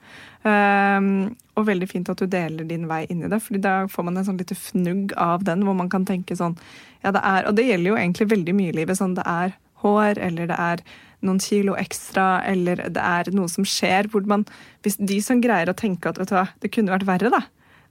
Og 1.58 1.66
veldig 1.68 1.88
fint 1.90 2.12
at 2.12 2.20
du 2.20 2.28
deler 2.28 2.68
din 2.68 2.90
vei 2.90 3.06
inn 3.08 3.24
i 3.24 3.32
det, 3.32 3.40
for 3.44 3.60
da 3.64 3.78
får 3.92 4.10
man 4.10 4.20
en 4.20 4.28
sånn 4.28 4.42
lite 4.42 4.58
fnugg 4.60 5.16
av 5.16 5.48
den, 5.48 5.64
hvor 5.64 5.80
man 5.80 5.90
kan 5.92 6.06
tenke 6.08 6.36
sånn 6.36 6.60
ja 7.06 7.14
det 7.14 7.22
er, 7.24 7.48
Og 7.48 7.56
det 7.56 7.66
gjelder 7.70 7.92
jo 7.92 7.98
egentlig 7.98 8.30
veldig 8.34 8.54
mye 8.58 8.74
i 8.74 8.78
livet. 8.82 9.00
sånn 9.00 9.16
Det 9.16 9.24
er 9.24 9.56
hår, 9.84 10.20
eller 10.30 10.50
det 10.50 10.58
er 10.58 10.84
noen 11.26 11.40
kilo 11.42 11.74
ekstra, 11.80 12.44
eller 12.46 12.84
det 12.94 13.04
er 13.04 13.32
noe 13.34 13.50
som 13.50 13.66
skjer. 13.66 14.10
hvor 14.14 14.26
man, 14.30 14.46
Hvis 14.86 15.00
de 15.00 15.20
som 15.22 15.42
greier 15.42 15.70
å 15.70 15.78
tenke 15.78 16.10
at 16.10 16.20
hva, 16.32 16.48
det 16.62 16.72
kunne 16.74 16.94
vært 16.94 17.08
verre, 17.10 17.34
da, 17.34 17.42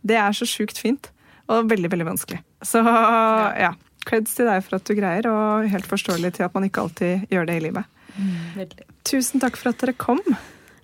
det 0.07 0.19
er 0.21 0.37
så 0.37 0.47
sjukt 0.47 0.79
fint. 0.79 1.11
Og 1.47 1.69
veldig, 1.71 1.91
veldig 1.93 2.09
vanskelig. 2.09 2.41
Så 2.67 2.81
ja, 2.83 3.71
creds 4.07 4.35
til 4.35 4.49
deg 4.51 4.65
for 4.67 4.79
at 4.79 4.89
du 4.89 4.97
greier, 4.99 5.29
og 5.31 5.69
helt 5.71 5.87
forståelig 5.87 6.33
til 6.39 6.47
at 6.49 6.55
man 6.57 6.67
ikke 6.67 6.83
alltid 6.83 7.31
gjør 7.31 7.47
det 7.47 7.59
i 7.61 7.65
livet. 7.69 7.87
Mm, 8.17 8.67
Tusen 9.07 9.43
takk 9.43 9.59
for 9.61 9.71
at 9.71 9.83
dere 9.83 9.95
kom. 9.95 10.23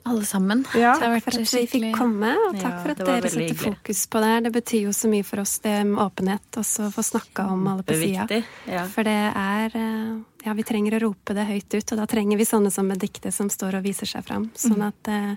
Alle 0.05 0.25
sammen. 0.27 0.65
Ja. 0.75 0.95
takk 0.99 1.25
For 1.25 1.39
at 1.43 1.55
vi 1.55 1.67
fikk 1.71 1.97
komme, 1.97 2.33
og 2.49 2.57
takk 2.59 2.73
Ja, 2.73 2.83
for 2.83 2.91
at 2.95 3.03
dere 3.03 3.31
setter 3.31 3.45
hyggelig. 3.47 3.59
fokus 3.63 4.07
på 4.07 4.21
det. 4.25 4.33
Det 4.45 4.53
betyr 4.57 4.83
jo 4.89 4.93
så 4.97 5.09
mye 5.13 5.25
for 5.25 5.43
oss, 5.45 5.59
det 5.63 5.77
med 5.87 6.03
åpenhet, 6.03 6.59
og 6.59 6.65
å 6.65 6.91
få 6.91 7.05
snakka 7.07 7.47
om 7.53 7.67
alle 7.71 7.87
på 7.87 7.95
sida. 8.01 8.43
Ja. 8.67 8.85
For 8.91 9.07
det 9.07 9.19
er 9.31 9.77
eh, 9.79 10.13
Ja, 10.43 10.53
vi 10.59 10.65
trenger 10.67 10.97
å 10.99 11.03
rope 11.05 11.35
det 11.39 11.45
høyt 11.47 11.71
ut, 11.71 11.93
og 11.93 11.99
da 12.01 12.07
trenger 12.11 12.37
vi 12.41 12.45
sånne 12.49 12.71
som 12.75 12.89
Benedicte 12.91 13.31
som 13.31 13.51
står 13.53 13.79
og 13.79 13.85
viser 13.87 14.11
seg 14.11 14.25
fram. 14.27 14.51
Sånn 14.59 14.83
at 14.83 15.09
eh, 15.09 15.37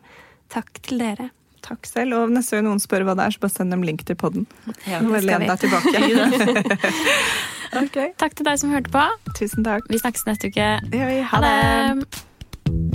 takk 0.50 0.82
til 0.82 0.98
dere. 1.04 1.30
Takk 1.66 1.86
selv. 1.86 2.18
Og 2.18 2.34
neste 2.34 2.58
gang 2.58 2.66
noen 2.68 2.82
spør 2.82 3.06
hva 3.06 3.16
det 3.18 3.26
er, 3.26 3.36
så 3.38 3.42
bare 3.46 3.54
send 3.54 3.74
dem 3.74 3.86
link 3.86 4.04
til 4.06 4.18
podden. 4.18 4.46
Ja, 4.86 5.02
Nå 5.02 5.18
len 5.22 5.46
deg 5.46 5.62
tilbake. 5.62 5.98
okay. 7.86 8.14
Takk 8.18 8.38
til 8.38 8.46
deg 8.46 8.62
som 8.62 8.74
hørte 8.74 8.94
på. 8.94 9.06
tusen 9.38 9.66
takk. 9.66 9.90
Vi 9.90 10.02
snakkes 10.02 10.26
neste 10.30 10.54
uke. 10.54 10.70
Ja. 10.94 11.10
Ha 11.34 11.42
det! 11.46 12.95